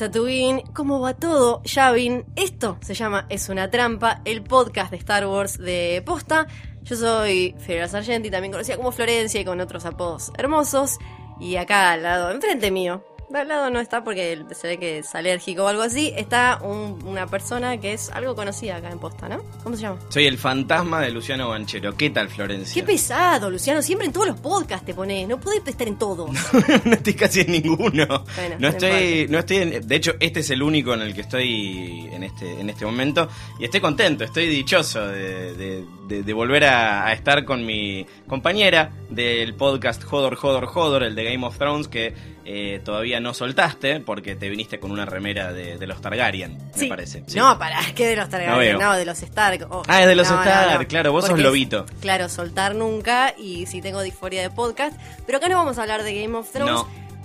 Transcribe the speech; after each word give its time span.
Tatooine, 0.00 0.62
¿cómo 0.72 0.98
va 1.00 1.12
todo? 1.12 1.62
Yavin, 1.62 2.24
esto 2.34 2.78
se 2.80 2.94
llama 2.94 3.26
Es 3.28 3.50
una 3.50 3.70
trampa, 3.70 4.22
el 4.24 4.42
podcast 4.42 4.90
de 4.90 4.96
Star 4.96 5.26
Wars 5.26 5.58
de 5.58 6.02
Posta. 6.06 6.46
Yo 6.84 6.96
soy 6.96 7.54
Federal 7.58 7.90
Sargenti, 7.90 8.30
también 8.30 8.50
conocida 8.50 8.78
como 8.78 8.92
Florencia 8.92 9.42
y 9.42 9.44
con 9.44 9.60
otros 9.60 9.84
apodos 9.84 10.32
hermosos. 10.38 10.96
Y 11.38 11.56
acá 11.56 11.92
al 11.92 12.02
lado, 12.02 12.30
enfrente 12.30 12.70
mío, 12.70 13.04
al 13.34 13.48
lado 13.48 13.70
no 13.70 13.80
está 13.80 14.02
porque 14.02 14.44
se 14.52 14.66
ve 14.68 14.78
que 14.78 14.98
es 14.98 15.14
alérgico 15.14 15.64
o 15.64 15.68
algo 15.68 15.82
así, 15.82 16.12
está 16.16 16.58
un- 16.62 16.98
una 17.06 17.26
persona 17.26 17.78
que 17.78 17.92
es 17.92 18.10
algo 18.10 18.34
conocida 18.34 18.76
acá 18.76 18.90
en 18.90 18.98
Posta, 18.98 19.28
¿no? 19.28 19.42
¿Cómo 19.62 19.76
se 19.76 19.82
llama? 19.82 19.98
Soy 20.08 20.26
el 20.26 20.36
fantasma 20.38 21.00
de 21.00 21.10
Luciano 21.10 21.48
Banchero. 21.48 21.96
¿Qué 21.96 22.10
tal, 22.10 22.28
Florencia? 22.28 22.74
Qué 22.82 22.86
pesado, 22.86 23.50
Luciano, 23.50 23.82
siempre 23.82 24.06
en 24.06 24.12
todos 24.12 24.26
los 24.28 24.40
podcasts 24.40 24.84
te 24.84 24.94
pones, 24.94 25.28
no 25.28 25.38
podés 25.38 25.62
estar 25.66 25.86
en 25.86 25.96
todos. 25.98 26.30
no 26.84 26.92
estoy 26.92 27.14
casi 27.14 27.40
en 27.42 27.52
ninguno. 27.52 28.06
Bueno, 28.36 28.56
no 28.58 28.58
no 28.58 28.68
estoy, 28.68 29.26
no 29.28 29.38
estoy 29.38 29.56
en- 29.58 29.86
de 29.86 29.94
hecho, 29.96 30.14
este 30.20 30.40
es 30.40 30.50
el 30.50 30.62
único 30.62 30.94
en 30.94 31.02
el 31.02 31.14
que 31.14 31.20
estoy 31.20 32.08
en 32.12 32.24
este, 32.24 32.60
en 32.60 32.68
este 32.70 32.84
momento. 32.84 33.28
Y 33.58 33.64
estoy 33.64 33.80
contento, 33.80 34.24
estoy 34.24 34.46
dichoso 34.48 35.06
de, 35.06 35.54
de- 35.54 35.84
de- 36.08 36.22
de 36.24 36.32
volver 36.32 36.64
a, 36.64 37.06
a 37.06 37.12
estar 37.12 37.44
con 37.44 37.64
mi 37.64 38.04
compañera 38.26 38.90
del 39.10 39.54
podcast 39.54 40.02
Hodor, 40.10 40.36
Hodor, 40.42 40.68
Hodor, 40.74 41.02
el 41.04 41.14
de 41.14 41.24
Game 41.24 41.46
of 41.46 41.56
Thrones, 41.56 41.86
que 41.86 42.14
eh, 42.52 42.80
todavía 42.84 43.20
no 43.20 43.32
soltaste 43.32 44.00
porque 44.00 44.34
te 44.34 44.48
viniste 44.48 44.80
con 44.80 44.90
una 44.90 45.04
remera 45.06 45.52
de, 45.52 45.78
de 45.78 45.86
los 45.86 46.00
Targaryen, 46.00 46.58
Sí. 46.74 46.82
me 46.82 46.88
parece. 46.88 47.22
Sí. 47.26 47.36
No, 47.38 47.58
para, 47.58 47.78
que 47.94 48.06
de 48.08 48.16
los 48.16 48.28
Targaryen, 48.28 48.78
no, 48.78 48.92
de 48.94 49.04
los 49.04 49.22
Stark. 49.22 49.66
Oh, 49.70 49.82
Ah, 49.86 50.02
es 50.02 50.08
de 50.08 50.14
los 50.16 50.28
no, 50.30 50.42
Stark, 50.42 50.80
no. 50.80 50.88
claro, 50.88 51.12
vos 51.12 51.26
sos 51.26 51.38
lobito. 51.38 51.84
es- 51.88 52.00
Claro, 52.00 52.28
soltar 52.28 52.74
nunca 52.74 53.34
y 53.38 53.66
si 53.66 53.80
tengo 53.80 54.02
disforia 54.02 54.42
de 54.42 54.50
podcast. 54.50 54.98
Pero 55.26 55.38
acá 55.38 55.48
no 55.48 55.56
vamos 55.56 55.78
a 55.78 55.82
hablar 55.82 56.02
de 56.02 56.20
Game 56.22 56.36
of 56.36 56.50
Thrones, 56.50 56.82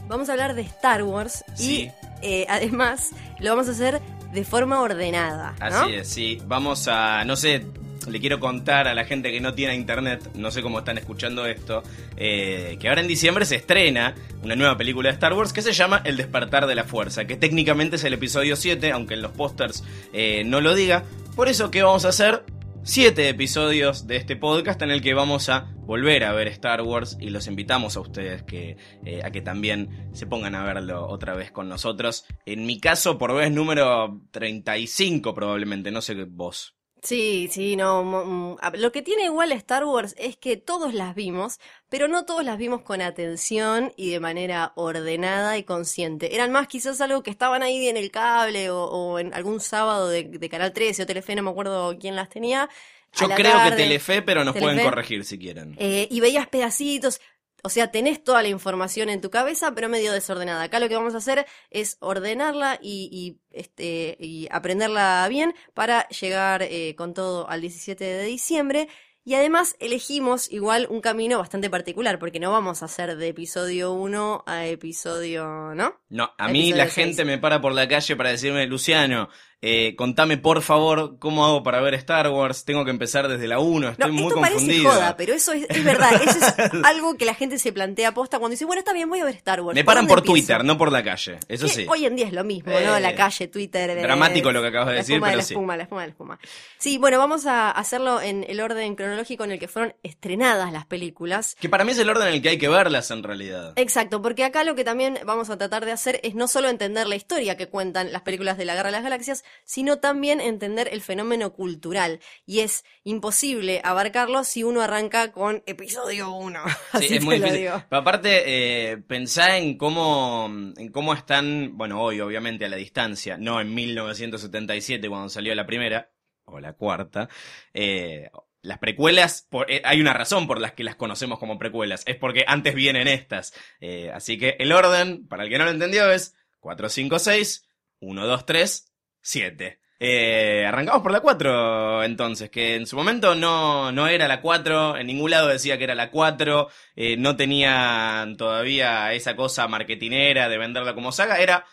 vamos 0.08 0.30
a 0.30 0.34
hablar 0.34 0.54
de 0.54 0.62
Star 0.62 1.02
Wars 1.04 1.44
Sí. 1.56 1.89
y 2.22 2.26
eh, 2.28 2.45
además 2.50 3.12
lo 3.39 3.50
vamos 3.50 3.67
a 3.67 3.72
hacer 3.72 4.02
de 4.32 4.44
forma 4.44 4.82
ordenada. 4.82 5.56
Así 5.60 5.94
es, 5.95 6.08
sí. 6.10 6.42
Vamos 6.45 6.88
a, 6.88 7.23
no 7.26 7.36
sé, 7.36 7.66
le 8.08 8.20
quiero 8.20 8.40
contar 8.40 8.88
a 8.88 8.94
la 8.94 9.06
gente 9.06 9.32
que 9.32 9.42
no 9.42 9.54
tiene 9.54 9.76
internet, 9.76 10.32
no 10.36 10.52
sé 10.52 10.62
cómo 10.62 10.80
están 10.80 10.98
escuchando 10.98 11.46
esto, 11.46 11.84
eh, 12.18 12.78
que 12.80 12.90
ahora 12.90 13.02
en 13.02 13.08
diciembre 13.08 13.46
se 13.46 13.56
estrena 13.56 14.16
una 14.44 14.56
nueva 14.56 14.78
película 14.78 15.10
de 15.10 15.14
Star 15.14 15.34
Wars 15.34 15.54
que 15.54 15.62
se 15.62 15.74
llama 15.74 16.02
El 16.06 16.18
despertar 16.18 16.68
de 16.68 16.76
la 16.76 16.84
fuerza, 16.84 17.26
que 17.26 17.36
técnicamente 17.36 17.96
es 17.96 18.04
el 18.04 18.14
episodio 18.14 18.56
7, 18.56 18.92
aunque 18.92 19.16
en 19.16 19.22
los 19.22 19.32
pósters 19.32 19.84
eh, 20.14 20.44
no 20.46 20.62
lo 20.62 20.76
diga. 20.76 21.04
Por 21.36 21.50
eso, 21.50 21.72
¿qué 21.72 21.84
vamos 21.84 22.06
a 22.06 22.10
hacer? 22.10 22.44
Siete 22.88 23.28
episodios 23.30 24.05
de 24.05 24.16
este 24.16 24.36
podcast 24.36 24.80
en 24.84 24.92
el 24.92 25.02
que 25.02 25.16
vamos 25.16 25.50
a 25.50 25.73
volver 25.88 26.23
a 26.23 26.34
ver 26.34 26.48
Star 26.50 26.84
Wars 26.84 27.17
y 27.20 27.32
los 27.32 27.48
invitamos 27.48 27.98
a 27.98 28.02
ustedes 28.02 28.44
que, 28.44 28.78
eh, 29.04 29.22
a 29.23 29.32
que 29.32 29.42
también 29.42 30.11
se 30.14 30.28
pongan 30.28 30.54
a 30.54 30.64
verlo 30.64 31.08
otra 31.08 31.34
vez 31.34 31.52
con 31.52 31.67
nosotros. 31.67 32.26
En 32.45 32.67
mi 32.67 32.80
caso, 32.80 33.17
por 33.17 33.34
vez 33.34 33.52
número 33.52 34.22
35 34.30 35.34
probablemente, 35.34 35.89
no 35.89 36.02
sé 36.02 36.14
vos. 36.26 36.74
Sí, 37.05 37.48
sí, 37.52 37.76
no. 37.76 38.04
mm, 38.04 38.58
Lo 38.80 38.92
que 38.92 39.04
tiene 39.04 39.26
igual 39.26 39.52
Star 39.52 39.86
Wars 39.86 40.16
es 40.17 40.38
que 40.38 40.58
todos 40.58 40.92
las 40.95 41.14
vimos, 41.14 41.60
pero 41.88 42.08
no 42.08 42.26
todos 42.26 42.43
las 42.43 42.58
vimos 42.58 42.82
con 42.82 42.99
atención 43.02 43.93
y 43.95 44.10
de 44.10 44.20
manera 44.20 44.73
ordenada 44.76 45.55
y 45.60 45.64
consciente. 45.64 46.33
Eran 46.33 46.52
más 46.52 46.67
quizás 46.67 47.02
algo 47.02 47.21
que 47.21 47.30
estaban 47.30 47.61
ahí 47.61 47.88
en 47.88 47.98
el 47.98 48.10
cable 48.10 48.71
o, 48.71 48.86
o 48.86 49.20
en 49.20 49.36
algún 49.36 49.60
sábado 49.60 50.10
de, 50.10 50.23
de 50.23 50.49
Canal 50.49 50.73
13 50.73 51.04
o 51.04 51.05
Telefe, 51.05 51.36
no 51.36 51.43
me 51.43 51.52
acuerdo 51.52 51.95
quién 51.99 52.16
las 52.16 52.30
tenía. 52.30 52.70
Yo 53.14 53.30
creo 53.30 53.52
tarde. 53.54 53.70
que 53.70 53.83
Telefe, 53.83 54.22
pero 54.23 54.43
nos 54.43 54.55
pueden 54.58 54.83
corregir 54.83 55.23
si 55.26 55.37
quieren. 55.37 55.76
Eh, 55.77 56.08
y 56.10 56.20
veías 56.20 56.48
pedacitos. 56.48 57.22
O 57.65 57.70
sea, 57.70 57.89
tenés 57.89 58.23
toda 58.23 58.43
la 58.43 58.48
información 58.48 59.09
en 59.09 59.21
tu 59.21 59.31
cabeza, 59.31 59.73
pero 59.73 59.89
medio 59.89 60.14
desordenada. 60.14 60.61
Acá 60.61 60.80
lo 60.80 60.87
que 60.87 60.95
vamos 60.95 61.15
a 61.15 61.17
hacer 61.17 61.48
es 61.71 61.98
ordenarla 61.99 62.77
y, 62.80 63.09
y, 63.11 63.42
este, 63.49 64.17
y 64.20 64.48
aprenderla 64.52 65.26
bien 65.31 65.55
para 65.73 66.08
llegar 66.09 66.61
eh, 66.61 66.93
con 66.95 67.15
todo 67.15 67.49
al 67.49 67.61
17 67.61 68.04
de 68.04 68.23
diciembre. 68.23 68.87
Y 69.23 69.33
además 69.33 69.75
elegimos 69.80 70.52
igual 70.52 70.86
un 70.92 71.02
camino 71.02 71.39
bastante 71.39 71.71
particular, 71.71 72.20
porque 72.20 72.39
no 72.39 72.52
vamos 72.52 72.83
a 72.83 72.86
hacer 72.86 73.17
de 73.17 73.30
episodio 73.30 73.93
1 73.93 74.43
a 74.45 74.67
episodio, 74.67 75.73
¿no? 75.73 75.99
No, 76.09 76.36
a 76.37 76.48
mí 76.49 76.71
la 76.71 76.86
gente 76.86 77.25
me 77.25 77.39
para 77.39 77.61
por 77.61 77.73
la 77.73 77.87
calle 77.87 78.15
para 78.15 78.30
decirme, 78.30 78.67
Luciano, 78.67 79.30
eh, 79.65 79.95
contame 79.95 80.37
por 80.37 80.61
favor 80.61 81.17
cómo 81.20 81.45
hago 81.45 81.64
para 81.64 81.81
ver 81.81 81.95
Star 81.95 82.30
Wars. 82.30 82.65
Tengo 82.65 82.86
que 82.86 82.92
empezar 82.92 83.27
desde 83.27 83.48
la 83.48 83.59
1, 83.59 83.89
estoy 83.89 84.08
No, 84.11 84.14
muy 84.14 84.27
esto 84.27 84.42
parece 84.42 84.83
joda, 84.83 85.17
pero 85.17 85.33
eso 85.33 85.53
es, 85.53 85.65
es 85.70 85.83
verdad. 85.83 86.14
Eso 86.21 86.37
es 86.39 86.53
algo 86.83 87.15
que 87.17 87.26
la 87.26 87.33
gente 87.33 87.58
se 87.59 87.71
plantea 87.73 88.14
posta 88.14 88.39
cuando 88.39 88.52
dice, 88.52 88.65
bueno, 88.65 88.80
está 88.80 88.93
bien, 88.93 89.09
voy 89.09 89.20
a 89.20 89.25
ver 89.25 89.36
Star 89.36 89.61
Wars. 89.61 89.75
Me 89.75 89.83
paran 89.83 90.08
por 90.08 90.20
empiezo? 90.20 90.33
Twitter, 90.33 90.64
no 90.64 90.77
por 90.77 90.92
la 90.92 91.04
calle. 91.04 91.39
Eso 91.48 91.67
sí. 91.67 91.86
Hoy 91.89 92.05
en 92.05 92.15
día 92.15 92.27
es 92.27 92.33
lo 92.33 92.43
mismo, 92.43 92.71
¿no? 92.71 92.95
Eh, 92.98 92.99
La 93.02 93.15
calle, 93.15 93.48
Twitter. 93.48 93.89
eh, 93.89 94.02
dramático 94.02 94.52
lo 94.52 94.61
que 94.61 94.67
acabas 94.67 94.87
de 94.87 94.93
la 94.93 94.99
decir, 94.99 95.15
espuma 95.15 95.27
pero 95.27 95.37
la 95.37 95.43
sí. 95.43 95.54
espuma, 95.54 95.77
la 95.77 95.83
espuma, 95.83 96.02
la 96.04 96.09
espuma. 96.09 96.39
Sí, 96.77 96.98
bueno, 96.98 97.17
vamos 97.17 97.45
a 97.45 97.71
hacerlo 97.71 98.21
en 98.21 98.45
el 98.48 98.61
orden 98.61 98.95
cronológico 98.95 99.43
en 99.43 99.52
el 99.52 99.59
que 99.59 99.67
fueron 99.67 99.95
estrenadas 100.04 100.71
las 100.71 100.86
películas. 100.86 101.55
Que 101.59 101.70
para 101.70 101.83
mí 101.83 101.92
es 101.92 101.99
el 101.99 102.09
orden 102.09 102.27
en 102.27 102.33
el 102.36 102.42
que 102.42 102.49
hay 102.49 102.58
que 102.58 102.70
verlas 102.70 103.09
en 103.11 103.23
realidad. 103.23 103.73
Exacto, 103.77 104.21
porque 104.21 104.43
acá 104.43 104.64
lo 104.64 104.75
que 104.75 104.83
también 104.83 105.20
vamos 105.25 105.49
a 105.49 105.58
tratar 105.58 105.86
de 105.86 105.92
hacer 105.92 106.20
es 106.23 106.36
no 106.36 106.48
solo 106.48 106.70
entender 106.70 107.08
la 107.08 107.15
historia 107.15 107.58
que 107.58 107.67
cuentan 107.67 108.11
las 108.11 108.21
películas 108.21 108.58
de 108.58 108.65
la 108.65 108.75
Guerra 108.75 108.87
de 108.89 108.92
las 108.93 109.04
Galaxias, 109.04 109.43
sino 109.64 109.98
también 109.99 110.42
entender 110.42 110.89
el 110.92 111.02
fenómeno 111.02 111.54
cultural. 111.54 112.20
Y 112.45 112.60
es 112.60 112.83
imposible 113.04 113.82
abarcarlo 113.83 114.43
si 114.43 114.64
uno 114.64 114.82
arranca 114.82 115.32
con 115.32 115.64
episodio 115.66 116.32
1. 116.32 116.60
Sí, 116.93 116.98
Así 117.05 117.16
es 117.17 117.23
muy 117.23 117.38
lo 117.39 117.45
difícil. 117.45 117.66
digo. 117.67 117.83
Pero 117.89 118.02
aparte, 118.02 118.43
eh, 118.92 118.98
pensá 118.98 119.58
en 119.58 119.77
cómo, 119.77 120.48
en 120.77 120.92
cómo 120.92 121.14
están, 121.14 121.77
bueno, 121.77 122.02
hoy 122.02 122.21
obviamente 122.21 122.66
a 122.66 122.70
la 122.70 122.76
distancia, 122.77 123.38
no 123.38 123.60
en 123.61 123.73
1977 123.73 125.08
cuando 125.10 125.30
salió 125.30 125.54
la 125.55 125.66
primera, 125.66 126.11
o 126.45 126.60
la 126.60 126.73
cuarta, 126.73 127.27
eh, 127.73 128.30
las 128.62 128.80
precuelas, 128.80 129.45
por- 129.50 129.69
eh, 129.72 129.81
hay 129.86 130.00
una 130.01 130.13
razón 130.13 130.48
por 130.48 130.60
las 130.60 130.74
que 130.74 130.83
las 130.83 130.95
conocemos 130.95 131.39
como 131.39 131.57
precuelas, 131.60 132.04
es 132.06 132.16
porque 132.18 132.44
antes 132.48 132.74
vienen 132.75 133.07
estas. 133.07 133.54
Eh, 133.80 134.12
así 134.13 134.38
que 134.38 134.56
el 134.60 134.72
orden, 134.72 135.27
para 135.27 135.44
el 135.44 135.50
que 135.50 135.57
no 135.57 135.66
lo 135.66 135.72
entendió, 135.72 136.10
es 136.12 136.36
4, 136.60 136.89
5, 136.89 137.19
6, 137.19 137.68
1, 138.00 138.25
2, 138.25 138.45
3, 138.45 138.92
7. 139.25 139.80
Eh, 140.00 140.65
arrancamos 140.68 141.01
por 141.01 141.12
la 141.12 141.21
4 141.21 142.03
entonces, 142.03 142.50
que 142.50 142.75
en 142.75 142.86
su 142.86 142.95
momento 142.95 143.33
no, 143.33 143.91
no 143.91 144.07
era 144.07 144.27
la 144.27 144.41
4, 144.41 144.97
en 144.97 145.07
ningún 145.07 145.31
lado 145.31 145.47
decía 145.47 145.77
que 145.77 145.86
era 145.86 145.95
la 145.95 146.12
4, 146.12 146.68
eh, 146.95 147.18
no 147.18 147.36
tenían 147.36 148.38
todavía 148.38 149.13
esa 149.13 149.36
cosa 149.36 149.68
marketinera 149.68 150.50
de 150.50 150.57
venderla 150.57 150.94
como 150.94 151.12
saga, 151.12 151.39
era 151.39 151.66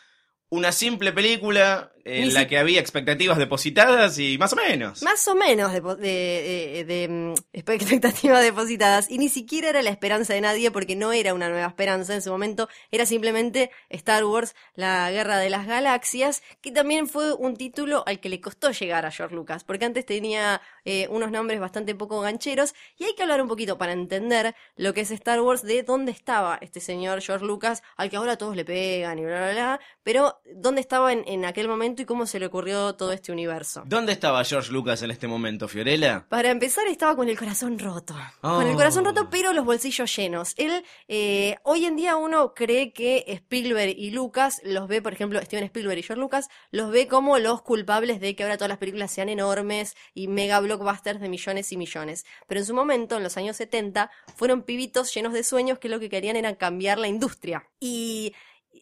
una 0.49 0.72
simple 0.72 1.12
película 1.12 1.93
en 2.04 2.28
Ni 2.28 2.31
la 2.32 2.40
si- 2.40 2.46
que 2.49 2.58
había 2.58 2.81
expectativas 2.81 3.38
depositadas 3.38 4.19
y 4.19 4.38
más 4.38 4.52
o 4.52 4.56
menos. 4.56 5.02
Más 5.02 5.26
o 5.28 5.34
menos 5.34 5.72
de, 5.72 5.81
de, 5.81 6.02
de- 6.02 6.84
de, 6.84 7.08
mm, 7.08 7.34
expectativas 7.52 8.43
depositadas. 8.43 9.10
Y 9.10 9.19
ni 9.19 9.28
siquiera 9.28 9.69
era 9.70 9.82
la 9.82 9.90
esperanza 9.90 10.34
de 10.34 10.40
nadie 10.40 10.70
porque 10.70 10.96
no 10.96 11.12
era 11.12 11.34
una 11.34 11.49
nueva 11.49 11.66
esperanza 11.66 12.14
en 12.14 12.22
su 12.22 12.31
momento. 12.31 12.69
Era 12.90 13.06
simplemente 13.06 13.70
Star 13.90 14.25
Wars, 14.25 14.54
la 14.75 15.10
guerra 15.10 15.38
de 15.38 15.50
las 15.50 15.66
galaxias, 15.66 16.43
que 16.60 16.72
también 16.72 17.06
fue 17.08 17.34
un 17.34 17.56
título 17.56 18.02
al 18.06 18.20
que 18.20 18.28
le 18.28 18.40
costó 18.40 18.70
llegar 18.70 19.06
a 19.06 19.10
George 19.10 19.34
Lucas. 19.34 19.64
Porque 19.64 19.84
antes 19.84 20.06
tenía 20.06 20.60
eh, 20.84 21.06
unos 21.10 21.31
nombres 21.31 21.60
bastante 21.60 21.94
poco 21.94 22.20
gancheros. 22.20 22.75
Y 22.98 23.05
hay 23.05 23.14
que 23.14 23.22
hablar 23.22 23.43
un 23.43 23.48
poquito 23.48 23.78
para 23.78 23.93
entender 23.93 24.55
lo 24.76 24.94
que 24.94 25.02
es 25.02 25.10
Star 25.10 25.40
Wars, 25.40 25.62
de 25.62 25.82
dónde 25.82 26.12
estaba 26.12 26.58
este 26.62 26.81
señor 26.81 27.20
George 27.20 27.44
Lucas, 27.46 27.82
al 27.96 28.10
que 28.10 28.16
ahora 28.16 28.37
todos 28.38 28.56
le 28.56 28.64
pegan 28.64 29.19
y 29.19 29.25
bla, 29.25 29.37
bla, 29.38 29.52
bla. 29.52 29.81
Pero 30.02 30.40
dónde 30.55 30.81
estaba 30.81 31.12
en, 31.12 31.22
en 31.28 31.44
aquel 31.44 31.69
momento 31.69 31.92
momento 31.93 32.03
y 32.03 32.06
cómo 32.06 32.27
se 32.27 32.41
le 32.41 32.47
ocurrió 32.47 32.94
todo 32.94 33.12
este 33.12 33.33
universo. 33.33 33.83
¿Dónde 33.87 34.12
estaba 34.12 34.43
George 34.44 34.73
Lucas 34.73 35.03
en 35.03 35.11
este 35.11 35.29
momento, 35.29 35.69
Fiorella? 35.69 36.25
Para 36.29 36.50
empezar, 36.50 36.87
estaba 36.87 37.15
con 37.15 37.29
el 37.29 37.39
corazón 37.39 37.79
roto. 37.79 38.15
Oh. 38.41 38.56
Con 38.56 38.67
el 38.67 38.75
corazón 38.77 39.05
roto, 39.05 39.29
pero 39.31 39.53
los 39.53 39.65
bolsillos 39.65 40.15
llenos. 40.17 40.55
Él, 40.56 40.85
eh, 41.09 41.56
hoy 41.65 41.85
en 41.85 41.97
día 41.97 42.17
uno 42.17 42.55
cree 42.55 42.93
que 42.93 43.25
Spielberg 43.27 43.94
y 43.97 44.11
Lucas 44.11 44.62
los 44.65 44.89
ve, 44.89 45.03
por 45.03 45.12
ejemplo, 45.12 45.41
Steven 45.43 45.65
Spielberg 45.65 45.99
y 45.99 46.03
George 46.03 46.21
Lucas, 46.21 46.49
los 46.71 46.91
ve 46.91 47.06
como 47.06 47.39
los 47.39 47.62
culpables 47.62 48.21
de 48.21 48.35
que 48.35 48.43
ahora 48.43 48.56
todas 48.56 48.71
las 48.71 48.79
películas 48.79 49.11
sean 49.12 49.29
enormes 49.29 49.94
y 50.15 50.29
mega 50.29 50.61
blockbusters 50.61 51.21
de 51.21 51.29
millones 51.29 51.73
y 51.73 51.77
millones. 51.77 52.25
Pero 52.47 52.61
en 52.61 52.67
su 52.67 52.75
momento, 52.75 53.17
en 53.17 53.23
los 53.23 53.37
años 53.37 53.56
70, 53.56 54.11
fueron 54.35 54.62
pibitos 54.62 55.12
llenos 55.15 55.33
de 55.33 55.44
sueños 55.44 55.79
que 55.79 55.89
lo 55.89 56.00
que 56.00 56.09
querían 56.09 56.37
era 56.37 56.56
cambiar 56.56 56.99
la 56.99 57.09
industria. 57.09 57.69
Y 57.81 58.35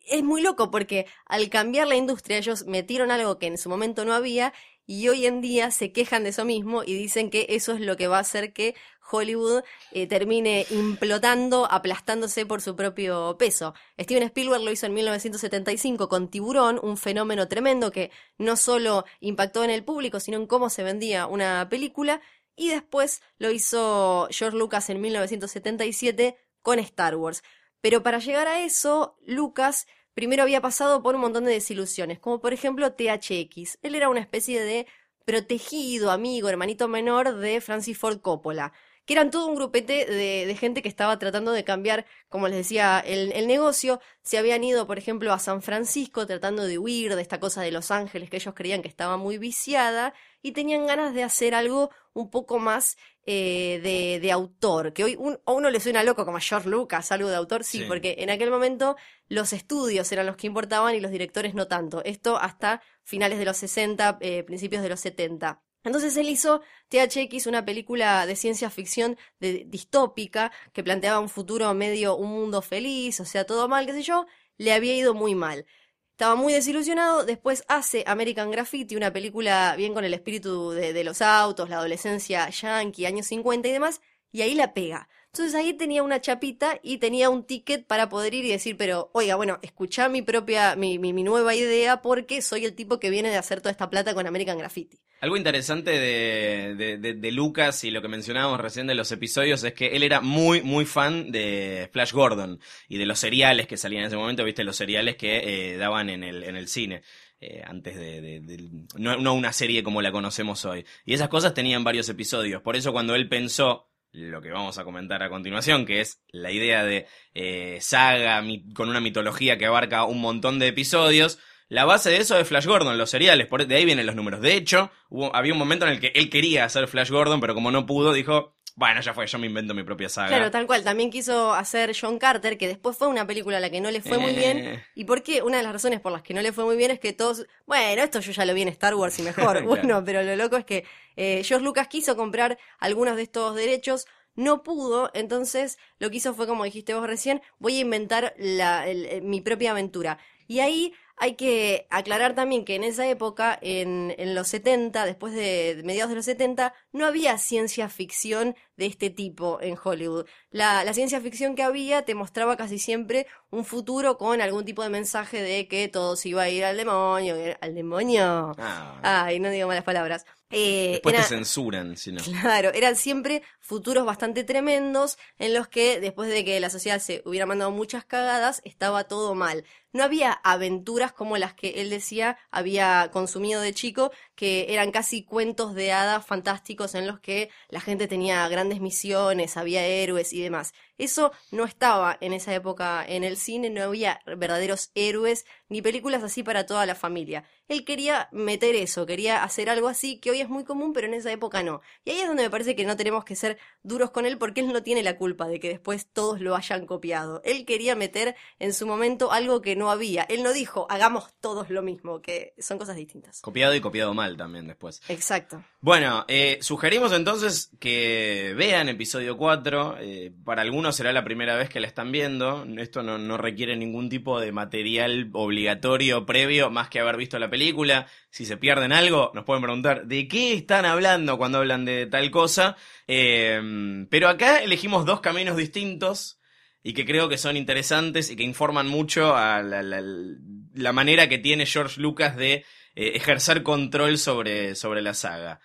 es 0.07 0.23
muy 0.23 0.43
loco 0.43 0.71
porque 0.71 1.07
al 1.27 1.49
cambiar 1.49 1.89
la 1.89 1.97
industria 1.97 2.39
ellos 2.39 2.67
metieron 2.67 3.11
algo 3.11 3.39
que 3.39 3.47
en 3.47 3.59
su 3.59 3.69
momento 3.69 4.05
no 4.05 4.15
había 4.15 4.53
y 4.87 5.09
hoy 5.09 5.27
en 5.27 5.41
día 5.41 5.71
se 5.71 5.93
quejan 5.93 6.25
de 6.25 6.31
eso 6.31 6.45
mismo 6.45 6.83
y 6.83 6.95
dicen 6.95 7.31
que 7.31 7.47
eso 7.51 7.73
es 7.75 7.81
lo 7.81 7.97
que 7.97 8.09
va 8.09 8.17
a 8.17 8.23
hacer 8.23 8.53
que 8.53 8.75
Hollywood 9.11 9.63
eh, 9.93 10.07
termine 10.07 10.67
implotando, 10.71 11.71
aplastándose 11.71 12.47
por 12.47 12.61
su 12.61 12.77
propio 12.77 13.37
peso. 13.39 13.75
Steven 13.99 14.25
Spielberg 14.25 14.63
lo 14.63 14.73
hizo 14.73 14.87
en 14.87 14.95
1975 14.95 16.09
con 16.09 16.29
Tiburón, 16.29 16.81
un 16.83 16.97
fenómeno 16.97 17.49
tremendo 17.49 17.93
que 17.93 18.11
no 18.39 18.57
solo 18.57 19.05
impactó 19.21 19.65
en 19.65 19.71
el 19.71 19.85
público, 19.85 20.21
sino 20.21 20.39
en 20.39 20.47
cómo 20.47 20.71
se 20.71 20.83
vendía 20.83 21.27
una 21.27 21.69
película. 21.69 22.21
Y 22.57 22.69
después 22.69 23.23
lo 23.39 23.51
hizo 23.51 24.29
George 24.31 24.59
Lucas 24.59 24.91
en 24.91 25.01
1977 25.01 26.37
con 26.63 26.79
Star 26.79 27.17
Wars. 27.17 27.43
Pero 27.81 28.03
para 28.03 28.19
llegar 28.19 28.49
a 28.49 28.63
eso, 28.65 29.17
Lucas 29.27 29.87
primero 30.15 30.43
había 30.43 30.61
pasado 30.61 31.03
por 31.03 31.15
un 31.15 31.23
montón 31.23 31.45
de 31.45 31.53
desilusiones, 31.53 32.19
como 32.19 32.41
por 32.41 32.53
ejemplo 32.53 32.93
THX. 32.93 33.79
Él 33.83 33.95
era 33.95 34.09
una 34.09 34.21
especie 34.21 34.63
de 34.63 34.87
protegido, 35.25 36.11
amigo, 36.11 36.49
hermanito 36.49 36.89
menor 36.89 37.37
de 37.37 37.61
Francis 37.61 37.97
Ford 37.97 38.21
Coppola, 38.21 38.73
que 39.07 39.15
eran 39.15 39.31
todo 39.31 39.47
un 39.47 39.55
grupete 39.57 40.05
de, 40.07 40.47
de 40.47 40.57
gente 40.57 40.83
que 40.83 40.89
estaba 40.89 41.19
tratando 41.19 41.51
de 41.53 41.65
cambiar, 41.65 42.07
como 42.29 42.47
les 42.49 42.59
decía, 42.59 43.01
el, 43.05 43.33
el 43.33 43.47
negocio. 43.47 44.01
Se 44.23 44.39
habían 44.39 44.63
ido, 44.63 44.87
por 44.87 44.99
ejemplo, 44.99 45.33
a 45.33 45.39
San 45.39 45.63
Francisco 45.63 46.27
tratando 46.27 46.65
de 46.65 46.79
huir 46.79 47.17
de 47.17 47.23
esta 47.23 47.41
cosa 47.41 47.63
de 47.63 47.73
Los 47.73 47.91
Ángeles 47.91 48.31
que 48.31 48.37
ellos 48.37 48.55
creían 48.55 48.83
que 48.83 48.89
estaba 48.89 49.17
muy 49.17 49.39
viciada 49.39 50.15
y 50.43 50.53
tenían 50.53 50.87
ganas 50.87 51.13
de 51.15 51.23
hacer 51.25 51.55
algo 51.55 51.91
un 52.13 52.31
poco 52.31 52.59
más 52.59 52.97
eh, 53.27 53.81
de, 53.83 54.19
de 54.21 54.33
autor, 54.33 54.93
que 54.93 55.05
hoy 55.05 55.15
un- 55.19 55.39
a 55.45 55.53
uno 55.53 55.71
le 55.71 55.79
suena 55.81 56.03
loco 56.03 56.25
como 56.25 56.39
a 56.39 56.41
George 56.41 56.69
Lucas, 56.69 57.13
algo 57.13 57.29
de 57.29 57.37
autor, 57.37 57.63
sí, 57.65 57.81
Sí. 57.81 57.85
porque 57.87 58.17
en 58.19 58.31
aquel 58.31 58.51
momento 58.51 58.97
los 59.29 59.53
estudios 59.53 60.11
eran 60.11 60.27
los 60.27 60.37
que 60.37 60.47
importaban 60.47 60.95
y 60.95 61.01
los 61.01 61.11
directores 61.11 61.55
no 61.55 61.69
tanto. 61.69 62.03
Esto 62.05 62.37
hasta 62.39 62.83
finales 63.05 63.39
de 63.39 63.45
los 63.45 63.57
60, 63.59 64.19
eh, 64.21 64.43
principios 64.43 64.83
de 64.83 64.89
los 64.89 65.01
70. 65.01 65.63
Entonces 65.85 66.17
él 66.17 66.29
hizo 66.29 66.63
THX, 66.89 67.47
una 67.47 67.65
película 67.65 68.27
de 68.27 68.37
ciencia 68.37 68.71
ficción 68.71 69.17
de, 69.39 69.65
distópica 69.67 70.53
que 70.73 70.85
planteaba 70.85 71.21
un 71.21 71.29
futuro 71.29 71.73
medio 71.75 72.17
un 72.17 72.31
mundo 72.31 72.63
feliz, 72.63 73.21
o 73.21 73.25
sea, 73.25 73.45
todo 73.45 73.69
mal, 73.69 73.87
qué 73.87 73.93
sé 73.93 74.03
yo, 74.03 74.27
le 74.59 74.73
había 74.73 74.95
ido 74.95 75.15
muy 75.15 75.35
mal. 75.35 75.67
Estaba 76.13 76.35
muy 76.35 76.53
desilusionado, 76.53 77.25
después 77.25 77.65
hace 77.69 78.05
American 78.07 78.51
Graffiti, 78.51 78.95
una 78.95 79.13
película 79.13 79.75
bien 79.77 79.95
con 79.95 80.05
el 80.05 80.13
espíritu 80.13 80.71
de, 80.71 80.93
de 80.93 81.05
los 81.05 81.23
autos, 81.23 81.71
la 81.71 81.77
adolescencia 81.79 82.51
yankee, 82.51 83.07
años 83.07 83.27
50 83.27 83.69
y 83.69 83.73
demás, 83.73 84.03
y 84.31 84.43
ahí 84.43 84.55
la 84.55 84.75
pega. 84.75 85.09
Entonces 85.33 85.55
ahí 85.55 85.75
tenía 85.75 86.03
una 86.03 86.21
chapita 86.21 86.81
y 86.83 86.99
tenía 86.99 87.31
un 87.31 87.45
ticket 87.45 87.87
para 87.87 88.09
poder 88.09 88.35
ir 88.35 88.45
y 88.45 88.49
decir, 88.51 88.77
pero 88.77 89.11
oiga, 89.15 89.37
bueno, 89.37 89.59
escuchá 89.63 90.09
mi 90.09 90.23
propia, 90.23 90.75
mi, 90.75 90.99
mi, 90.99 91.13
mi 91.13 91.23
nueva 91.23 91.55
idea 91.55 92.03
porque 92.03 92.43
soy 92.43 92.65
el 92.65 92.75
tipo 92.75 92.99
que 92.99 93.11
viene 93.11 93.31
de 93.31 93.37
hacer 93.37 93.61
toda 93.61 93.71
esta 93.71 93.89
plata 93.91 94.13
con 94.15 94.27
American 94.27 94.59
Graffiti. 94.59 94.99
Algo 95.21 95.37
interesante 95.37 95.91
de, 95.91 96.75
de, 96.77 96.97
de- 96.97 97.15
de 97.15 97.33
Lucas 97.33 97.85
y 97.85 97.91
lo 97.91 98.01
que 98.01 98.09
mencionábamos 98.09 98.59
recién 98.59 98.87
de 98.87 98.95
los 98.95 99.13
episodios 99.13 99.63
es 99.65 99.75
que 99.75 99.89
él 99.89 100.03
era 100.03 100.21
muy, 100.23 100.63
muy 100.63 100.87
fan 100.87 101.31
de 101.31 101.89
Flash 101.93 102.13
Gordon 102.13 102.59
y 102.89 102.97
de 102.99 103.05
los 103.07 103.19
seriales 103.19 103.67
que 103.69 103.77
salían 103.77 104.03
en 104.03 104.07
ese 104.09 104.17
momento, 104.17 104.43
viste, 104.45 104.65
los 104.65 104.77
seriales 104.77 105.17
que 105.17 105.75
eh, 105.75 105.77
daban 105.77 106.09
en 106.11 106.25
el, 106.25 106.43
en 106.43 106.57
el 106.57 106.69
cine. 106.69 107.03
eh, 107.39 107.63
antes 107.67 107.97
de, 107.97 108.21
de- 108.41 108.71
no, 108.97 109.17
no 109.19 109.35
una 109.35 109.53
serie 109.53 109.83
como 109.83 110.03
la 110.03 110.11
conocemos 110.13 110.65
hoy. 110.65 110.85
Y 111.05 111.15
esas 111.15 111.29
cosas 111.29 111.55
tenían 111.55 111.85
varios 111.85 112.09
episodios. 112.09 112.63
Por 112.63 112.77
eso 112.77 112.93
cuando 112.93 113.15
él 113.15 113.29
pensó 113.29 113.90
lo 114.13 114.43
que 114.43 114.51
vamos 114.51 114.79
a 114.79 114.85
comentar 114.85 115.23
a 115.23 115.31
continuación, 115.31 115.87
que 115.87 116.01
es 116.01 116.23
la 116.33 116.51
idea 116.51 116.85
de 116.85 117.07
eh, 117.35 117.79
saga 117.81 118.43
con 118.75 118.89
una 118.89 119.01
mitología 119.01 119.59
que 119.59 119.67
abarca 119.67 120.05
un 120.05 120.21
montón 120.21 120.59
de 120.59 120.69
episodios, 120.69 121.39
la 121.71 121.85
base 121.85 122.11
de 122.11 122.17
eso 122.17 122.37
es 122.37 122.49
Flash 122.49 122.67
Gordon, 122.67 122.99
los 122.99 123.11
seriales, 123.11 123.47
por, 123.47 123.65
de 123.65 123.77
ahí 123.77 123.85
vienen 123.85 124.05
los 124.05 124.17
números. 124.17 124.41
De 124.41 124.55
hecho, 124.57 124.91
había 125.33 125.53
un 125.53 125.59
momento 125.59 125.87
en 125.87 125.93
el 125.93 126.01
que 126.01 126.11
él 126.17 126.29
quería 126.29 126.65
hacer 126.65 126.89
Flash 126.89 127.11
Gordon, 127.11 127.41
pero 127.41 127.55
como 127.55 127.71
no 127.71 127.87
pudo, 127.87 128.13
dijo, 128.13 128.57
bueno, 128.77 129.01
ya 129.01 129.13
fue, 129.13 129.27
yo 129.27 129.39
me 129.39 129.47
invento 129.47 129.75
mi 129.75 129.83
propia 129.83 130.09
saga. 130.09 130.29
Claro, 130.29 130.51
tal 130.51 130.67
cual. 130.67 130.83
También 130.85 131.11
quiso 131.11 131.53
hacer 131.53 131.95
John 131.99 132.19
Carter, 132.19 132.57
que 132.57 132.69
después 132.69 132.97
fue 132.97 133.09
una 133.09 133.27
película 133.27 133.59
a 133.59 133.61
la 133.61 133.69
que 133.71 133.81
no 133.81 133.91
le 133.91 134.01
fue 134.01 134.19
muy 134.19 134.31
Eh. 134.31 134.35
bien. 134.37 134.83
¿Y 134.95 135.05
por 135.05 135.23
qué? 135.23 135.43
Una 135.43 135.59
de 135.59 135.63
las 135.63 135.73
razones 135.73 136.01
por 136.01 136.13
las 136.13 136.23
que 136.23 136.33
no 136.35 136.41
le 136.43 136.53
fue 136.53 136.65
muy 136.65 136.77
bien 136.77 136.91
es 136.91 136.99
que 137.01 137.13
todos, 137.13 137.47
bueno, 137.67 138.03
esto 138.03 138.21
yo 138.21 138.33
ya 138.33 138.45
lo 138.45 138.55
vi 138.55 138.63
en 138.63 138.69
Star 138.69 138.95
Wars 138.95 139.19
y 139.19 139.23
mejor. 139.23 139.31
Claro. 139.61 139.67
Bueno, 139.67 140.03
pero 140.05 140.23
lo 140.23 140.37
loco 140.37 140.57
es 140.57 140.65
que 140.65 140.85
eh, 141.17 141.43
George 141.45 141.65
Lucas 141.65 141.89
quiso 141.89 142.17
comprar 142.17 142.59
algunos 142.79 143.17
de 143.17 143.23
estos 143.23 143.55
derechos, 143.55 144.07
no 144.37 144.63
pudo, 144.63 145.11
entonces 145.13 145.77
lo 145.99 146.09
que 146.11 146.17
hizo 146.19 146.33
fue, 146.35 146.47
como 146.47 146.65
dijiste 146.65 146.95
vos 146.95 147.07
recién, 147.07 147.43
voy 147.59 147.77
a 147.77 147.81
inventar 147.81 148.35
la, 148.39 148.89
el- 148.89 149.05
eh, 149.07 149.21
mi 149.21 149.41
propia 149.41 149.73
aventura. 149.73 150.19
Y 150.47 150.61
ahí 150.61 150.95
hay 151.21 151.35
que 151.37 151.87
aclarar 151.91 152.35
también 152.35 152.65
que 152.65 152.75
en 152.75 152.83
esa 152.83 153.07
época, 153.07 153.59
en, 153.63 154.15
en 154.19 154.35
los 154.35 154.49
70, 154.49 155.05
después 155.05 155.33
de 155.35 155.77
de 155.77 155.83
mediados 155.85 156.09
de 156.11 156.17
los 156.17 156.25
70, 156.25 156.75
no 156.93 157.07
había 157.07 157.39
ciencia 157.39 157.89
ficción 157.89 158.57
de 158.77 158.87
este 158.87 159.11
tipo 159.11 159.59
en 159.61 159.77
Hollywood. 159.83 160.27
La, 160.51 160.83
la 160.85 160.95
ciencia 160.95 161.21
ficción 161.21 161.55
que 161.55 161.63
había 161.63 162.05
te 162.05 162.15
mostraba 162.15 162.57
casi 162.57 162.79
siempre 162.79 163.27
un 163.51 163.65
futuro 163.65 164.17
con 164.17 164.41
algún 164.41 164.65
tipo 164.65 164.83
de 164.83 164.89
mensaje 164.89 165.41
de 165.43 165.69
que 165.69 165.87
todo 165.89 166.17
se 166.17 166.31
iba 166.31 166.43
a 166.43 166.49
ir 166.49 166.65
al 166.65 166.77
demonio, 166.79 167.37
al 167.61 167.75
demonio. 167.75 168.55
Ah, 168.59 168.99
Ay, 169.03 169.39
no 169.41 169.51
digo 169.51 169.69
malas 169.69 169.85
palabras. 169.85 170.25
Eh, 170.53 170.93
después 170.95 171.15
era- 171.15 171.23
te 171.23 171.29
censuran, 171.29 171.97
si 171.97 172.11
no. 172.11 172.21
Claro, 172.25 172.71
eran 172.73 172.97
siempre 172.97 173.43
futuros 173.61 174.05
bastante 174.05 174.43
tremendos 174.43 175.17
en 175.39 175.55
los 175.55 175.69
que 175.69 176.01
después 176.01 176.29
de 176.29 176.45
que 176.45 176.59
la 176.59 176.71
sociedad 176.71 176.99
se 176.99 177.23
hubiera 177.25 177.47
mandado 177.47 177.71
muchas 177.71 178.05
cagadas, 178.05 178.61
estaba 178.65 179.05
todo 179.05 179.35
mal. 179.37 179.65
No 179.93 180.05
había 180.05 180.33
aventuras 180.33 181.13
como 181.13 181.37
las 181.37 181.55
que 181.55 181.81
él 181.81 181.91
decía 181.91 182.39
había 182.51 183.11
consumido 183.13 183.61
de 183.61 183.75
chico, 183.75 184.13
que 184.35 184.73
eran 184.73 184.91
casi 184.91 185.25
cuentos 185.25 185.75
de 185.75 185.93
hadas 185.93 186.27
fantásticos 186.27 186.95
en 186.95 187.07
los 187.07 187.21
que 187.21 187.51
la 187.69 187.81
gente 187.81 188.09
tenía 188.09 188.47
grandes 188.49 188.81
misiones, 188.81 189.57
había 189.57 189.85
héroes 189.85 190.33
y 190.33 190.43
demás. 190.43 190.73
Eso 191.01 191.33
no 191.51 191.65
estaba 191.65 192.19
en 192.21 192.35
esa 192.35 192.55
época 192.55 193.03
en 193.09 193.25
el 193.25 193.39
cine, 193.39 193.71
no 193.71 193.83
había 193.83 194.21
verdaderos 194.27 194.91
héroes 194.95 195.47
ni 195.71 195.81
películas 195.81 196.23
así 196.23 196.43
para 196.43 196.67
toda 196.67 196.85
la 196.85 196.95
familia. 196.95 197.45
Él 197.69 197.87
quería 197.87 198.29
meter 198.33 198.75
eso, 198.75 199.07
quería 199.07 199.43
hacer 199.43 199.71
algo 199.71 199.89
así 199.89 200.19
que 200.21 200.31
hoy 200.31 200.43
es 200.43 200.49
muy 200.51 200.65
común, 200.65 200.93
pero 200.93 201.07
en 201.07 201.15
esa 201.15 201.33
época 201.33 201.63
no. 201.63 201.81
Y 202.05 202.11
ahí 202.11 202.21
es 202.21 202.27
donde 202.27 202.43
me 202.43 202.51
parece 202.51 202.77
que 202.77 202.85
no 202.85 202.97
tenemos 202.99 203.25
que 203.25 203.35
ser 203.35 203.59
duros 203.83 204.11
con 204.11 204.27
él 204.27 204.37
porque 204.37 204.61
él 204.61 204.73
no 204.73 204.83
tiene 204.83 205.03
la 205.03 205.17
culpa 205.17 205.49
de 205.49 205.59
que 205.59 205.69
después 205.69 206.07
todos 206.13 206.41
lo 206.41 206.55
hayan 206.55 206.85
copiado. 206.85 207.41
Él 207.45 207.65
quería 207.65 207.97
meter 207.97 208.37
en 208.59 208.75
su 208.75 208.87
momento 208.87 209.33
algo 209.33 209.63
que 209.63 209.77
no 209.81 209.91
había. 209.91 210.25
Él 210.25 210.43
no 210.43 210.53
dijo, 210.53 210.87
hagamos 210.91 211.33
todos 211.41 211.71
lo 211.71 211.81
mismo, 211.81 212.21
que 212.21 212.53
son 212.59 212.77
cosas 212.77 212.97
distintas. 212.97 213.41
Copiado 213.41 213.75
y 213.75 213.81
copiado 213.81 214.13
mal 214.13 214.37
también 214.37 214.67
después. 214.67 215.01
Exacto. 215.09 215.65
Bueno, 215.81 216.27
eh, 216.29 216.59
sugerimos 216.61 217.13
entonces 217.13 217.71
que 217.81 218.55
vean 218.59 218.91
episodio 218.91 219.39
4. 219.39 219.97
eh, 220.01 220.33
para 220.45 220.61
algunos 220.61 220.97
será 220.97 221.15
la 221.15 221.25
primera 221.25 221.57
vez 221.57 221.71
que 221.71 221.81
la 221.81 221.87
están 221.87 222.13
viendo. 222.13 222.67
Esto 222.77 223.03
no, 223.03 223.17
no 223.17 223.39
requiere 223.39 223.75
ningún 223.75 224.11
tipo 224.11 224.39
de 224.39 224.53
material 224.53 225.31
obligatorio 225.33 226.27
previo 226.27 226.71
más 226.71 226.91
que 226.91 227.01
haber 227.01 227.17
visto 227.17 227.39
la 227.39 227.49
película. 227.49 228.07
Si 228.29 228.45
se 228.45 228.59
pierden 228.59 228.93
algo, 228.93 229.31
nos 229.33 229.45
pueden 229.45 229.63
preguntar 229.63 230.07
de 230.07 230.29
qué 230.29 230.53
están 230.53 230.85
hablando 230.85 231.39
cuando 231.39 231.57
hablan 231.57 231.87
de 231.87 232.05
tal 232.05 232.31
cosa. 232.31 232.77
Eh, 233.09 234.07
pero 234.11 234.29
acá 234.29 234.59
elegimos 234.59 235.07
dos 235.07 235.23
caminos 235.23 235.57
distintos 235.57 236.40
y 236.83 236.93
que 236.95 237.05
creo 237.05 237.29
que 237.29 237.39
son 237.39 237.57
interesantes 237.57 238.31
y 238.31 238.37
que 238.37 238.43
informan 238.43 238.89
mucho 238.89 239.35
a 239.37 239.63
la, 239.63 240.93
manera 240.93 241.29
que 241.29 241.39
tiene 241.39 241.67
George 241.67 242.01
Lucas 242.01 242.37
de 242.37 242.65
eh, 242.95 243.13
ejercer 243.15 243.63
control 243.63 244.19
sobre, 244.19 244.75
sobre 244.75 245.03
la 245.03 245.15
saga. 245.15 245.61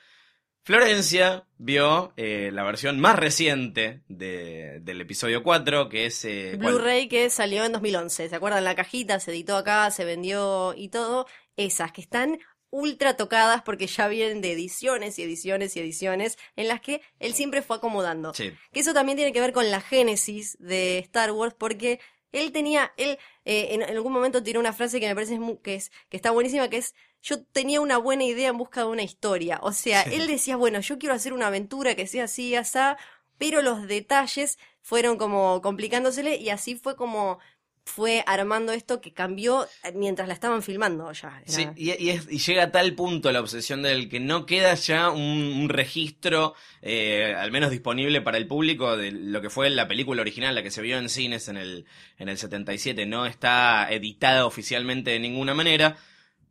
Florencia 0.64 1.46
vio 1.60 2.12
eh, 2.18 2.50
la 2.52 2.64
versión 2.64 3.00
más 3.00 3.18
reciente 3.20 4.02
de- 4.08 4.80
del 4.82 5.00
episodio 5.02 5.44
4, 5.44 5.90
que 5.90 6.08
es... 6.08 6.26
eh. 6.26 6.56
Blu-ray 6.58 7.08
que 7.08 7.30
salió 7.30 7.64
en 7.66 7.72
2011. 7.74 8.30
¿Se 8.30 8.36
acuerdan? 8.36 8.64
La 8.64 8.74
cajita 8.74 9.20
se 9.20 9.30
editó 9.30 9.58
acá, 9.58 9.92
se 9.92 10.06
vendió 10.06 10.74
y 10.76 10.90
todo. 10.90 11.28
Esas 11.56 11.92
que 11.92 12.02
están 12.02 12.40
ultra 12.76 13.16
tocadas 13.16 13.62
porque 13.62 13.88
ya 13.88 14.08
vienen 14.10 14.42
de 14.42 14.52
ediciones 14.52 15.18
y 15.18 15.24
ediciones 15.24 15.76
y 15.76 15.80
ediciones 15.80 16.38
en 16.58 16.68
las 16.68 16.82
que 16.82 17.02
él 17.20 17.34
siempre 17.34 17.62
fue 17.62 17.78
acomodando. 17.78 18.34
Sí. 18.34 18.52
Que 18.74 18.82
eso 18.82 18.94
también 18.94 19.16
tiene 19.16 19.32
que 19.32 19.40
ver 19.42 19.54
con 19.54 19.72
la 19.72 19.80
génesis 19.82 20.58
de 20.60 21.00
Star 21.00 21.32
Wars 21.32 21.56
porque 21.58 22.00
Él 22.34 22.52
tenía, 22.52 22.92
él 22.98 23.18
eh, 23.46 23.70
en, 23.72 23.82
en 23.82 23.90
algún 23.96 24.12
momento 24.12 24.44
tiró 24.44 24.60
una 24.60 24.74
frase 24.74 25.00
que 25.00 25.08
me 25.08 25.16
parece 25.16 25.40
que, 25.64 25.76
es, 25.76 25.90
que 26.10 26.18
está 26.18 26.32
buenísima, 26.32 26.68
que 26.70 26.78
es, 26.78 26.94
yo 27.22 27.42
tenía 27.46 27.80
una 27.80 27.98
buena 27.98 28.26
idea 28.26 28.50
en 28.50 28.58
busca 28.58 28.82
de 28.82 28.88
una 28.88 29.04
historia. 29.04 29.60
O 29.62 29.72
sea, 29.72 30.04
Sí. 30.04 30.16
él 30.16 30.28
decía, 30.28 30.58
bueno, 30.58 30.82
yo 30.82 30.98
quiero 30.98 31.16
hacer 31.16 31.32
una 31.32 31.48
aventura 31.48 31.96
que 31.96 32.08
sea 32.08 32.26
así, 32.26 32.54
asá, 32.56 32.98
pero 33.38 33.62
los 33.62 33.88
detalles 33.88 34.58
fueron 34.82 35.18
como 35.18 35.62
complicándosele 35.62 36.36
y 36.36 36.50
así 36.50 36.76
fue 36.76 36.96
como 36.98 37.40
fue 37.88 38.24
armando 38.26 38.72
esto 38.74 39.00
que 39.00 39.14
cambió 39.14 39.68
mientras 39.94 40.28
la 40.28 40.34
estaban 40.34 40.64
filmando 40.64 41.12
ya. 41.12 41.42
Era- 41.46 41.52
Sí, 41.54 41.68
y, 41.76 41.92
y 42.04 42.10
es- 42.10 42.28
y 42.30 42.40
llega 42.40 42.64
a 42.64 42.72
tal 42.72 42.94
punto 42.96 43.32
la 43.32 43.40
obsesión 43.40 43.84
del 43.84 44.10
que 44.10 44.20
no 44.20 44.46
queda 44.48 44.74
ya 44.74 45.10
un, 45.12 45.22
un 45.22 45.70
registro, 45.70 46.56
eh, 46.82 47.36
al 47.38 47.52
menos 47.52 47.70
disponible 47.70 48.22
para 48.22 48.38
el 48.38 48.48
público, 48.48 48.98
de 48.98 49.12
lo 49.12 49.40
que 49.42 49.50
fue 49.52 49.70
la 49.70 49.88
película 49.88 50.22
original, 50.22 50.56
la 50.56 50.64
que 50.64 50.72
se 50.72 50.82
vio 50.82 50.98
en 50.98 51.10
cines 51.10 51.48
en 51.48 51.58
el, 51.58 51.86
en 52.18 52.28
el 52.30 52.38
77. 52.40 53.06
No 53.06 53.26
está 53.28 53.88
editada 53.92 54.46
oficialmente 54.48 55.12
de 55.12 55.20
ninguna 55.20 55.54
manera, 55.54 55.96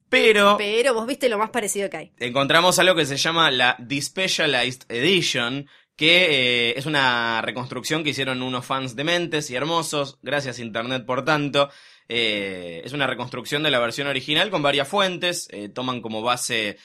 pero 0.09 0.55
Pero 0.57 0.95
vos 0.95 1.07
viste 1.09 1.29
lo 1.29 1.39
más 1.39 1.51
parecido 1.51 1.91
que 1.91 1.97
hay. 1.97 2.13
encontramos 2.21 2.79
algo 2.79 2.95
que 2.95 3.07
se 3.07 3.17
llama 3.17 3.51
la 3.51 3.75
Despecialized 3.81 4.83
Edition, 4.89 5.69
que 5.97 6.71
eh, 6.71 6.75
es 6.79 6.87
una 6.87 7.41
reconstrucción 7.43 8.03
que 8.03 8.11
hicieron 8.11 8.43
unos 8.43 8.67
fans 8.67 8.97
dementes 8.97 9.51
y 9.51 9.55
hermosos, 9.55 10.19
gracias 10.23 10.59
Internet 10.59 11.05
por 11.07 11.25
tanto. 11.25 11.71
Eh, 12.07 12.83
es 12.85 12.93
una 12.93 13.07
reconstrucción 13.07 13.63
de 13.63 13.71
la 13.71 13.79
versión 13.79 14.09
original 14.09 14.51
con 14.51 14.63
varias 14.63 14.87
fuentes, 14.89 15.49
eh, 15.51 15.71
toman 15.71 16.03
como 16.03 16.21
base 16.21 16.79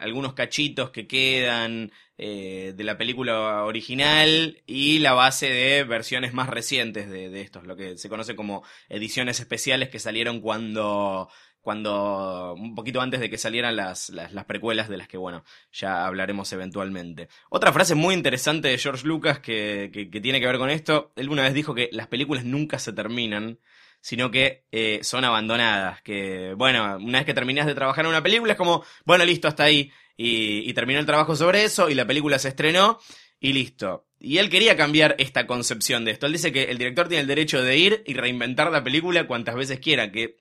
algunos 0.00 0.34
cachitos 0.34 0.90
que 0.90 1.06
quedan 1.06 1.92
de 2.16 2.84
la 2.84 2.98
película 2.98 3.64
original 3.64 4.62
y 4.66 4.98
la 4.98 5.14
base 5.14 5.48
de 5.50 5.84
versiones 5.84 6.34
más 6.34 6.50
recientes 6.50 7.08
de, 7.08 7.30
de 7.30 7.40
estos, 7.40 7.64
lo 7.64 7.76
que 7.76 7.96
se 7.96 8.08
conoce 8.10 8.36
como 8.36 8.62
ediciones 8.88 9.40
especiales 9.40 9.88
que 9.88 9.98
salieron 9.98 10.40
cuando 10.40 11.30
cuando 11.60 12.54
un 12.54 12.74
poquito 12.74 13.00
antes 13.00 13.20
de 13.20 13.28
que 13.30 13.38
salieran 13.38 13.76
las, 13.76 14.10
las, 14.10 14.32
las 14.32 14.44
precuelas 14.44 14.88
de 14.88 14.96
las 14.96 15.08
que, 15.08 15.16
bueno, 15.16 15.44
ya 15.72 16.06
hablaremos 16.06 16.52
eventualmente. 16.52 17.28
Otra 17.48 17.72
frase 17.72 17.94
muy 17.94 18.14
interesante 18.14 18.68
de 18.68 18.78
George 18.78 19.06
Lucas 19.06 19.40
que, 19.40 19.90
que, 19.92 20.10
que 20.10 20.20
tiene 20.20 20.40
que 20.40 20.46
ver 20.46 20.58
con 20.58 20.70
esto, 20.70 21.12
él 21.16 21.28
una 21.28 21.42
vez 21.42 21.54
dijo 21.54 21.74
que 21.74 21.90
las 21.92 22.06
películas 22.06 22.44
nunca 22.44 22.78
se 22.78 22.92
terminan, 22.92 23.58
sino 24.00 24.30
que 24.30 24.64
eh, 24.72 25.00
son 25.02 25.24
abandonadas, 25.24 26.00
que, 26.02 26.54
bueno, 26.56 26.96
una 26.96 27.18
vez 27.18 27.26
que 27.26 27.34
terminas 27.34 27.66
de 27.66 27.74
trabajar 27.74 28.04
en 28.04 28.10
una 28.10 28.22
película 28.22 28.52
es 28.52 28.58
como, 28.58 28.82
bueno, 29.04 29.24
listo, 29.24 29.46
hasta 29.46 29.64
ahí, 29.64 29.92
y, 30.16 30.68
y 30.68 30.72
terminó 30.72 31.00
el 31.00 31.06
trabajo 31.06 31.36
sobre 31.36 31.64
eso, 31.64 31.90
y 31.90 31.94
la 31.94 32.06
película 32.06 32.38
se 32.38 32.48
estrenó, 32.48 32.98
y 33.40 33.52
listo. 33.52 34.06
Y 34.18 34.38
él 34.38 34.50
quería 34.50 34.76
cambiar 34.76 35.16
esta 35.18 35.46
concepción 35.46 36.04
de 36.04 36.10
esto. 36.10 36.26
Él 36.26 36.32
dice 36.32 36.52
que 36.52 36.64
el 36.64 36.76
director 36.76 37.08
tiene 37.08 37.22
el 37.22 37.26
derecho 37.26 37.62
de 37.62 37.78
ir 37.78 38.02
y 38.06 38.12
reinventar 38.12 38.70
la 38.70 38.84
película 38.84 39.26
cuantas 39.26 39.54
veces 39.54 39.80
quiera, 39.80 40.12
que 40.12 40.36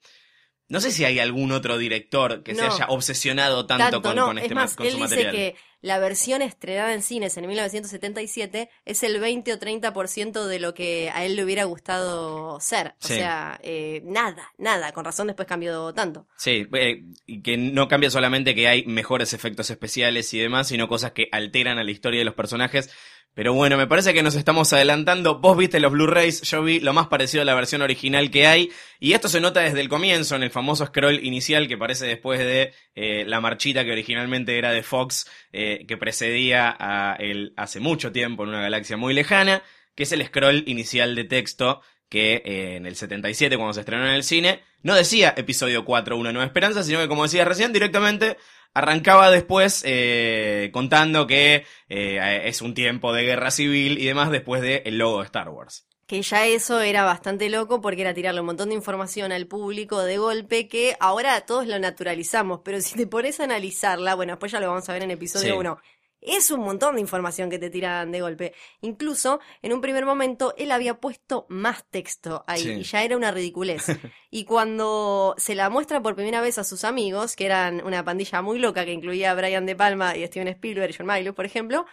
no 0.70 0.80
sé 0.82 0.92
si 0.92 1.04
hay 1.04 1.20
algún 1.20 1.52
otro 1.52 1.78
director 1.78 2.42
que 2.44 2.56
se 2.56 2.62
haya 2.62 2.86
obsesionado 2.88 3.66
tanto, 3.66 3.84
Tanto, 3.84 4.02
con, 4.02 4.16
no. 4.16 4.26
con 4.28 4.38
este 4.38 4.50
es 4.50 4.56
más, 4.56 4.76
con 4.76 4.86
él 4.86 4.94
su 4.94 4.98
dice 5.00 5.10
material. 5.10 5.36
que 5.36 5.56
la 5.82 5.98
versión 6.00 6.42
estrenada 6.42 6.94
en 6.94 7.02
cines 7.02 7.36
en 7.38 7.48
1977 7.48 8.70
es 8.86 9.04
el 9.04 9.20
20 9.20 9.54
o 9.54 9.60
30% 9.60 10.46
de 10.46 10.60
lo 10.60 10.74
que 10.74 11.10
a 11.14 11.26
él 11.26 11.36
le 11.36 11.44
hubiera 11.44 11.64
gustado 11.66 12.60
ser. 12.60 12.96
O 13.02 13.08
Sí. 13.08 13.16
sea, 13.16 13.60
eh, 13.64 14.02
nada, 14.06 14.52
nada. 14.58 14.92
Con 14.92 15.06
razón 15.06 15.28
después 15.28 15.48
cambió 15.48 15.94
tanto. 15.94 16.28
Sí, 16.38 16.68
eh, 16.74 17.04
y 17.26 17.42
que 17.42 17.58
no 17.58 17.88
cambia 17.88 18.10
solamente 18.10 18.54
que 18.56 18.68
hay 18.68 18.86
mejores 18.86 19.34
efectos 19.34 19.70
especiales 19.70 20.34
y 20.34 20.40
demás, 20.40 20.68
sino 20.68 20.88
cosas 20.88 21.12
que 21.14 21.30
alteran 21.32 21.78
a 21.80 21.84
la 21.84 21.92
historia 21.92 22.20
de 22.20 22.26
los 22.26 22.36
personajes. 22.36 22.90
Pero 23.34 23.54
bueno, 23.54 23.78
me 23.78 23.88
parece 23.88 24.14
que 24.14 24.24
nos 24.24 24.36
estamos 24.36 24.74
adelantando. 24.74 25.40
Vos 25.40 25.58
viste 25.58 25.80
los 25.80 25.92
Blu-rays, 25.92 26.42
yo 26.42 26.64
vi 26.64 26.80
lo 26.80 26.94
más 26.94 27.08
parecido 27.08 27.44
a 27.44 27.46
la 27.46 27.54
versión 27.56 27.82
original 27.82 28.32
que 28.32 28.48
hay. 28.48 28.70
Y 29.00 29.14
esto 29.14 29.30
se 29.30 29.40
nota 29.40 29.62
desde 29.62 29.82
el 29.82 29.88
comienzo, 29.88 30.36
en 30.36 30.44
el 30.44 30.52
famoso 30.52 30.86
scroll 30.86 31.24
inicial 31.24 31.68
que 31.68 31.76
aparece 31.76 32.06
después 32.06 32.40
de 32.40 32.74
eh, 32.96 33.24
la 33.26 33.40
marchita 33.40 33.86
que 33.86 33.92
originalmente 33.92 34.58
era 34.58 34.72
de 34.72 34.84
Fox, 34.84 35.30
eh, 35.54 35.86
que 35.88 35.96
precedía 35.96 36.76
a 36.78 37.16
el 37.16 37.54
hace 37.56 37.80
mucho 37.80 38.12
tiempo 38.12 38.44
en 38.44 38.50
una 38.50 38.62
galaxia 38.62 38.98
muy 38.98 39.14
lejana, 39.14 39.64
que 39.96 40.04
es 40.04 40.12
el 40.12 40.26
scroll 40.26 40.64
inicial 40.68 41.16
de 41.16 41.24
texto 41.24 41.82
que 42.10 42.42
eh, 42.44 42.76
en 42.76 42.86
el 42.88 42.96
77, 42.96 43.56
cuando 43.56 43.74
se 43.74 43.82
estrenó 43.82 44.06
en 44.06 44.14
el 44.14 44.24
cine, 44.24 44.64
no 44.82 44.96
decía 44.96 45.34
episodio 45.38 45.86
4, 45.86 46.18
Una 46.18 46.32
Nueva 46.32 46.48
Esperanza, 46.48 46.84
sino 46.84 47.00
que 47.00 47.08
como 47.08 47.24
decía 47.24 47.46
recién, 47.46 47.72
directamente 47.72 48.38
arrancaba 48.74 49.32
después 49.32 49.84
eh, 49.86 50.70
contando 50.74 51.28
que 51.28 51.66
eh, 51.90 52.42
es 52.46 52.62
un 52.62 52.74
tiempo 52.74 53.14
de 53.14 53.24
guerra 53.24 53.52
civil 53.52 53.98
y 53.98 54.06
demás 54.06 54.32
después 54.32 54.62
del 54.62 54.82
el 54.86 54.98
logo 54.98 55.20
de 55.20 55.26
Star 55.26 55.50
Wars. 55.50 55.86
Que 56.06 56.24
ya 56.24 56.48
eso 56.48 56.82
era 56.82 57.04
bastante 57.04 57.50
loco 57.50 57.82
porque 57.82 58.02
era 58.02 58.16
tirarle 58.16 58.40
un 58.40 58.48
montón 58.48 58.70
de 58.70 58.76
información 58.76 59.32
al 59.32 59.46
público 59.46 60.02
de 60.02 60.18
golpe 60.18 60.68
que 60.68 60.96
ahora 61.00 61.40
todos 61.42 61.68
lo 61.68 61.78
naturalizamos, 61.78 62.62
pero 62.66 62.82
si 62.82 62.96
te 62.96 63.06
pones 63.06 63.40
a 63.40 63.44
analizarla, 63.44 64.16
bueno, 64.16 64.34
después 64.34 64.52
ya 64.52 64.60
lo 64.60 64.70
vamos 64.70 64.90
a 64.90 64.94
ver 64.94 65.04
en 65.04 65.12
episodio 65.12 65.54
Sí. 65.54 65.99
1. 66.22 66.38
Es 66.38 66.52
un 66.52 66.62
montón 66.62 66.96
de 66.96 67.02
información 67.02 67.50
que 67.50 67.60
te 67.60 67.70
tiran 67.70 68.12
de 68.12 68.22
golpe. 68.22 68.54
Incluso, 68.82 69.40
en 69.62 69.74
un 69.74 69.82
primer 69.82 70.06
momento, 70.06 70.54
él 70.58 70.72
había 70.72 71.00
puesto 71.00 71.46
más 71.50 71.84
texto 71.90 72.44
ahí 72.48 72.62
Sí. 72.62 72.72
y 72.72 72.84
ya 72.84 73.04
era 73.04 73.18
una 73.18 73.32
ridiculez. 73.32 73.86
y 74.32 74.46
cuando 74.46 75.36
se 75.38 75.56
la 75.56 75.70
muestra 75.70 76.02
por 76.02 76.16
primera 76.16 76.42
vez 76.42 76.58
a 76.58 76.64
sus 76.64 76.84
amigos, 76.84 77.36
que 77.36 77.46
eran 77.46 77.86
una 77.86 78.04
pandilla 78.04 78.42
muy 78.42 78.60
loca 78.60 78.86
que 78.86 78.94
incluía 78.94 79.32
a 79.32 79.36
Brian 79.36 79.66
De 79.66 79.76
Palma 79.76 80.16
y 80.18 80.26
Steven 80.26 80.48
Spielberg 80.50 80.92
y 80.92 80.94
John 80.98 81.08
Milius, 81.08 81.36
por 81.36 81.46
ejemplo, 81.46 81.86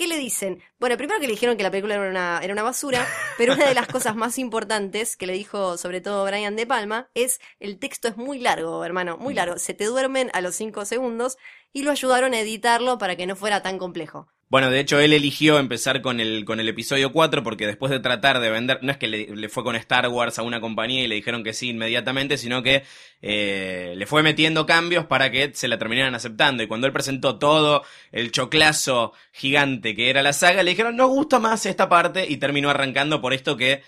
¿Qué 0.00 0.06
le 0.06 0.16
dicen? 0.16 0.62
Bueno, 0.78 0.96
primero 0.96 1.20
que 1.20 1.26
le 1.26 1.34
dijeron 1.34 1.58
que 1.58 1.62
la 1.62 1.70
película 1.70 1.96
era 1.96 2.08
una, 2.08 2.40
era 2.42 2.54
una 2.54 2.62
basura, 2.62 3.06
pero 3.36 3.52
una 3.52 3.68
de 3.68 3.74
las 3.74 3.86
cosas 3.86 4.16
más 4.16 4.38
importantes 4.38 5.14
que 5.14 5.26
le 5.26 5.34
dijo 5.34 5.76
sobre 5.76 6.00
todo 6.00 6.24
Brian 6.24 6.56
De 6.56 6.66
Palma 6.66 7.10
es 7.12 7.38
el 7.58 7.78
texto 7.78 8.08
es 8.08 8.16
muy 8.16 8.38
largo, 8.38 8.82
hermano, 8.82 9.18
muy 9.18 9.34
largo. 9.34 9.58
Se 9.58 9.74
te 9.74 9.84
duermen 9.84 10.30
a 10.32 10.40
los 10.40 10.54
cinco 10.54 10.86
segundos 10.86 11.36
y 11.74 11.82
lo 11.82 11.90
ayudaron 11.90 12.32
a 12.32 12.40
editarlo 12.40 12.96
para 12.96 13.14
que 13.14 13.26
no 13.26 13.36
fuera 13.36 13.60
tan 13.60 13.76
complejo. 13.76 14.28
Bueno, 14.50 14.68
de 14.68 14.80
hecho, 14.80 14.98
él 14.98 15.12
eligió 15.12 15.60
empezar 15.60 16.02
con 16.02 16.18
el, 16.18 16.44
con 16.44 16.58
el 16.58 16.68
episodio 16.68 17.12
4 17.12 17.44
porque 17.44 17.68
después 17.68 17.92
de 17.92 18.00
tratar 18.00 18.40
de 18.40 18.50
vender, 18.50 18.80
no 18.82 18.90
es 18.90 18.98
que 18.98 19.06
le, 19.06 19.36
le 19.36 19.48
fue 19.48 19.62
con 19.62 19.76
Star 19.76 20.08
Wars 20.08 20.40
a 20.40 20.42
una 20.42 20.60
compañía 20.60 21.04
y 21.04 21.06
le 21.06 21.14
dijeron 21.14 21.44
que 21.44 21.52
sí 21.52 21.68
inmediatamente, 21.68 22.36
sino 22.36 22.60
que 22.60 22.82
eh, 23.22 23.94
le 23.96 24.06
fue 24.06 24.24
metiendo 24.24 24.66
cambios 24.66 25.06
para 25.06 25.30
que 25.30 25.52
se 25.54 25.68
la 25.68 25.78
terminaran 25.78 26.16
aceptando. 26.16 26.64
Y 26.64 26.66
cuando 26.66 26.88
él 26.88 26.92
presentó 26.92 27.38
todo 27.38 27.84
el 28.10 28.32
choclazo 28.32 29.12
gigante 29.32 29.94
que 29.94 30.10
era 30.10 30.20
la 30.20 30.32
saga, 30.32 30.64
le 30.64 30.70
dijeron, 30.70 30.96
no 30.96 31.06
gusta 31.06 31.38
más 31.38 31.64
esta 31.64 31.88
parte 31.88 32.26
y 32.28 32.38
terminó 32.38 32.70
arrancando 32.70 33.20
por 33.20 33.32
esto 33.32 33.56
que 33.56 33.84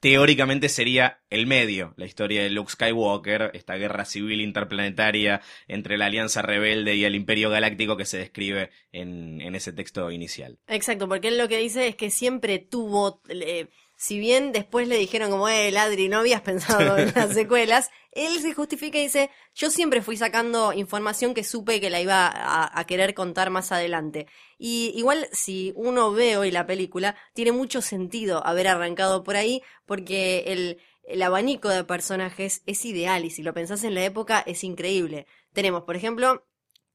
teóricamente 0.00 0.68
sería 0.68 1.20
el 1.28 1.46
medio, 1.46 1.92
la 1.96 2.06
historia 2.06 2.42
de 2.42 2.50
Luke 2.50 2.72
Skywalker, 2.72 3.50
esta 3.54 3.76
guerra 3.76 4.06
civil 4.06 4.40
interplanetaria 4.40 5.42
entre 5.68 5.98
la 5.98 6.06
Alianza 6.06 6.42
Rebelde 6.42 6.96
y 6.96 7.04
el 7.04 7.14
Imperio 7.14 7.50
Galáctico 7.50 7.96
que 7.96 8.06
se 8.06 8.18
describe 8.18 8.70
en, 8.92 9.40
en 9.42 9.54
ese 9.54 9.72
texto 9.72 10.10
inicial. 10.10 10.58
Exacto, 10.66 11.06
porque 11.06 11.28
él 11.28 11.38
lo 11.38 11.48
que 11.48 11.58
dice 11.58 11.86
es 11.86 11.96
que 11.96 12.10
siempre 12.10 12.58
tuvo, 12.58 13.20
eh, 13.28 13.68
si 13.94 14.18
bien 14.18 14.52
después 14.52 14.88
le 14.88 14.96
dijeron 14.96 15.30
como, 15.30 15.48
eh, 15.48 15.70
Ladri, 15.70 16.08
no 16.08 16.18
habías 16.18 16.40
pensado 16.40 16.96
en 16.96 17.12
las 17.14 17.34
secuelas, 17.34 17.90
él 18.12 18.40
se 18.40 18.54
justifica 18.54 18.98
y 18.98 19.02
dice, 19.02 19.30
yo 19.54 19.70
siempre 19.70 20.02
fui 20.02 20.16
sacando 20.16 20.72
información 20.72 21.34
que 21.34 21.44
supe 21.44 21.80
que 21.80 21.90
la 21.90 22.00
iba 22.00 22.30
a, 22.32 22.84
querer 22.84 23.14
contar 23.14 23.50
más 23.50 23.72
adelante. 23.72 24.26
Y 24.58 24.92
igual 24.96 25.28
si 25.32 25.72
uno 25.76 26.12
ve 26.12 26.36
hoy 26.36 26.50
la 26.50 26.66
película, 26.66 27.16
tiene 27.34 27.52
mucho 27.52 27.82
sentido 27.82 28.44
haber 28.46 28.68
arrancado 28.68 29.22
por 29.22 29.36
ahí, 29.36 29.62
porque 29.86 30.44
el, 30.48 30.80
el 31.04 31.22
abanico 31.22 31.68
de 31.68 31.84
personajes 31.84 32.62
es 32.66 32.84
ideal 32.84 33.24
y 33.24 33.30
si 33.30 33.42
lo 33.42 33.54
pensás 33.54 33.84
en 33.84 33.94
la 33.94 34.04
época 34.04 34.42
es 34.46 34.64
increíble. 34.64 35.26
Tenemos, 35.52 35.84
por 35.84 35.96
ejemplo, 35.96 36.44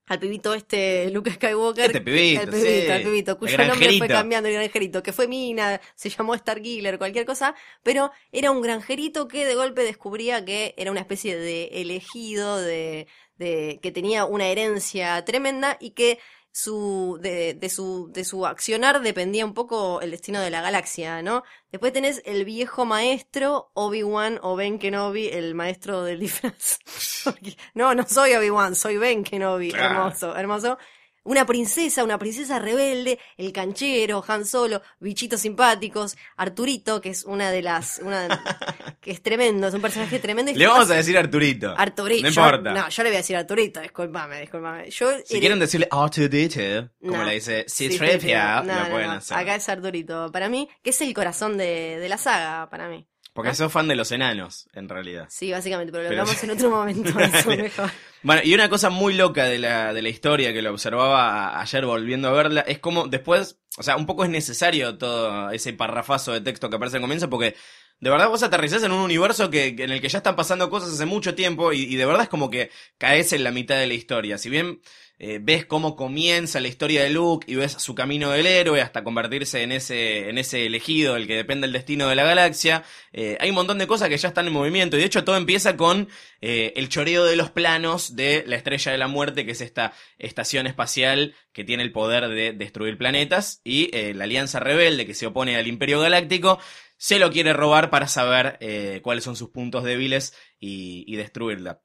al 0.07 0.19
pibito 0.19 0.53
este, 0.53 1.09
Luke 1.09 1.31
Skywalker. 1.31 1.85
Este 1.85 2.01
pibito, 2.01 2.41
el 2.41 2.49
pibito, 2.49 2.65
sí. 2.65 2.91
el 2.91 3.03
pibito, 3.03 3.31
El 3.31 3.37
cuyo 3.37 3.57
nombre 3.57 3.97
fue 3.97 4.07
cambiando, 4.07 4.49
el 4.49 4.55
granjerito, 4.55 5.03
que 5.03 5.13
fue 5.13 5.27
Mina, 5.27 5.81
se 5.95 6.09
llamó 6.09 6.35
Starkiller, 6.35 6.97
cualquier 6.97 7.25
cosa, 7.25 7.55
pero 7.83 8.11
era 8.31 8.51
un 8.51 8.61
granjerito 8.61 9.27
que 9.27 9.45
de 9.45 9.55
golpe 9.55 9.83
descubría 9.83 10.43
que 10.45 10.73
era 10.77 10.91
una 10.91 10.99
especie 10.99 11.37
de 11.37 11.65
elegido, 11.73 12.61
de, 12.61 13.07
de 13.37 13.79
que 13.81 13.91
tenía 13.91 14.25
una 14.25 14.47
herencia 14.47 15.23
tremenda 15.25 15.77
y 15.79 15.91
que 15.91 16.19
su 16.57 17.17
de, 17.21 17.53
de 17.53 17.69
su 17.69 18.09
de 18.13 18.23
su 18.23 18.45
accionar 18.45 19.01
dependía 19.01 19.43
un 19.43 19.53
poco 19.53 19.99
el 19.99 20.11
destino 20.11 20.39
de 20.39 20.49
la 20.49 20.61
galaxia, 20.61 21.21
¿no? 21.21 21.43
Después 21.69 21.91
tenés 21.91 22.21
el 22.23 22.45
viejo 22.45 22.85
maestro 22.85 23.71
Obi-Wan 23.73 24.39
o 24.41 24.55
Ben 24.55 24.79
Kenobi, 24.79 25.27
el 25.27 25.53
maestro 25.53 26.03
del 26.03 26.21
disfraz. 26.21 26.79
Porque- 27.25 27.57
no, 27.73 27.93
no 27.93 28.07
soy 28.07 28.35
Obi-Wan, 28.35 28.73
soy 28.73 28.95
Ben 28.95 29.25
Kenobi, 29.25 29.71
Claro. 29.71 29.95
hermoso, 30.05 30.35
hermoso. 30.37 30.77
Una 31.25 31.45
princesa, 31.45 32.03
una 32.03 32.17
princesa 32.17 32.59
rebelde, 32.59 33.19
el 33.35 33.51
canchero, 33.51 34.23
Han 34.27 34.45
Solo, 34.45 34.81
bichitos 34.99 35.41
simpáticos, 35.41 36.15
Arturito, 36.37 37.01
que 37.01 37.09
es 37.09 37.23
una 37.25 37.51
de 37.51 37.61
las, 37.61 37.99
una, 38.03 38.27
que 39.01 39.11
es 39.11 39.21
tremendo, 39.21 39.67
es 39.67 39.73
un 39.73 39.81
personaje 39.81 40.19
tremendo. 40.19 40.51
Le 40.53 40.67
vamos 40.67 40.89
a 40.91 40.95
decir 40.95 41.17
Arturito. 41.17 41.73
Arturito. 41.75 42.21
No 42.21 42.27
importa. 42.29 42.71
no, 42.73 42.89
yo 42.89 43.03
le 43.03 43.09
voy 43.09 43.15
a 43.15 43.19
decir 43.19 43.35
Arturito, 43.35 43.81
discúlpame, 43.81 44.41
discúlpame. 44.41 44.89
Yo 44.91 45.09
Si 45.25 45.39
quieren 45.39 45.59
decirle 45.59 45.87
Arturito, 45.91 46.91
como 47.01 47.17
No. 47.17 47.23
le 47.25 47.33
dice 47.33 47.65
Sí, 47.67 47.89
C-3PO, 47.89 48.63
no, 48.63 48.73
lo 48.75 48.83
no, 48.83 48.89
pueden 48.91 49.07
no. 49.07 49.13
hacer. 49.13 49.37
Acá 49.37 49.55
es 49.55 49.67
Arturito, 49.67 50.31
para 50.31 50.47
mí, 50.47 50.69
que 50.83 50.91
es 50.91 51.01
el 51.01 51.13
corazón 51.13 51.57
de, 51.57 51.97
de 51.99 52.07
la 52.07 52.17
saga, 52.17 52.69
para 52.69 52.87
mí. 52.87 53.07
Porque 53.35 53.53
sos 53.53 53.69
fan 53.71 53.87
de 53.89 53.95
los 53.97 54.11
enanos, 54.13 54.67
en 54.73 54.87
realidad. 54.89 55.27
Sí, 55.29 55.51
básicamente, 55.51 55.91
pero 55.91 56.05
lo 56.05 56.09
Pero- 56.09 56.21
hablamos 56.21 56.43
en 56.43 56.49
otro 56.51 56.69
momento. 56.69 57.19
Eso 57.19 57.49
mejor. 57.49 57.91
Bueno, 58.23 58.41
y 58.45 58.53
una 58.55 58.69
cosa 58.69 58.89
muy 58.89 59.13
loca 59.13 59.43
de 59.43 59.59
la, 59.59 59.93
de 59.93 60.01
la 60.01 60.07
historia 60.09 60.53
que 60.53 60.61
lo 60.61 60.71
observaba 60.71 61.59
ayer 61.59 61.85
volviendo 61.85 62.29
a 62.29 62.31
verla 62.31 62.61
es 62.61 62.79
como 62.79 63.07
después, 63.07 63.59
o 63.77 63.83
sea, 63.83 63.97
un 63.97 64.05
poco 64.05 64.23
es 64.23 64.29
necesario 64.29 64.97
todo 64.97 65.51
ese 65.51 65.73
parrafazo 65.73 66.31
de 66.31 66.39
texto 66.41 66.69
que 66.69 66.77
aparece 66.77 66.95
al 66.97 67.01
comienzo 67.01 67.29
porque 67.29 67.55
de 67.99 68.09
verdad 68.09 68.29
vos 68.29 68.41
aterrizás 68.41 68.83
en 68.83 68.93
un 68.93 69.01
universo 69.01 69.49
que, 69.49 69.75
que- 69.75 69.83
en 69.83 69.91
el 69.91 69.99
que 70.01 70.09
ya 70.09 70.19
están 70.19 70.35
pasando 70.37 70.69
cosas 70.69 70.93
hace 70.93 71.05
mucho 71.05 71.35
tiempo 71.35 71.73
y, 71.73 71.81
y 71.83 71.95
de 71.97 72.05
verdad 72.05 72.23
es 72.23 72.29
como 72.29 72.49
que 72.49 72.71
caes 72.97 73.33
en 73.33 73.43
la 73.43 73.51
mitad 73.51 73.77
de 73.77 73.87
la 73.87 73.93
historia. 73.95 74.37
Si 74.37 74.49
bien 74.49 74.79
eh, 75.17 75.39
ves 75.41 75.65
cómo 75.65 75.95
comienza 75.95 76.59
la 76.59 76.67
historia 76.67 77.01
de 77.03 77.09
Luke 77.09 77.49
y 77.49 77.55
ves 77.55 77.71
su 77.73 77.95
camino 77.95 78.31
del 78.31 78.45
héroe 78.45 78.81
hasta 78.81 79.03
convertirse 79.03 79.63
en 79.63 79.71
ese, 79.71 80.29
en 80.29 80.37
ese 80.37 80.65
elegido, 80.65 81.15
el 81.15 81.25
que 81.25 81.37
depende 81.37 81.67
del 81.67 81.73
destino 81.73 82.09
de 82.09 82.15
la 82.15 82.23
galaxia, 82.23 82.83
eh, 83.13 83.37
hay 83.39 83.49
un 83.49 83.55
montón 83.55 83.77
de 83.77 83.87
cosas 83.87 84.09
que 84.09 84.17
ya 84.17 84.27
están 84.27 84.47
en 84.47 84.53
movimiento 84.53 84.97
y 84.97 84.99
de 84.99 85.05
hecho 85.05 85.23
todo 85.23 85.37
empieza 85.37 85.77
con 85.77 86.09
eh, 86.41 86.73
el 86.75 86.89
choreo 86.89 87.23
de 87.23 87.37
los 87.37 87.49
planos 87.49 88.15
de 88.17 88.43
la 88.45 88.57
Estrella 88.57 88.91
de 88.91 88.97
la 88.97 89.07
Muerte, 89.07 89.45
que 89.45 89.53
es 89.53 89.61
esta 89.61 89.93
estación 90.17 90.67
espacial 90.67 91.33
que 91.53 91.63
tiene 91.63 91.83
el 91.83 91.93
poder 91.93 92.27
de 92.27 92.51
destruir 92.51 92.97
planetas, 92.97 93.61
y 93.63 93.91
la 94.13 94.25
Alianza 94.25 94.59
Rebelde, 94.59 95.05
que 95.05 95.13
se 95.13 95.27
opone 95.27 95.55
al 95.55 95.67
Imperio 95.67 96.01
Galáctico, 96.01 96.59
se 96.97 97.19
lo 97.19 97.31
quiere 97.31 97.53
robar 97.53 97.89
para 97.89 98.07
saber 98.07 98.59
cuáles 99.01 99.23
son 99.23 99.37
sus 99.37 99.49
puntos 99.51 99.83
débiles 99.83 100.35
y 100.59 101.15
destruirla. 101.15 101.84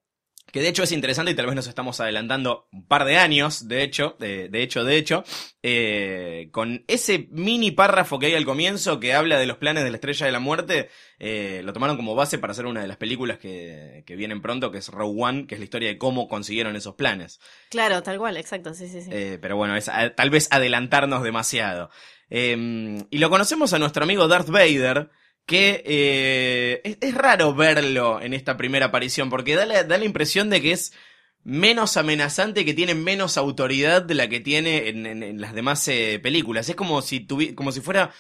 Que 0.53 0.61
de 0.61 0.69
hecho 0.69 0.83
es 0.83 0.93
interesante 0.93 1.33
y 1.33 1.35
tal 1.35 1.47
vez 1.47 1.55
nos 1.55 1.67
estamos 1.67 2.01
adelantando 2.01 2.69
un 2.73 2.85
par 2.87 3.05
de 3.05 3.17
años, 3.19 3.69
de 3.69 3.83
hecho, 3.83 4.17
de, 4.19 4.49
de 4.49 4.63
hecho, 4.63 4.85
de 4.85 4.97
hecho, 4.97 5.25
eh, 5.63 6.49
con 6.51 6.85
ese 6.89 7.29
mini 7.31 7.71
párrafo 7.71 8.19
que 8.19 8.27
hay 8.27 8.35
al 8.35 8.45
comienzo 8.45 8.99
que 8.99 9.15
habla 9.15 9.39
de 9.39 9.47
los 9.47 9.59
planes 9.59 9.85
de 9.85 9.91
la 9.91 9.97
Estrella 9.97 10.27
de 10.27 10.33
la 10.33 10.41
Muerte, 10.41 10.89
eh, 11.19 11.61
lo 11.65 11.73
tomaron 11.73 11.97
como 11.97 12.15
base 12.15 12.39
para 12.39 12.51
hacer 12.53 12.67
una 12.67 12.81
de 12.83 12.89
las 12.89 12.97
películas 12.97 13.39
que, 13.39 14.03
que 14.07 14.17
vienen 14.17 14.43
pronto, 14.43 14.73
que 14.73 14.79
es 14.79 14.89
Rogue 14.89 15.23
One, 15.23 15.47
que 15.47 15.55
es 15.55 15.61
la 15.61 15.65
historia 15.65 15.89
de 15.89 15.99
cómo 15.99 16.29
consiguieron 16.29 16.75
esos 16.77 16.95
planes. 16.97 17.41
Claro, 17.69 18.03
tal 18.03 18.19
cual, 18.19 18.37
exacto, 18.37 18.75
sí, 18.75 18.89
sí, 18.89 19.03
sí. 19.03 19.11
Eh, 19.13 19.39
pero 19.41 19.57
bueno, 19.57 19.77
es 19.77 19.89
a- 19.89 20.15
tal 20.15 20.31
vez 20.31 20.49
adelantarnos 20.51 21.23
demasiado. 21.23 21.91
Eh, 22.31 23.05
y 23.11 23.19
lo 23.19 23.31
conocemos 23.31 23.73
a 23.73 23.79
nuestro 23.79 24.05
amigo 24.05 24.29
Darth 24.29 24.49
Vader, 24.51 25.11
que 25.47 25.83
eh, 25.85 26.81
es, 26.85 26.99
es 27.01 27.15
raro 27.15 27.55
verlo 27.55 28.21
en 28.21 28.35
esta 28.35 28.57
primera 28.57 28.87
aparición, 28.87 29.31
porque 29.31 29.55
da 29.57 29.67
la, 29.67 29.85
da 29.85 29.99
la 29.99 30.05
impresión 30.05 30.51
de 30.51 30.61
que 30.63 30.73
es 30.73 30.93
menos 31.43 31.97
amenazante, 31.97 32.65
que 32.65 32.75
tiene 32.75 32.95
menos 32.95 33.37
autoridad 33.39 34.03
de 34.03 34.15
la 34.15 34.29
que 34.29 34.41
tiene 34.41 34.89
en, 34.89 35.07
en- 35.07 35.23
en 35.23 35.41
las 35.41 35.55
demás 35.55 35.87
eh, 35.89 36.21
películas. 36.23 36.69
Es 36.69 36.77
como 36.77 37.01
si, 37.03 37.27
tuvi- 37.27 37.55
como 37.55 37.73
si 37.73 37.81
fuera 37.81 38.13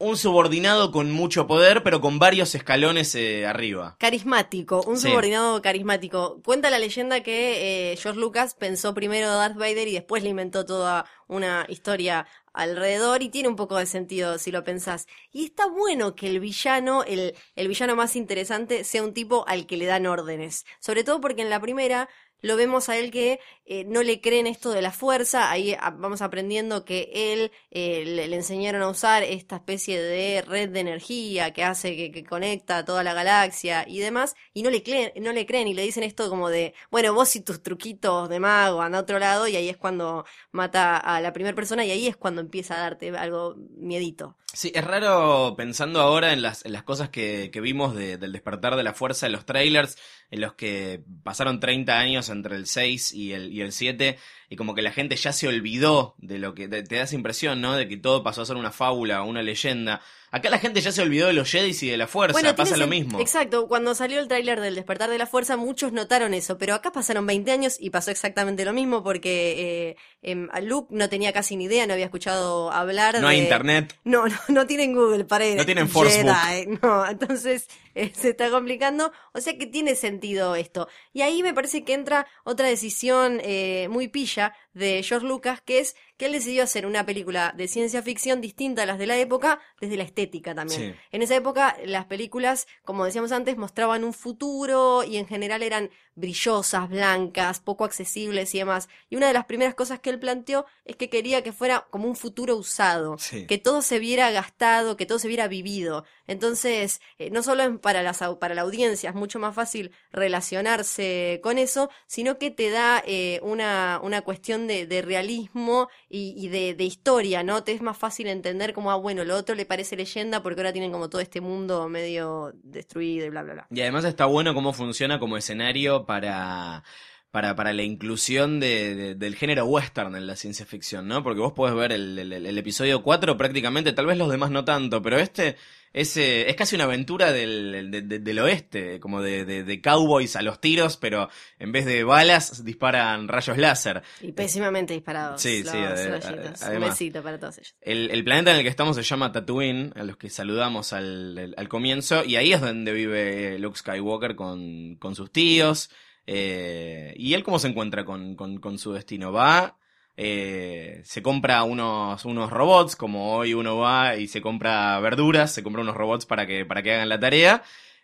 un 0.00 0.16
subordinado 0.16 0.92
con 0.92 1.10
mucho 1.10 1.48
poder, 1.48 1.82
pero 1.82 2.00
con 2.00 2.20
varios 2.20 2.54
escalones 2.54 3.16
eh, 3.16 3.46
arriba. 3.46 3.96
Carismático, 3.98 4.80
un 4.86 4.96
Sí. 4.96 5.08
subordinado 5.08 5.60
carismático. 5.60 6.40
Cuenta 6.44 6.70
la 6.70 6.78
leyenda 6.78 7.20
que 7.24 7.92
eh, 7.92 7.96
George 7.96 8.20
Lucas 8.20 8.54
pensó 8.54 8.94
primero 8.94 9.26
Darth 9.34 9.56
Vader 9.56 9.88
y 9.88 9.94
después 9.94 10.22
le 10.22 10.28
inventó 10.28 10.64
toda 10.64 11.04
una 11.26 11.66
historia 11.68 12.28
alrededor 12.52 13.22
y 13.22 13.28
tiene 13.28 13.48
un 13.48 13.56
poco 13.56 13.76
de 13.76 13.86
sentido 13.86 14.38
si 14.38 14.50
lo 14.50 14.64
pensás. 14.64 15.06
Y 15.32 15.44
está 15.46 15.66
bueno 15.66 16.14
que 16.14 16.28
el 16.28 16.40
villano, 16.40 17.04
el, 17.04 17.34
el 17.56 17.68
villano 17.68 17.96
más 17.96 18.16
interesante, 18.16 18.84
sea 18.84 19.02
un 19.02 19.14
tipo 19.14 19.46
al 19.48 19.66
que 19.66 19.76
le 19.76 19.86
dan 19.86 20.06
órdenes. 20.06 20.64
Sobre 20.80 21.04
todo 21.04 21.20
porque 21.20 21.42
en 21.42 21.50
la 21.50 21.60
primera 21.60 22.08
lo 22.40 22.56
vemos 22.56 22.88
a 22.88 22.96
él 22.96 23.10
que 23.10 23.40
eh, 23.64 23.84
no 23.84 24.02
le 24.02 24.20
creen 24.20 24.46
esto 24.46 24.70
de 24.70 24.80
la 24.82 24.92
fuerza, 24.92 25.50
ahí 25.50 25.76
vamos 25.98 26.22
aprendiendo 26.22 26.84
que 26.84 27.10
él 27.12 27.52
eh, 27.70 28.04
le, 28.06 28.34
enseñaron 28.34 28.82
a 28.82 28.88
usar 28.88 29.22
esta 29.22 29.56
especie 29.56 30.00
de 30.00 30.42
red 30.42 30.70
de 30.70 30.80
energía 30.80 31.52
que 31.52 31.64
hace 31.64 31.96
que, 31.96 32.10
que 32.10 32.24
conecta 32.24 32.78
a 32.78 32.84
toda 32.84 33.02
la 33.02 33.14
galaxia 33.14 33.84
y 33.86 33.98
demás, 33.98 34.36
y 34.54 34.62
no 34.62 34.70
le, 34.70 34.82
creen, 34.82 35.12
no 35.22 35.32
le 35.32 35.46
creen 35.46 35.68
y 35.68 35.74
le 35.74 35.82
dicen 35.82 36.02
esto 36.02 36.28
como 36.30 36.48
de, 36.48 36.74
bueno, 36.90 37.12
vos 37.12 37.34
y 37.36 37.40
tus 37.40 37.62
truquitos 37.62 38.28
de 38.28 38.40
mago, 38.40 38.80
anda 38.82 38.98
a 38.98 39.02
otro 39.02 39.18
lado, 39.18 39.46
y 39.48 39.56
ahí 39.56 39.68
es 39.68 39.76
cuando 39.76 40.24
mata 40.52 40.96
a 40.96 41.20
la 41.20 41.32
primera 41.32 41.54
persona 41.54 41.84
y 41.84 41.90
ahí 41.90 42.06
es 42.06 42.16
cuando 42.16 42.40
empieza 42.40 42.76
a 42.76 42.80
darte 42.80 43.10
algo 43.16 43.56
miedito. 43.76 44.36
Sí, 44.54 44.72
es 44.74 44.82
raro 44.82 45.54
pensando 45.56 46.00
ahora 46.00 46.32
en 46.32 46.40
las, 46.40 46.64
cosas 46.84 47.10
que, 47.10 47.50
vimos 47.62 47.94
de- 47.94 48.16
del 48.16 48.32
despertar 48.32 48.76
de 48.76 48.82
la 48.82 48.94
fuerza 48.94 49.26
en 49.26 49.32
los 49.32 49.44
trailers, 49.44 49.98
en 50.30 50.40
los 50.40 50.54
que 50.54 51.04
pasaron 51.22 51.60
30 51.60 51.98
años 51.98 52.27
entre 52.32 52.56
el 52.56 52.66
6 52.66 53.12
y 53.12 53.32
el, 53.32 53.52
y 53.52 53.60
el 53.62 53.72
7, 53.72 54.18
y 54.50 54.56
como 54.56 54.74
que 54.74 54.82
la 54.82 54.92
gente 54.92 55.16
ya 55.16 55.32
se 55.32 55.48
olvidó 55.48 56.14
de 56.18 56.38
lo 56.38 56.54
que, 56.54 56.68
de- 56.68 56.82
te 56.82 56.96
da 56.96 57.02
esa 57.04 57.14
impresión, 57.14 57.60
¿no? 57.60 57.74
De 57.76 57.88
que 57.88 57.96
todo 57.96 58.22
pasó 58.22 58.42
a 58.42 58.46
ser 58.46 58.56
una 58.56 58.70
fábula, 58.72 59.22
una 59.22 59.42
leyenda. 59.42 60.00
Acá 60.30 60.50
la 60.50 60.58
gente 60.58 60.80
ya 60.80 60.92
se 60.92 61.00
olvidó 61.02 61.26
de 61.28 61.32
los 61.32 61.50
Jedis 61.50 61.82
y 61.82 61.88
de 61.88 61.96
la 61.96 62.06
fuerza, 62.06 62.38
tiene 62.38 62.54
pasa 62.54 62.76
lo 62.76 62.86
mismo. 62.86 63.20
Exacto, 63.20 63.66
cuando 63.68 63.94
salió 63.94 64.20
el 64.20 64.28
tráiler 64.28 64.60
del 64.60 64.74
despertar 64.74 65.08
de 65.10 65.18
la 65.18 65.26
fuerza, 65.26 65.56
muchos 65.56 65.92
notaron 65.92 66.34
eso, 66.34 66.58
pero 66.58 66.74
acá 66.74 66.92
pasaron 66.92 67.26
20 67.26 67.50
años 67.50 67.76
y 67.80 67.90
pasó 67.90 68.10
exactamente 68.10 68.64
lo 68.64 68.72
mismo 68.72 69.02
porque 69.02 69.96
eh, 70.22 70.46
a 70.52 70.60
Luke 70.60 70.88
no 70.90 71.08
tenía 71.08 71.32
casi 71.32 71.56
ni 71.56 71.64
idea, 71.64 71.86
no 71.86 71.94
había 71.94 72.04
escuchado 72.06 72.70
hablar 72.72 73.20
No 73.20 73.28
hay 73.28 73.38
de- 73.38 73.42
internet. 73.44 73.96
No, 74.04 74.26
no, 74.26 74.36
no 74.48 74.66
tienen 74.66 74.94
Google 74.94 75.24
para. 75.24 75.46
No 75.54 75.64
tienen 75.64 75.88
Forcebook. 75.88 76.34
Jedi, 76.34 76.78
No, 76.82 77.06
entonces 77.06 77.68
eh, 77.94 78.12
se 78.14 78.30
está 78.30 78.50
complicando. 78.50 79.12
O 79.32 79.40
sea 79.40 79.56
que 79.56 79.66
tiene 79.66 79.94
sentido 79.94 80.54
esto. 80.56 80.88
Y 81.12 81.22
ahí 81.22 81.42
me 81.42 81.54
parece 81.54 81.84
que 81.84 81.94
entra 81.94 82.26
otra 82.44 82.66
decisión 82.68 83.40
eh, 83.42 83.88
muy 83.90 84.08
pilla 84.08 84.54
de 84.74 85.02
George 85.02 85.26
Lucas, 85.26 85.60
que 85.60 85.80
es 85.80 85.96
que 86.18 86.26
él 86.26 86.32
decidió 86.32 86.64
hacer 86.64 86.84
una 86.84 87.06
película 87.06 87.54
de 87.56 87.68
ciencia 87.68 88.02
ficción 88.02 88.42
distinta 88.42 88.82
a 88.82 88.86
las 88.86 88.98
de 88.98 89.06
la 89.06 89.16
época, 89.16 89.60
desde 89.80 89.96
la 89.96 90.02
estética 90.02 90.54
también. 90.54 90.92
Sí. 90.92 91.00
En 91.12 91.22
esa 91.22 91.36
época 91.36 91.76
las 91.86 92.04
películas, 92.04 92.66
como 92.84 93.04
decíamos 93.04 93.32
antes, 93.32 93.56
mostraban 93.56 94.04
un 94.04 94.12
futuro 94.12 95.04
y 95.04 95.16
en 95.16 95.26
general 95.26 95.62
eran 95.62 95.90
brillosas, 96.18 96.88
blancas, 96.88 97.60
poco 97.60 97.84
accesibles 97.84 98.54
y 98.54 98.58
demás. 98.58 98.88
Y 99.10 99.16
una 99.16 99.28
de 99.28 99.32
las 99.32 99.44
primeras 99.46 99.74
cosas 99.74 100.00
que 100.00 100.10
él 100.10 100.18
planteó 100.18 100.66
es 100.84 100.96
que 100.96 101.08
quería 101.08 101.42
que 101.42 101.52
fuera 101.52 101.86
como 101.90 102.06
un 102.08 102.16
futuro 102.16 102.56
usado, 102.56 103.16
Sí. 103.18 103.46
que 103.46 103.58
todo 103.58 103.82
se 103.82 103.98
viera 103.98 104.30
gastado, 104.30 104.96
que 104.96 105.06
todo 105.06 105.18
se 105.18 105.28
viera 105.28 105.48
vivido. 105.48 106.04
Entonces, 106.26 107.00
eh, 107.18 107.30
no 107.30 107.42
solo 107.42 107.62
es 107.62 107.78
para, 107.78 108.02
las, 108.02 108.18
para 108.40 108.54
la 108.54 108.62
audiencia, 108.62 109.10
es 109.10 109.16
mucho 109.16 109.38
más 109.38 109.54
fácil 109.54 109.92
relacionarse 110.12 111.40
con 111.42 111.58
eso, 111.58 111.90
sino 112.06 112.38
que 112.38 112.50
te 112.50 112.70
da 112.70 113.02
eh, 113.06 113.40
una, 113.42 114.00
una 114.02 114.22
cuestión 114.22 114.66
de, 114.66 114.86
de 114.86 115.02
realismo 115.02 115.88
y, 116.08 116.34
y 116.36 116.48
de, 116.48 116.74
de 116.74 116.84
historia, 116.84 117.42
¿no? 117.42 117.62
Te 117.64 117.72
es 117.72 117.82
más 117.82 117.96
fácil 117.96 118.26
entender 118.28 118.72
como, 118.74 118.90
ah, 118.90 118.96
bueno, 118.96 119.24
lo 119.24 119.36
otro 119.36 119.54
le 119.54 119.66
parece 119.66 119.96
leyenda 119.96 120.42
porque 120.42 120.60
ahora 120.60 120.72
tienen 120.72 120.90
como 120.92 121.08
todo 121.08 121.20
este 121.20 121.40
mundo 121.40 121.88
medio 121.88 122.52
destruido 122.62 123.26
y 123.26 123.30
bla, 123.30 123.42
bla, 123.42 123.54
bla. 123.54 123.66
Y 123.70 123.80
además 123.82 124.04
está 124.04 124.26
bueno 124.26 124.54
cómo 124.54 124.72
funciona 124.72 125.18
como 125.18 125.36
escenario 125.36 126.04
para, 126.08 126.82
para, 127.30 127.54
para 127.54 127.72
la 127.74 127.82
inclusión 127.82 128.60
de, 128.60 128.94
de- 128.94 129.14
del 129.14 129.36
género 129.36 129.66
western 129.66 130.16
en 130.16 130.26
la 130.26 130.36
ciencia 130.36 130.64
ficción, 130.66 131.06
¿no? 131.06 131.22
Porque 131.22 131.40
vos 131.40 131.52
podés 131.52 131.74
ver 131.76 131.92
el, 131.92 132.18
el- 132.18 132.32
el 132.32 132.58
episodio 132.58 133.02
4 133.02 133.36
prácticamente, 133.36 133.92
tal 133.92 134.06
vez 134.06 134.16
los 134.16 134.30
demás 134.30 134.50
no 134.50 134.64
tanto, 134.64 135.02
pero 135.02 135.18
este 135.18 135.56
es, 135.92 136.16
eh, 136.16 136.48
es 136.50 136.56
casi 136.56 136.74
una 136.76 136.84
aventura 136.84 137.32
del, 137.32 137.90
de- 137.90 138.02
de- 138.02 138.18
del 138.18 138.38
oeste, 138.40 139.00
como 139.00 139.22
de, 139.22 139.44
de, 139.44 139.80
cowboys 139.80 140.36
a 140.36 140.42
los 140.42 140.60
tiros, 140.60 140.96
pero 140.96 141.28
en 141.58 141.72
vez 141.72 141.86
de 141.86 142.04
balas 142.04 142.64
disparan 142.64 143.28
rayos 143.28 143.56
láser. 143.58 144.02
Y 144.20 144.32
pésimamente 144.32 144.94
disparados. 144.94 145.40
Sí, 145.40 145.62
los 145.62 145.72
sí, 145.72 145.78
ade- 145.78 146.10
rayitos. 146.20 146.60
Un 146.62 146.68
además. 146.68 146.88
besito 146.90 147.22
para 147.22 147.38
todos 147.38 147.58
ellos. 147.58 147.74
El, 147.80 148.10
el 148.10 148.24
planeta 148.24 148.50
en 148.52 148.58
el 148.58 148.62
que 148.62 148.68
estamos 148.68 148.96
se 148.96 149.02
llama 149.02 149.32
Tatooine, 149.32 149.92
a 149.96 150.02
los 150.04 150.16
que 150.16 150.30
saludamos 150.30 150.92
al, 150.92 151.36
al- 151.38 151.54
al 151.56 151.68
comienzo, 151.68 152.24
y 152.24 152.36
ahí 152.36 152.52
es 152.52 152.60
donde 152.60 152.92
vive 152.92 153.58
Luke 153.58 153.78
Skywalker 153.78 154.34
con, 154.36 154.96
con 154.96 155.14
sus 155.14 155.32
tíos. 155.32 155.90
eh, 156.26 157.14
¿Y 157.16 157.34
él 157.34 157.42
cómo 157.42 157.58
se 157.58 157.68
encuentra 157.68 158.04
con, 158.04 158.36
con- 158.36 158.58
con 158.60 158.78
su 158.78 158.92
destino? 158.92 159.32
Va, 159.32 159.78
eh, 160.20 161.00
se 161.04 161.22
compra 161.22 161.62
unos, 161.62 162.24
unos 162.24 162.50
robots, 162.50 162.96
como 162.96 163.36
hoy 163.36 163.54
uno 163.54 163.76
va 163.78 164.16
y 164.16 164.26
se 164.28 164.40
compra 164.42 164.98
verduras, 165.00 165.54
se 165.54 165.62
compra 165.62 165.82
unos 165.82 165.96
robots 165.96 166.26
para 166.26 166.46
que, 166.46 166.64
para 166.66 166.82
que 166.82 166.92
hagan 166.94 167.08
la 167.08 167.20
tarea, 167.20 167.62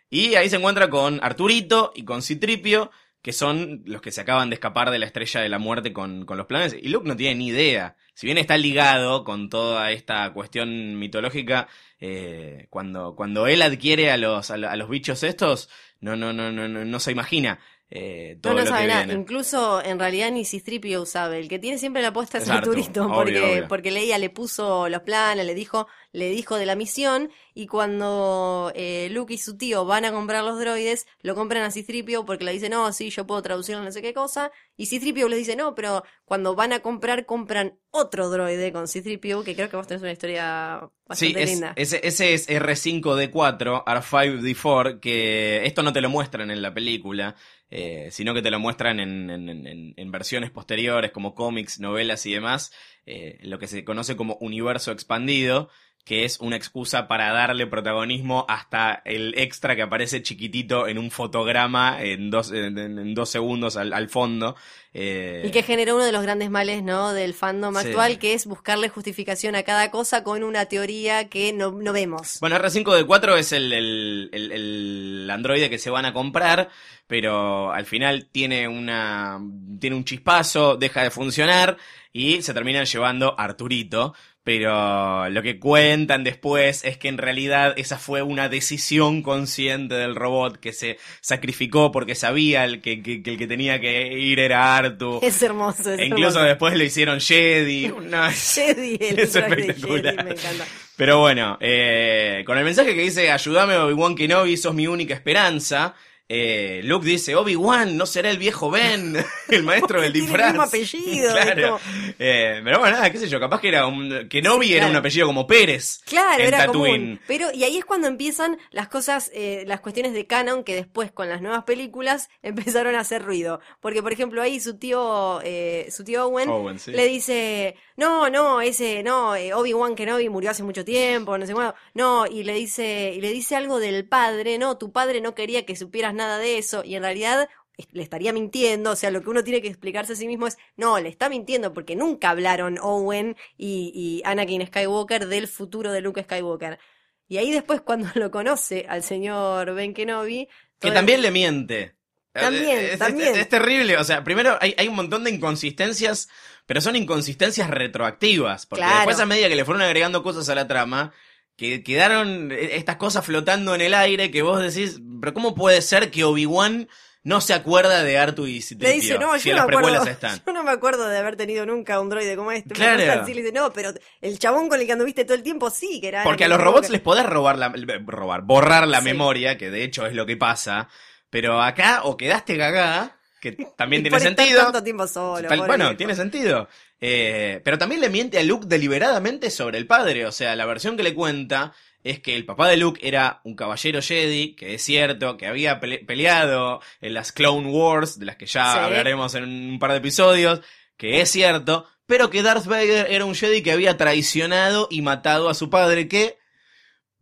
y 0.09 0.35
ahí 0.35 0.49
se 0.49 0.55
encuentra 0.55 0.89
con 0.89 1.19
Arturito 1.21 1.91
y 1.95 2.05
con 2.05 2.21
Citripio, 2.21 2.91
que 3.21 3.33
son 3.33 3.81
los 3.85 4.01
que 4.01 4.11
se 4.11 4.21
acaban 4.21 4.49
de 4.49 4.53
escapar 4.55 4.91
de 4.91 4.99
la 4.99 5.07
estrella 5.07 5.41
de 5.41 5.49
la 5.49 5.57
muerte 5.59 5.91
con, 5.93 6.25
con 6.25 6.37
los 6.37 6.45
planes. 6.45 6.75
Y 6.79 6.89
Luke 6.89 7.07
no 7.07 7.15
tiene 7.17 7.35
ni 7.35 7.47
idea. 7.47 7.95
Si 8.13 8.27
bien 8.27 8.37
está 8.37 8.55
ligado 8.57 9.23
con 9.23 9.49
toda 9.49 9.91
esta 9.91 10.31
cuestión 10.31 10.99
mitológica, 10.99 11.67
eh, 11.99 12.67
cuando, 12.69 13.15
cuando 13.15 13.47
él 13.47 13.63
adquiere 13.63 14.11
a 14.11 14.17
los, 14.17 14.51
a, 14.51 14.57
lo- 14.57 14.69
a 14.69 14.75
los 14.75 14.89
bichos 14.89 15.23
estos, 15.23 15.69
no, 16.01 16.15
no, 16.15 16.33
no, 16.33 16.51
no, 16.51 16.67
no, 16.67 16.85
no 16.85 16.99
se 16.99 17.11
imagina 17.11 17.59
eh, 17.97 18.37
todo 18.41 18.53
No, 18.53 18.59
no 18.59 18.65
lo 18.65 18.69
sabe 18.71 18.81
que 18.83 18.87
nada. 18.89 19.05
viene. 19.05 19.21
Incluso 19.21 19.83
en 19.83 19.97
realidad 19.99 20.31
ni 20.31 20.43
Cistripio 20.45 21.05
sabe. 21.05 21.39
El 21.39 21.47
que 21.47 21.59
tiene 21.59 21.77
siempre 21.77 22.01
la 22.01 22.09
apuesta 22.09 22.37
es 22.39 22.43
Es 22.43 22.49
Artu, 22.49 22.71
Arturito, 22.71 23.09
porque, 23.13 23.41
obvio. 23.41 23.67
porque 23.67 23.91
Leia 23.91 24.17
le 24.17 24.29
puso 24.29 24.89
los 24.89 25.01
planes, 25.01 25.45
le 25.45 25.55
dijo, 25.55 25.87
le 26.11 26.29
dijo 26.29 26.57
de 26.57 26.65
la 26.65 26.75
misión 26.75 27.31
y 27.53 27.67
cuando 27.67 28.71
eh, 28.75 29.07
Luke 29.11 29.33
y 29.33 29.37
su 29.37 29.57
tío 29.57 29.85
van 29.85 30.05
a 30.05 30.11
comprar 30.11 30.43
los 30.43 30.59
droides, 30.59 31.07
lo 31.21 31.35
compran 31.35 31.63
a 31.63 31.71
Citripio 31.71 32.25
porque 32.25 32.43
le 32.43 32.51
dice, 32.51 32.69
no, 32.69 32.91
sí, 32.91 33.09
yo 33.09 33.25
puedo 33.25 33.41
traducirlo 33.41 33.81
no 33.83 33.91
sé 33.91 34.01
qué 34.01 34.13
cosa, 34.13 34.51
y 34.77 34.87
Citripio 34.87 35.29
les 35.29 35.39
dice, 35.39 35.55
no, 35.55 35.73
pero 35.75 36.03
cuando 36.25 36.53
van 36.55 36.73
a 36.73 36.81
comprar, 36.81 37.25
compran 37.25 37.79
otro 37.91 38.29
droide 38.29 38.73
con 38.73 38.87
Citripio, 38.89 39.43
que 39.45 39.55
creo 39.55 39.69
que 39.69 39.77
vos 39.77 39.87
tenés 39.87 40.01
una 40.03 40.11
historia 40.11 40.79
Sí, 40.81 40.89
bastante 41.07 41.43
es- 41.43 41.49
linda. 41.51 41.73
ese, 41.77 42.01
ese 42.03 42.33
es 42.33 42.49
R5D4, 42.49 43.83
R5D4, 43.85 44.99
que 44.99 45.65
esto 45.65 45.83
no 45.83 45.93
te 45.93 46.01
lo 46.01 46.09
muestran 46.09 46.51
en 46.51 46.61
la 46.61 46.73
película, 46.73 47.35
eh, 47.69 48.09
sino 48.11 48.33
que 48.33 48.41
te 48.41 48.51
lo 48.51 48.59
muestran 48.59 48.99
en, 48.99 49.29
en- 49.29 49.49
en- 49.67 49.93
en 49.97 50.11
versiones 50.11 50.51
posteriores, 50.51 51.11
como 51.11 51.33
cómics, 51.35 51.79
novelas 51.79 52.25
y 52.25 52.33
demás, 52.33 52.71
eh, 53.05 53.37
lo 53.41 53.59
que 53.59 53.67
se 53.67 53.83
conoce 53.83 54.15
como 54.15 54.35
universo 54.41 54.91
expandido, 54.91 55.69
que 56.05 56.23
es 56.23 56.39
una 56.39 56.55
excusa 56.55 57.07
para 57.07 57.33
darle 57.33 57.65
protagonismo 57.67 58.45
hasta 58.47 59.01
el 59.05 59.33
extra 59.37 59.75
que 59.75 59.81
aparece 59.81 60.21
chiquitito 60.21 60.87
en 60.87 60.99
un 60.99 61.09
fotograma 61.11 62.01
en 62.01 62.29
dos, 62.29 62.51
en, 62.51 63.13
dos 63.15 63.29
segundos 63.29 63.75
al, 63.75 63.91
al 63.91 64.07
fondo. 64.07 64.55
eh, 64.93 65.41
Y 65.45 65.49
que 65.51 65.63
generó 65.63 65.95
uno 65.95 66.05
de 66.05 66.11
los 66.11 66.21
grandes 66.21 66.51
males, 66.51 66.83
¿no? 66.83 67.11
Del 67.11 67.33
fandom 67.33 67.73
Sí. 67.75 67.87
actual, 67.87 68.19
que 68.19 68.33
es 68.35 68.45
buscarle 68.45 68.87
justificación 68.87 69.55
a 69.55 69.63
cada 69.63 69.89
cosa 69.89 70.23
con 70.23 70.43
una 70.43 70.67
teoría 70.67 71.27
que 71.27 71.51
no, 71.53 71.71
no 71.71 71.91
vemos. 71.91 72.37
Bueno, 72.39 72.55
R5D4 72.57 73.37
es 73.39 73.51
el, 73.51 73.73
el, 73.73 74.29
el- 74.31 74.51
el 74.51 75.29
androide 75.31 75.71
que 75.71 75.79
se 75.79 75.89
van 75.89 76.05
a 76.05 76.13
comprar, 76.13 76.69
pero 77.07 77.71
al 77.73 77.85
final 77.85 78.27
tiene 78.31 78.67
una 78.67 79.41
tiene 79.79 79.95
un 79.95 80.05
chispazo, 80.05 80.75
deja 80.77 81.01
de 81.01 81.09
funcionar 81.11 81.77
y 82.13 82.41
se 82.43 82.53
terminan 82.53 82.85
llevando 82.85 83.33
a 83.39 83.43
Arturito. 83.43 84.13
Pero 84.45 85.27
lo 85.29 85.41
que 85.41 85.59
cuentan 85.59 86.23
después 86.23 86.85
es 86.85 86.97
que 86.99 87.07
en 87.07 87.17
realidad 87.17 87.73
esa 87.77 87.97
fue 87.97 88.21
una 88.21 88.47
decisión 88.47 89.23
consciente 89.23 89.95
del 89.95 90.15
robot 90.15 90.57
que 90.59 90.71
se 90.71 90.99
sacrificó 91.19 91.91
porque 91.91 92.13
sabía 92.13 92.63
el 92.63 92.79
que, 92.79 93.01
que- 93.01 93.23
que 93.23 93.31
el 93.31 93.37
que 93.39 93.47
tenía 93.47 93.81
que 93.81 94.13
ir 94.13 94.39
era 94.39 94.77
Artu. 94.77 95.19
Es 95.23 95.41
hermoso. 95.41 95.91
Es 95.93 95.99
E 95.99 96.05
incluso 96.05 96.27
hermoso. 96.37 96.43
después 96.43 96.77
lo 96.77 96.83
hicieron 96.83 97.19
Jedi. 97.19 97.87
No, 98.03 98.29
Jedi, 98.31 98.97
el 99.01 99.19
es 99.19 99.35
espectacular. 99.35 100.13
Jedi, 100.15 100.23
me 100.23 100.31
encanta. 100.33 100.65
pero 100.95 101.19
bueno, 101.19 101.57
eh, 101.59 102.43
con 102.45 102.59
el 102.59 102.65
mensaje 102.65 102.93
que 102.93 103.01
dice, 103.01 103.31
ayúdame 103.31 103.75
Obi-Wan 103.77 104.13
Kenobi, 104.15 104.57
sos 104.57 104.75
mi 104.75 104.85
única 104.85 105.15
esperanza. 105.15 105.95
Eh, 106.27 106.81
Luke 106.83 107.05
dice, 107.05 107.35
Obi-Wan, 107.35 107.97
no 107.97 108.05
será 108.05 108.31
el 108.31 108.37
viejo 108.37 108.71
Ben, 108.71 109.15
el 109.49 109.63
maestro 109.63 110.01
del 110.01 110.11
Tiene 110.11 110.25
el 110.25 110.31
disfraz. 110.31 110.47
mismo 110.53 110.63
apellido, 110.63 111.31
claro. 111.41 111.67
como- 111.79 111.79
Eh, 112.17 112.61
pero 112.63 112.79
bueno, 112.79 112.95
nada, 112.95 113.11
qué 113.11 113.17
sé 113.19 113.27
yo, 113.29 113.39
capaz 113.39 113.61
que 113.61 113.67
era 113.67 113.85
un... 113.87 114.27
Kenobi 114.29 114.67
Sí, 114.67 114.73
era 114.75 114.87
un 114.87 114.95
apellido 114.95 115.27
como 115.27 115.45
Pérez. 115.45 115.99
Claro, 116.05 116.41
en 116.41 116.47
era 116.47 116.65
común. 116.67 117.19
Pero, 117.27 117.47
y 117.53 117.63
ahí 117.63 117.77
es 117.77 117.85
cuando 117.85 118.07
empiezan 118.07 118.57
las 118.71 118.87
cosas, 118.87 119.29
eh, 119.35 119.63
las 119.67 119.81
cuestiones 119.81 120.13
de 120.13 120.25
canon 120.25 120.63
que 120.63 120.73
después 120.75 121.11
con 121.11 121.29
las 121.29 121.41
nuevas 121.41 121.63
películas 121.65 122.29
empezaron 122.41 122.95
a 122.95 123.01
hacer 123.01 123.21
ruido. 123.23 123.59
Porque, 123.79 124.01
por 124.01 124.11
ejemplo, 124.13 124.41
ahí 124.41 124.59
su 124.59 124.77
tío, 124.77 125.41
su 125.89 126.03
tío 126.03 126.25
Owen, 126.25 126.49
Owen, 126.49 126.79
sí. 126.79 126.91
le 126.91 127.05
dice, 127.07 127.75
no, 127.97 128.29
no, 128.29 128.61
ese, 128.61 129.03
no, 129.03 129.35
eh, 129.35 129.53
Obi-Wan 129.53 129.95
Kenobi 129.95 130.29
murió 130.29 130.51
hace 130.51 130.63
mucho 130.63 130.83
tiempo, 130.83 131.37
no 131.37 131.45
sé 131.45 131.53
cuándo. 131.53 131.75
No, 131.93 132.27
y 132.27 132.43
le 132.43 132.53
dice, 132.53 133.13
y 133.15 133.21
le 133.21 133.31
dice 133.31 133.55
algo 133.55 133.79
del 133.79 134.07
padre, 134.07 134.57
no, 134.57 134.77
tu 134.77 134.91
padre 134.91 135.21
no 135.21 135.33
quería 135.33 135.65
que 135.65 135.75
supieras 135.75 136.13
nada 136.13 136.37
de 136.37 136.57
eso, 136.57 136.83
y 136.83 136.95
en 136.95 137.03
realidad 137.03 137.47
le 137.91 138.03
estaría 138.03 138.33
mintiendo, 138.33 138.91
o 138.91 138.95
sea, 138.95 139.11
lo 139.11 139.21
que 139.21 139.29
uno 139.29 139.43
tiene 139.43 139.61
que 139.61 139.67
explicarse 139.67 140.13
a 140.13 140.15
sí 140.15 140.27
mismo 140.27 140.47
es, 140.47 140.57
no, 140.77 140.99
le 140.99 141.09
está 141.09 141.29
mintiendo 141.29 141.73
porque 141.73 141.95
nunca 141.95 142.29
hablaron 142.29 142.77
Owen 142.79 143.35
y, 143.57 143.91
y 143.93 144.21
Anakin 144.25 144.65
Skywalker 144.67 145.27
del 145.27 145.47
futuro 145.47 145.91
de 145.91 146.01
Luke 146.01 146.23
Skywalker. 146.23 146.79
Y 147.27 147.37
ahí 147.37 147.51
después 147.51 147.81
cuando 147.81 148.07
lo 148.15 148.31
conoce 148.31 148.85
al 148.87 149.03
señor 149.03 149.73
Ben 149.73 149.93
Kenobi, 149.93 150.47
Que 150.79 150.91
también 150.91 151.21
le 151.21 151.31
miente. 151.31 151.94
También, 152.41 152.77
Es- 152.79 152.91
es- 152.93 152.99
también. 152.99 153.29
Es, 153.33 153.37
es 153.39 153.49
terrible. 153.49 153.97
O 153.97 154.03
sea, 154.03 154.23
primero 154.23 154.57
hay, 154.61 154.75
hay 154.77 154.87
un 154.87 154.95
montón 154.95 155.23
de 155.23 155.31
inconsistencias, 155.31 156.27
pero 156.65 156.81
son 156.81 156.95
inconsistencias 156.95 157.69
retroactivas. 157.69 158.65
Porque 158.65 158.81
Claro. 158.83 158.97
después, 158.97 159.19
a 159.19 159.25
medida 159.25 159.47
que 159.49 159.55
le 159.55 159.65
fueron 159.65 159.81
agregando 159.83 160.23
cosas 160.23 160.47
a 160.49 160.55
la 160.55 160.67
trama, 160.67 161.13
que 161.57 161.83
quedaron 161.83 162.51
eh, 162.51 162.75
estas 162.75 162.97
cosas 162.97 163.25
flotando 163.25 163.73
en 163.75 163.81
el 163.81 163.93
aire 163.93 164.31
que 164.31 164.41
vos 164.41 164.61
decís, 164.61 164.99
pero 165.21 165.33
¿cómo 165.33 165.55
puede 165.55 165.81
ser 165.81 166.11
que 166.11 166.23
Obi-Wan 166.25 166.89
no 167.23 167.41
se 167.41 167.53
acuerda 167.53 168.03
de 168.03 168.17
Artu 168.19 168.45
y 168.45 168.61
Citripio? 168.61 168.89
Le 168.89 168.95
dice, 168.95 169.17
no, 169.17 169.39
si 169.39 169.49
yo 169.49 169.55
no, 169.55 169.61
las 169.61 169.67
me 169.69 169.75
acuerdo, 169.77 170.03
están. 170.11 170.41
yo 170.45 170.53
no 170.53 170.63
me 170.63 170.71
acuerdo 170.71 171.07
de 171.07 171.17
haber 171.17 171.37
tenido 171.37 171.65
nunca 171.65 171.99
un 172.01 172.09
droide 172.09 172.35
como 172.35 172.51
este. 172.51 172.73
Claro. 172.75 172.97
Le 173.25 173.33
dice, 173.33 173.51
no, 173.53 173.71
pero 173.71 173.93
el 174.21 174.37
chabón 174.37 174.67
con 174.69 174.79
el 174.81 174.85
que 174.85 174.91
anduviste 174.91 175.23
todo 175.23 175.35
el 175.35 175.43
tiempo 175.43 175.69
sí, 175.69 175.99
que 176.01 176.09
era... 176.09 176.23
Porque 176.23 176.43
a 176.43 176.47
los 176.49 176.59
robots 176.59 176.89
les 176.89 176.99
podés 177.01 177.25
robar 177.25 177.57
la, 177.57 177.73
robar, 178.05 178.41
borrar 178.41 178.87
la 178.87 178.99
Sí. 178.99 179.05
memoria, 179.05 179.57
que 179.57 179.71
de 179.71 179.83
hecho 179.85 180.05
es 180.05 180.13
lo 180.13 180.25
que 180.25 180.35
pasa. 180.37 180.89
Pero 181.29 181.61
acá 181.61 182.01
o 182.03 182.15
quedaste 182.17 182.57
cagá, 182.57 183.17
que 183.41 183.51
también 183.77 184.01
Y 184.01 184.03
tiene 184.03 184.17
por 184.17 184.25
estar 184.27 184.35
sentido. 184.45 184.63
tanto 184.63 184.83
tiempo 184.83 185.07
solo. 185.07 185.47
Tal- 185.47 185.59
bueno, 185.67 185.95
tiene 185.97 186.15
sentido. 186.15 186.67
Eh, 187.01 187.61
pero 187.63 187.77
también 187.77 188.01
le 188.01 188.09
miente 188.09 188.39
a 188.39 188.43
Luke 188.43 188.65
deliberadamente 188.67 189.49
sobre 189.51 189.77
el 189.77 189.85
padre. 189.87 190.25
O 190.25 190.31
sea, 190.31 190.55
la 190.55 190.65
versión 190.65 190.95
que 190.97 191.03
le 191.03 191.13
cuenta 191.13 191.73
es 192.03 192.19
que 192.19 192.35
el 192.35 192.45
papá 192.45 192.67
de 192.69 192.77
Luke 192.77 192.99
era 193.07 193.41
un 193.43 193.55
caballero 193.55 194.01
Jedi, 194.01 194.55
que 194.55 194.75
es 194.75 194.83
cierto, 194.83 195.37
que 195.37 195.47
había 195.47 195.79
pele- 195.81 196.05
peleado 196.05 196.79
en 197.01 197.13
las 197.15 197.31
Clone 197.31 197.67
Wars, 197.69 198.19
de 198.19 198.25
las 198.27 198.35
que 198.37 198.45
ya 198.45 198.71
Sí. 198.73 198.79
hablaremos 198.79 199.33
en 199.35 199.43
un 199.43 199.79
par 199.79 199.91
de 199.91 199.97
episodios, 199.97 200.61
que 200.97 201.21
es 201.21 201.29
cierto, 201.31 201.87
pero 202.05 202.29
que 202.29 202.43
Darth 202.43 202.65
Vader 202.67 203.07
era 203.09 203.25
un 203.25 203.33
Jedi 203.35 203.61
que 203.63 203.71
había 203.71 203.97
traicionado 203.97 204.87
y 204.91 205.01
matado 205.01 205.49
a 205.49 205.55
su 205.55 205.69
padre, 205.71 206.07
que 206.07 206.37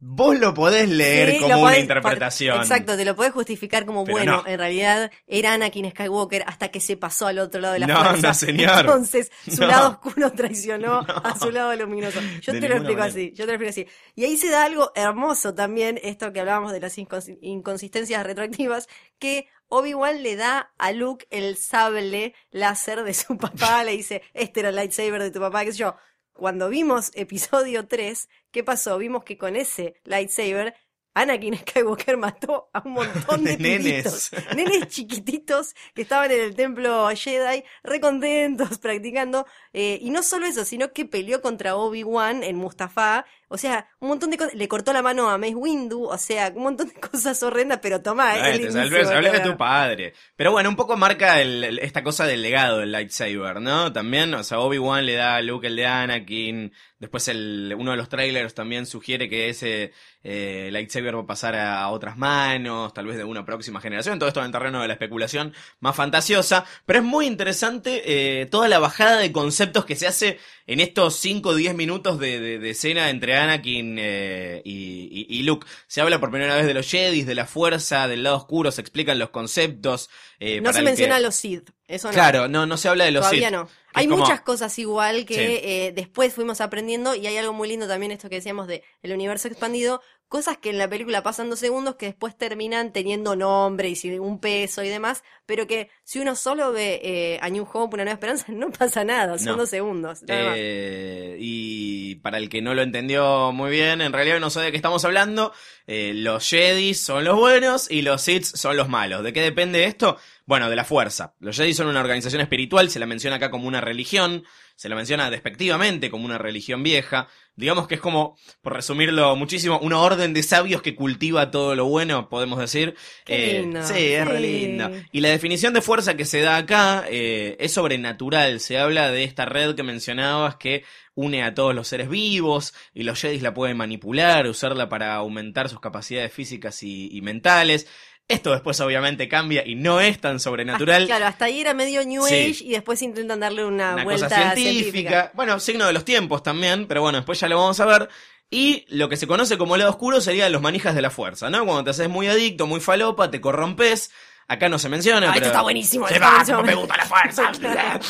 vos 0.06 0.38
lo 0.38 0.54
podés 0.54 0.89
leer 0.89 1.32
Sí, 1.32 1.39
como 1.39 1.62
una 1.62 1.72
podés- 1.72 1.80
interpretación. 1.82 2.58
Exacto, 2.62 2.98
te 2.98 3.06
lo 3.06 3.16
puedes 3.16 3.32
justificar 3.34 3.86
como 3.86 4.04
Pero 4.04 4.18
bueno. 4.18 4.44
no. 4.44 4.48
En 4.48 4.60
realidad 4.60 5.12
era 5.28 5.54
Anakin 5.54 5.89
Skywalker 5.92 6.44
hasta 6.46 6.68
que 6.70 6.80
se 6.82 6.98
pasó 6.98 7.28
al 7.28 7.39
otro 7.39 7.62
lado 7.62 7.74
de 7.76 7.80
la 7.80 7.88
No, 7.88 8.04
fuerza. 8.04 8.28
no, 8.28 8.34
señor. 8.34 8.80
Entonces, 8.82 9.32
su 9.50 9.62
No. 9.62 9.68
lado 9.68 9.89
oscuro 9.92 10.32
traicionó 10.34 11.00
a 11.08 11.39
su 11.39 11.50
lado 11.52 11.74
luminoso. 11.76 12.20
Yo 12.42 12.52
De 12.54 12.60
te 12.60 12.68
lo 12.70 12.76
explico 12.76 13.00
manera. 13.00 13.06
así, 13.06 13.32
yo 13.34 13.46
te 13.46 13.58
lo 13.58 13.63
explico 13.63 13.70
así. 13.70 13.88
Y 14.16 14.26
ahí 14.26 14.38
se 14.38 14.50
da 14.50 14.66
algo 14.66 14.92
hermoso 14.96 15.54
también, 15.56 16.00
esto 16.04 16.34
que 16.34 16.42
hablábamos 16.42 16.74
de 16.74 16.82
las 16.82 16.98
incons- 16.98 17.38
inconsistencias 17.42 18.24
retroactivas, 18.26 18.88
que 19.20 19.48
Obi-Wan 19.70 20.22
le 20.22 20.36
da 20.36 20.74
a 20.78 20.92
Luke 20.92 21.26
el 21.32 21.56
sable 21.58 22.36
láser 22.52 23.04
de 23.04 23.13
su 23.13 23.38
papá, 23.38 23.84
le 23.84 23.94
dice, 23.94 24.22
este 24.34 24.60
era 24.60 24.70
el 24.70 24.76
lightsaber 24.76 25.24
de 25.24 25.32
tu 25.32 25.39
papá, 25.39 25.63
qué 25.66 25.72
sé 25.72 25.80
yo. 25.80 25.96
Cuando 26.34 26.69
vimos 26.69 27.12
episodio 27.13 27.88
3, 27.88 28.28
¿qué 28.52 28.63
pasó? 28.63 28.98
Vimos 28.98 29.24
que 29.24 29.38
con 29.38 29.56
ese 29.56 29.96
lightsaber 30.04 30.76
Anakin 31.15 31.56
Skywalker 31.60 32.17
mató 32.17 32.69
a 32.74 32.82
un 32.86 32.93
montón 32.93 33.43
de, 33.43 33.58
De 33.58 33.58
nenes. 33.58 34.32
nenes 34.56 34.88
chiquititos 34.88 35.76
que 35.93 36.02
estaban 36.02 36.32
en 36.32 36.41
el 36.41 36.56
templo 36.56 37.08
Jedi, 37.15 37.63
recontentos, 37.84 38.80
practicando. 38.80 39.46
eh, 39.74 40.00
y 40.02 40.10
no 40.10 40.24
solo 40.24 40.46
eso, 40.48 40.65
sino 40.65 40.91
que 40.91 41.06
peleó 41.06 41.41
contra 41.41 41.76
Obi-Wan 41.76 42.43
en 42.43 42.56
Mustafa. 42.56 43.26
O 43.54 43.58
sea, 43.60 43.88
un 44.00 44.08
montón 44.10 44.32
de 44.32 44.38
cosas. 44.38 44.56
Le 44.56 44.68
cortó 44.68 44.92
la 44.94 45.02
mano 45.04 45.30
a 45.30 45.38
Mace 45.38 45.54
Windu. 45.56 46.06
O 46.06 46.18
sea, 46.18 46.52
un 46.56 46.63
montón 46.63 46.88
de 46.89 46.94
cosas 47.12 47.42
horrendas, 47.44 47.80
pero 47.82 48.02
tomá, 48.02 48.36
es 48.50 48.74
salvé, 48.74 49.04
hablé 49.16 49.32
de 49.32 49.39
todo. 49.42 49.52
tu 49.52 49.58
padre. 49.58 50.13
Pero 50.36 50.52
bueno, 50.52 50.70
un 50.70 50.76
poco 50.76 50.98
marca 50.98 51.39
el- 51.39 51.63
el- 51.63 51.80
esta 51.80 52.04
cosa 52.04 52.26
del 52.26 52.42
legado 52.42 52.80
del 52.80 52.92
lightsaber, 52.92 53.62
¿no? 53.62 53.94
También, 53.94 54.34
o 54.34 54.44
sea, 54.44 54.60
Obi-Wan 54.60 55.06
le 55.06 55.13
da 55.13 55.36
a 55.36 55.42
Luke 55.42 55.68
el 55.68 55.76
de 55.76 55.86
Anakin. 55.86 56.74
Después 57.00 57.28
el, 57.28 57.76
uno 57.78 57.92
de 57.92 57.98
los 57.98 58.08
trailers 58.08 58.54
también 58.54 58.86
sugiere 58.86 59.28
que 59.30 59.50
ese 59.50 59.92
eh, 60.24 60.70
lightsaber 60.72 61.18
va 61.18 61.22
a 61.24 61.26
pasar 61.28 61.54
a, 61.56 61.82
a 61.82 61.89
otras 61.89 62.18
manos, 62.18 62.94
tal 62.94 63.06
vez 63.08 63.18
de 63.18 63.26
una 63.26 63.44
próxima 63.46 63.82
generación. 63.82 64.20
Todo 64.20 64.30
esto 64.30 64.39
en 64.39 64.46
el 64.48 64.52
terreno 64.54 64.82
de 64.82 64.88
la 64.88 64.94
especulación 64.94 65.54
más 65.82 65.96
fantasiosa. 65.98 66.63
Pero 66.86 67.00
es 67.00 67.06
muy 67.06 67.26
interesante 67.28 68.04
eh, 68.42 68.46
toda 68.46 68.70
la 68.70 68.80
bajada 68.80 69.18
de 69.18 69.34
conceptos 69.34 69.84
que 69.86 69.98
se 69.98 70.08
hace 70.08 70.39
en 70.66 70.80
estos 70.80 71.18
5 71.18 71.50
o 71.50 71.56
10 71.56 71.76
minutos 71.76 72.20
de, 72.20 72.39
de- 72.39 72.60
de 72.60 72.70
escena 72.70 73.10
entre 73.10 73.36
Anakin 73.43 73.97
eh, 73.99 74.62
y, 74.65 75.25
y- 75.29 75.39
y 75.39 75.43
Luke. 75.43 75.67
Se 75.88 76.01
habla 76.01 76.19
por 76.19 76.32
primera 76.32 76.56
vez 76.56 76.65
de 76.65 76.73
los 76.73 76.89
Jedis, 76.89 77.25
de 77.25 77.36
la 77.36 77.45
fuerza, 77.45 78.08
del 78.08 78.23
lado 78.23 78.38
oscuro, 78.38 78.71
se 78.71 78.82
explican 78.82 79.19
los 79.19 79.29
conceptos. 79.29 80.10
eh, 80.39 80.58
No 80.58 80.63
para 80.63 80.73
se 80.73 80.79
que- 80.79 80.86
menciona 80.86 81.15
a 81.17 81.19
los 81.19 81.36
Sith. 81.36 81.69
Eso 81.88 82.08
no. 82.08 82.13
Claro, 82.13 82.47
no, 82.47 82.65
no 82.65 82.77
se 82.77 82.88
habla 82.89 83.06
de 83.06 83.12
los 83.12 83.21
Todavía 83.21 83.49
Sith. 83.49 83.56
no. 83.58 83.69
Hay 83.93 84.08
como- 84.08 84.23
muchas 84.23 84.41
cosas 84.41 84.77
igual 84.79 85.25
que 85.25 85.36
Sí. 85.36 85.41
eh, 85.63 85.91
después 85.95 86.34
fuimos 86.34 86.60
aprendiendo 86.62 87.13
y 87.13 87.27
hay 87.27 87.38
algo 87.38 87.53
muy 87.53 87.67
lindo 87.67 87.88
también 87.88 88.12
esto 88.12 88.27
que 88.29 88.36
decíamos 88.36 88.67
de 88.67 88.84
el 89.03 89.13
universo 89.13 89.47
expandido, 89.47 90.01
cosas 90.34 90.58
que 90.58 90.72
en 90.72 90.80
la 90.80 90.89
película 90.89 91.22
pasan 91.22 91.48
dos 91.52 91.60
segundos 91.60 91.93
que 91.93 92.08
después 92.08 92.36
terminan 92.36 92.91
teniendo 92.91 93.36
nombre 93.36 93.88
y 93.93 94.10
un 94.17 94.39
peso 94.39 94.82
y 94.84 94.89
demás, 94.89 95.24
pero 95.46 95.67
que 95.67 95.91
si 96.04 96.17
uno 96.17 96.36
solo 96.36 96.72
ve 96.72 97.00
eh, 97.04 97.38
A 97.39 97.52
New 97.52 97.67
Hope, 97.72 97.93
Una 97.93 98.04
Nueva 98.04 98.15
Esperanza, 98.15 98.46
no 98.52 98.72
pasa 98.72 99.04
nada, 99.04 99.38
son 99.38 99.50
No. 99.50 99.58
dos 99.58 99.69
segundos. 99.69 100.24
nada 100.24 100.43
más. 100.50 100.56
Eh, 100.58 101.38
y 101.39 102.15
para 102.15 102.39
el 102.39 102.50
que 102.50 102.63
no 102.63 102.74
lo 102.74 102.82
entendió 102.82 103.52
muy 103.52 103.69
bien, 103.69 104.02
en 104.02 104.12
realidad 104.12 104.39
no 104.39 104.50
sabe 104.50 104.65
de 104.65 104.72
qué 104.72 104.78
estamos 104.78 105.06
hablando. 105.06 105.54
eh, 105.86 106.13
los 106.15 106.50
Jedi 106.50 106.96
son 106.96 107.26
los 107.26 107.38
buenos 107.38 107.91
y 107.91 108.02
los 108.02 108.24
Sith 108.24 108.46
son 108.46 108.76
los 108.76 108.89
malos. 108.89 109.22
¿De 109.24 109.34
qué 109.34 109.41
depende 109.41 109.84
esto? 109.84 110.17
Bueno, 110.48 110.67
de 110.72 110.76
la 110.76 110.84
fuerza. 110.84 111.36
Los 111.41 111.58
Jedi 111.58 111.76
son 111.76 111.86
una 111.88 112.00
organización 112.00 112.41
espiritual, 112.41 112.89
se 112.89 112.98
la 113.00 113.06
menciona 113.06 113.36
acá 113.36 113.52
como 113.52 113.67
una 113.67 113.82
religión, 113.82 114.46
se 114.84 114.89
la 114.89 114.98
menciona 114.98 115.32
despectivamente 115.32 116.10
como 116.10 116.26
una 116.26 116.38
religión 116.38 116.84
vieja, 116.84 117.30
Digamos 117.56 117.88
que 117.88 117.96
es 117.96 118.02
como, 118.02 118.36
por 118.63 118.74
resumirlo 118.74 119.36
muchísimo, 119.36 119.78
una 119.80 120.00
orden 120.00 120.34
de 120.34 120.41
sabios 120.41 120.82
que 120.82 120.96
cultiva 120.96 121.52
todo 121.52 121.76
lo 121.76 121.86
bueno, 121.86 122.28
podemos 122.28 122.58
decir. 122.58 122.96
Qué 123.26 123.60
Eh, 123.60 123.62
lindo, 123.62 123.84
sí, 123.84 123.93
es 123.93 124.28
re 124.28 124.39
lindo. 124.39 124.91
Y 125.12 125.22
la 125.22 125.30
definición 125.30 125.72
de 125.72 125.84
fuerza 125.84 126.17
que 126.17 126.26
se 126.26 126.41
da 126.41 126.58
acá 126.58 127.06
eh, 127.08 127.56
es 127.60 127.72
sobrenatural. 127.74 128.60
Se 128.60 128.80
habla 128.80 129.12
de 129.12 129.24
esta 129.24 129.46
red 129.46 129.76
que 129.76 129.84
mencionabas 129.84 130.56
que 130.56 130.84
une 131.13 131.43
a 131.43 131.54
todos 131.54 131.76
los 131.76 131.88
seres 131.88 132.10
vivos 132.10 132.74
y 132.91 133.04
los 133.04 133.22
Jedi 133.22 133.39
la 133.39 133.54
pueden 133.54 133.78
manipular, 133.78 134.48
usarla 134.48 134.89
para 134.89 135.13
aumentar 135.13 135.69
sus 135.69 135.80
capacidades 135.80 136.34
físicas 136.34 136.82
y, 136.82 137.15
y 137.15 137.22
mentales. 137.22 137.88
Esto 138.28 138.52
después 138.52 138.80
obviamente 138.80 139.28
cambia 139.28 139.64
y 139.68 139.76
no 139.76 140.00
es 140.00 140.20
tan 140.20 140.40
sobrenatural. 140.40 141.06
Claro, 141.08 141.26
hasta 141.28 141.46
ahí 141.46 141.60
era 141.60 141.74
medio 141.74 142.06
New 142.06 142.24
Sí. 142.26 142.34
Age 142.36 142.64
y 142.64 142.70
después 142.72 143.02
intentan 143.02 143.40
darle 143.42 143.66
una, 143.66 143.96
una 143.96 144.04
vuelta 144.06 144.30
cosa 144.30 144.56
científica. 144.56 144.82
científica. 144.82 145.32
Bueno, 145.34 145.60
signo 145.60 145.86
de 145.86 145.94
los 145.94 146.06
tiempos 146.06 146.42
también, 146.42 146.88
pero 146.88 147.02
bueno, 147.02 147.18
después 147.18 147.40
ya 147.40 147.48
lo 147.50 147.58
vamos 147.58 147.80
a 147.80 147.86
ver. 147.86 148.10
Y 148.50 148.86
lo 148.90 149.10
que 149.10 149.18
se 149.18 149.28
conoce 149.28 149.58
como 149.58 149.76
lado 149.78 149.90
oscuro 149.90 150.22
sería 150.22 150.48
los 150.50 150.62
manijas 150.62 150.96
de 150.96 151.02
la 151.02 151.10
fuerza, 151.10 151.50
¿no? 151.50 151.66
Cuando 151.66 151.84
te 151.84 151.90
haces 151.90 152.08
muy 152.08 152.28
adicto, 152.28 152.66
muy 152.68 152.80
falopa, 152.80 153.30
te 153.30 153.42
corrompes. 153.42 154.12
Acá 154.48 154.70
no 154.70 154.78
se 154.80 154.90
menciona, 154.90 155.30
Ah, 155.30 155.32
pero... 155.34 155.46
esto 155.48 155.48
está 155.48 155.62
buenísimo. 155.62 156.08
Se 156.08 156.20
va, 156.20 156.44
como 156.46 156.64
me 156.64 156.76
gusta 156.76 156.98
la 156.98 157.06
fuerza. 157.06 157.52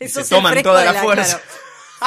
Y 0.00 0.04
Eso 0.04 0.22
se 0.24 0.34
toman 0.34 0.60
toda 0.62 0.84
la 0.84 0.94
fuerza. 0.94 1.40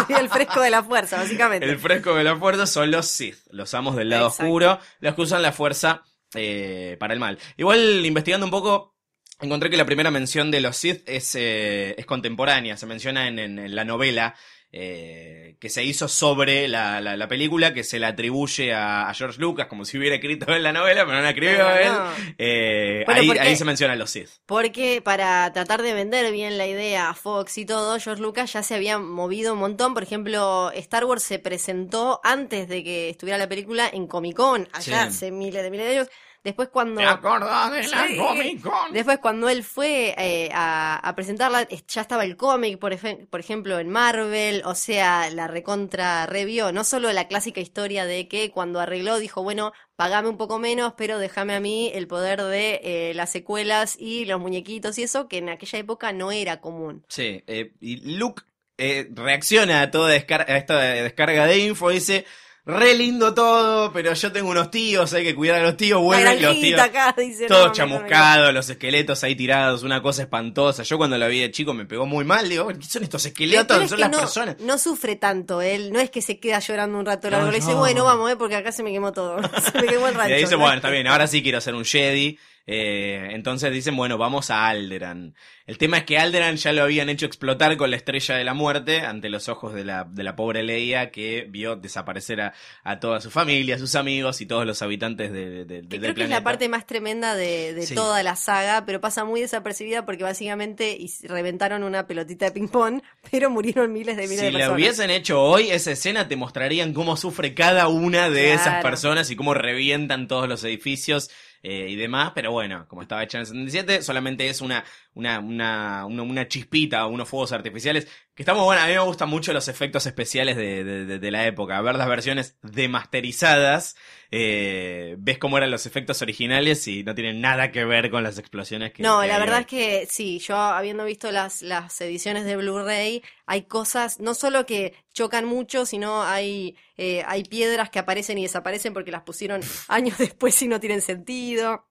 claro. 0.08 0.22
El 0.24 0.30
fresco 0.30 0.60
de 0.62 0.70
la 0.70 0.84
fuerza, 0.84 1.18
básicamente. 1.18 1.66
El 1.66 1.80
fresco 1.80 2.14
de 2.16 2.24
la 2.26 2.36
fuerza 2.36 2.68
son 2.68 2.92
los 2.92 3.08
Sith, 3.08 3.38
los 3.50 3.74
amos 3.74 3.96
del 3.96 4.10
lado 4.10 4.28
Exacto. 4.28 4.44
oscuro, 4.44 4.80
los 5.00 5.16
que 5.16 5.22
usan 5.22 5.42
la 5.42 5.54
fuerza 5.54 6.04
eh, 6.38 6.98
para 7.00 7.14
el 7.14 7.20
mal. 7.20 7.38
Igual, 7.58 8.06
investigando 8.06 8.46
un 8.46 8.52
poco, 8.52 8.96
encontré 9.42 9.70
que 9.70 9.78
la 9.78 9.86
primera 9.86 10.12
mención 10.12 10.52
de 10.52 10.62
los 10.62 10.78
Sith 10.78 11.08
es, 11.08 11.36
eh, 11.36 11.96
es 11.98 12.06
contemporánea, 12.06 12.78
se 12.78 12.86
menciona 12.86 13.28
en, 13.28 13.40
en- 13.40 13.60
en 13.60 13.76
la 13.76 13.84
novela 13.86 14.36
eh, 14.78 15.56
que 15.62 15.70
se 15.70 15.86
hizo 15.86 16.10
sobre 16.10 16.68
la, 16.68 17.00
la- 17.00 17.16
la 17.16 17.28
película, 17.30 17.74
que 17.74 17.84
se 17.86 17.98
la 17.98 18.10
atribuye 18.10 18.74
a, 18.74 19.08
a 19.08 19.14
George 19.14 19.40
Lucas, 19.40 19.68
como 19.68 19.86
si 19.86 19.98
hubiera 19.98 20.16
escrito 20.16 20.54
en 20.54 20.64
la 20.64 20.74
novela, 20.74 21.06
pero 21.06 21.16
no 21.18 21.22
la 21.24 21.30
escribió 21.30 21.58
Pero 21.60 21.78
él. 21.78 21.88
no. 21.94 22.34
Eh, 22.38 23.04
Bueno, 23.06 23.22
ahí, 23.22 23.28
porque- 23.28 23.40
ahí 23.42 23.56
se 23.56 23.64
menciona 23.64 23.94
a 23.94 23.96
los 23.96 24.10
Sith. 24.10 24.30
Porque 24.46 25.02
para 25.02 25.52
tratar 25.54 25.82
de 25.82 25.94
vender 25.94 26.30
bien 26.34 26.58
la 26.58 26.68
idea 26.68 27.10
a 27.10 27.14
Fox 27.14 27.58
y 27.58 27.66
todo, 27.66 27.98
George 28.02 28.22
Lucas 28.22 28.52
ya 28.52 28.64
se 28.64 28.76
había 28.76 28.98
movido 29.00 29.54
un 29.54 29.60
montón. 29.60 29.94
Por 29.94 30.04
ejemplo, 30.04 30.72
Star 30.74 31.06
Wars 31.06 31.24
se 31.24 31.40
presentó 31.40 32.20
antes 32.24 32.68
de 32.68 32.84
que 32.84 33.10
estuviera 33.10 33.38
la 33.38 33.48
película 33.48 33.90
en 33.92 34.08
Comic 34.08 34.36
Con, 34.36 34.68
allá 34.74 34.84
Sí. 34.84 35.08
hace 35.08 35.32
miles 35.32 35.64
de 35.64 35.72
miles 35.72 35.86
de 35.88 35.94
años. 36.00 36.10
Después 36.46 36.70
cuando... 36.70 37.02
¿Te 37.02 37.08
acordás 37.08 37.72
de 37.72 37.88
la 37.88 38.08
Sí. 38.08 38.16
Comic 38.18 38.62
Con? 38.62 38.94
Después, 38.94 39.18
cuando 39.20 39.50
él 39.50 39.64
fue 39.64 40.14
eh, 40.18 40.50
a, 40.54 40.96
a 40.98 41.16
presentarla, 41.16 41.64
es- 41.64 41.86
ya 41.88 42.02
estaba 42.02 42.24
el 42.24 42.38
cómic, 42.38 42.80
por, 42.80 42.96
por 43.30 43.40
ejemplo, 43.40 43.80
en 43.80 43.90
Marvel, 43.90 44.62
o 44.64 44.76
sea, 44.76 45.30
la 45.32 45.48
recontra 45.48 46.26
revió, 46.28 46.72
no 46.72 46.84
solo 46.84 47.12
la 47.12 47.28
clásica 47.28 47.60
historia 47.60 48.06
de 48.06 48.28
que 48.30 48.52
cuando 48.52 48.80
arregló 48.80 49.20
dijo, 49.20 49.44
bueno, 49.44 49.74
pagame 49.98 50.30
un 50.30 50.38
poco 50.38 50.60
menos, 50.60 50.94
pero 50.96 51.18
déjame 51.20 51.56
a 51.56 51.60
mí 51.60 51.92
el 51.94 52.08
poder 52.08 52.42
de 52.44 52.80
eh, 52.84 53.14
las 53.16 53.32
secuelas 53.32 53.96
y 54.00 54.26
los 54.26 54.40
muñequitos 54.40 54.98
y 55.00 55.04
eso, 55.04 55.28
que 55.28 55.40
en 55.40 55.50
aquella 55.50 55.80
época 55.80 56.14
no 56.14 56.32
era 56.32 56.62
común. 56.62 57.04
Sí, 57.10 57.44
eh, 57.48 57.74
y 57.82 58.18
Luke 58.18 58.44
eh, 58.78 59.08
reacciona 59.14 59.82
a 59.82 59.90
toda 59.90 60.16
descar- 60.16 60.48
a 60.48 60.58
esta 60.58 60.78
descarga 60.80 61.48
de 61.48 61.58
info, 61.60 61.90
dice, 61.90 62.26
re 62.68 62.96
lindo 62.96 63.34
todo, 63.36 63.94
pero 63.94 64.14
yo 64.14 64.32
tengo 64.32 64.50
unos 64.50 64.72
tíos, 64.72 65.14
hay 65.14 65.24
que 65.24 65.36
cuidar 65.36 65.60
a 65.62 65.64
los 65.64 65.78
tíos, 65.78 66.02
vuelven 66.02 66.42
los 66.42 66.60
tíos, 66.60 66.82
acá, 66.82 67.14
dice, 67.18 67.46
todos 67.46 67.50
no, 67.50 67.58
mejor 67.58 67.68
no. 67.68 67.74
chamuscados, 67.74 68.54
los 68.56 68.70
esqueletos 68.70 69.24
ahí 69.24 69.36
tirados, 69.36 69.84
una 69.84 70.02
cosa 70.02 70.24
espantosa. 70.24 70.82
Yo 70.82 70.98
cuando 70.98 71.16
la 71.18 71.28
vi 71.28 71.42
de 71.42 71.52
chico 71.52 71.74
me 71.76 71.86
pegó 71.86 72.06
muy 72.08 72.26
mal, 72.26 72.50
digo, 72.50 72.68
¿qué 72.70 72.82
son 72.82 73.04
estos 73.04 73.24
esqueletos? 73.26 73.84
es 73.84 73.90
Son 73.92 74.00
las 74.00 74.10
no, 74.10 74.18
personas. 74.20 74.56
no 74.62 74.78
sufre 74.80 75.16
tanto 75.16 75.62
él, 75.62 75.92
no 75.94 76.00
es 76.00 76.10
que 76.10 76.24
se 76.24 76.40
queda 76.40 76.58
llorando 76.60 76.98
un 76.98 77.06
rato 77.06 77.30
largo, 77.30 77.46
No, 77.46 77.52
le 77.52 77.60
dice, 77.60 77.72
no. 77.74 77.78
bueno, 77.78 78.04
vamos, 78.04 78.32
eh, 78.32 78.36
porque 78.36 78.56
acá 78.56 78.72
se 78.72 78.82
me 78.82 78.92
quemó 78.92 79.12
todo, 79.12 79.38
se 79.72 79.80
me 79.82 79.88
quemó 79.88 80.08
el 80.08 80.16
Y 80.16 80.18
rancho. 80.18 80.34
ahí 80.34 80.42
dice, 80.42 80.54
¿no? 80.54 80.60
bueno, 80.62 80.76
está 80.78 80.90
bien, 80.90 81.06
ahora 81.08 81.28
sí 81.28 81.44
quiero 81.44 81.62
ser 81.62 81.76
un 81.76 81.86
Jedi. 81.86 82.40
Eh, 82.68 83.30
entonces 83.32 83.72
dicen, 83.72 83.96
bueno, 83.96 84.18
vamos 84.18 84.50
a 84.50 84.68
Alderan. 84.68 85.36
El 85.68 85.78
tema 85.78 85.98
es 86.00 86.04
que 86.04 86.18
Alderan 86.18 86.58
ya 86.58 86.74
lo 86.74 86.84
habían 86.84 87.10
hecho 87.10 87.26
explotar 87.26 87.78
con 87.78 87.90
la 87.92 87.98
estrella 87.98 88.36
de 88.36 88.44
la 88.44 88.54
muerte 88.56 89.02
ante 89.02 89.30
los 89.30 89.50
ojos 89.50 89.74
de 89.74 89.84
la, 89.84 90.04
de 90.04 90.24
la 90.24 90.36
pobre 90.36 90.64
Leia 90.64 91.12
que 91.12 91.46
vio 91.50 91.76
desaparecer 91.76 92.42
a, 92.42 92.54
a 92.84 93.00
toda 93.00 93.22
su 93.22 93.30
familia, 93.32 93.76
a 93.76 93.80
sus 93.80 93.96
amigos 93.96 94.42
y 94.42 94.46
todos 94.48 94.66
los 94.66 94.82
habitantes 94.82 95.32
de, 95.32 95.66
de- 95.66 95.66
de- 95.66 95.88
Que 95.88 96.00
del 96.00 96.02
creo 96.02 96.16
que 96.16 96.24
es 96.24 96.30
la 96.30 96.44
parte 96.44 96.68
más 96.70 96.86
tremenda 96.88 97.36
de, 97.36 97.74
de 97.74 97.86
Sí. 97.86 97.94
toda 97.96 98.22
la 98.24 98.36
saga, 98.36 98.84
pero 98.86 99.00
pasa 99.02 99.26
muy 99.26 99.42
desapercibida 99.42 100.06
porque 100.06 100.24
básicamente 100.24 100.98
reventaron 101.24 101.84
una 101.84 102.08
pelotita 102.08 102.46
de 102.46 102.52
ping-pong, 102.52 103.02
pero 103.32 103.50
murieron 103.50 103.92
miles 103.94 104.18
de 104.18 104.24
miles 104.24 104.40
Si 104.40 104.46
de 104.46 104.52
la 104.52 104.58
personas. 104.60 104.80
hubiesen 104.80 105.10
hecho 105.12 105.42
hoy, 105.42 105.70
esa 105.70 105.92
escena 105.92 106.28
te 106.28 106.36
mostrarían 106.36 106.94
cómo 106.94 107.16
sufre 107.18 107.54
cada 107.54 107.88
una 107.88 108.30
de 108.30 108.54
esas 108.54 108.82
personas 108.84 109.30
y 109.32 109.36
cómo 109.36 109.54
revientan 109.54 110.28
todos 110.28 110.48
los 110.50 110.64
edificios 110.64 111.30
eh, 111.66 111.90
y 111.90 111.96
demás. 111.96 112.32
Pero 112.36 112.52
bueno, 112.52 112.86
como 112.88 113.02
estaba 113.02 113.24
hecha 113.24 113.40
en 113.40 113.42
el 113.42 113.48
77, 113.48 114.04
solamente 114.04 114.48
es 114.48 114.62
una, 114.62 114.84
una, 115.16 115.40
una, 115.40 116.06
una, 116.06 116.22
una 116.24 116.48
chispita, 116.48 117.06
unos 117.08 117.28
fuegos 117.28 117.52
artificiales. 117.52 118.08
Que 118.36 118.44
está 118.44 118.54
muy 118.54 118.64
buena. 118.66 118.84
A 118.84 118.88
mí 118.88 118.94
me 118.94 119.00
gustan 119.00 119.30
mucho 119.30 119.54
los 119.54 119.68
efectos 119.70 120.06
especiales 120.06 120.58
de, 120.58 120.84
de, 120.84 121.06
de- 121.06 121.20
de 121.20 121.32
la 121.32 121.48
época. 121.48 121.80
Ver 121.82 121.96
las 121.96 122.08
versiones 122.10 122.58
demasterizadas, 122.62 123.96
eh, 124.32 125.16
ves 125.20 125.38
cómo 125.38 125.58
eran 125.58 125.72
los 125.72 125.86
efectos 125.86 126.22
originales 126.22 126.88
y 126.88 127.04
no 127.04 127.16
tienen 127.16 127.40
nada 127.42 127.72
que 127.72 127.86
ver 127.86 128.10
con 128.12 128.24
las 128.24 128.38
explosiones 128.38 128.92
que 128.92 129.04
No, 129.04 129.22
que 129.22 129.28
la 129.28 129.40
verdad 129.40 129.56
hoy. 129.58 129.62
es 129.62 129.68
que 129.68 130.08
sí, 130.10 130.40
yo 130.40 130.58
habiendo 130.58 131.06
visto 131.06 131.32
las, 131.32 131.62
las 131.62 132.00
ediciones 132.02 132.44
de 132.46 132.58
Blu-ray, 132.58 133.24
hay 133.46 133.64
cosas, 133.64 134.20
no 134.20 134.34
solo 134.34 134.66
que 134.66 134.94
chocan 135.14 135.46
mucho, 135.46 135.86
sino 135.86 136.22
hay, 136.24 136.76
eh, 136.98 137.24
hay 137.28 137.44
piedras 137.44 137.90
que 137.90 138.00
aparecen 138.00 138.38
y 138.38 138.44
desaparecen 138.44 138.94
porque 138.94 139.12
las 139.12 139.22
pusieron 139.24 139.62
años 139.88 140.18
después 140.18 140.62
y 140.62 140.68
no 140.68 140.80
tienen 140.82 141.02
sentido. 141.02 141.88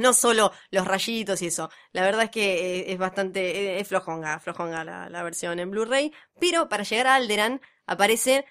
No 0.00 0.12
solo 0.14 0.52
los 0.70 0.86
rayitos 0.86 1.42
y 1.42 1.48
eso. 1.48 1.70
La 1.92 2.02
verdad 2.02 2.24
es 2.24 2.30
que 2.30 2.80
eh, 2.80 2.92
es 2.92 2.98
bastante, 2.98 3.40
eh, 3.76 3.80
es 3.80 3.88
flojonga, 3.88 4.40
flojonga 4.40 4.84
la, 4.84 5.10
la 5.10 5.22
versión 5.22 5.58
en 5.60 5.70
Blu-ray. 5.70 6.12
Pero 6.40 6.68
para 6.68 6.84
llegar 6.84 7.06
a 7.08 7.14
Alderan 7.16 7.60
aparece 7.86 8.46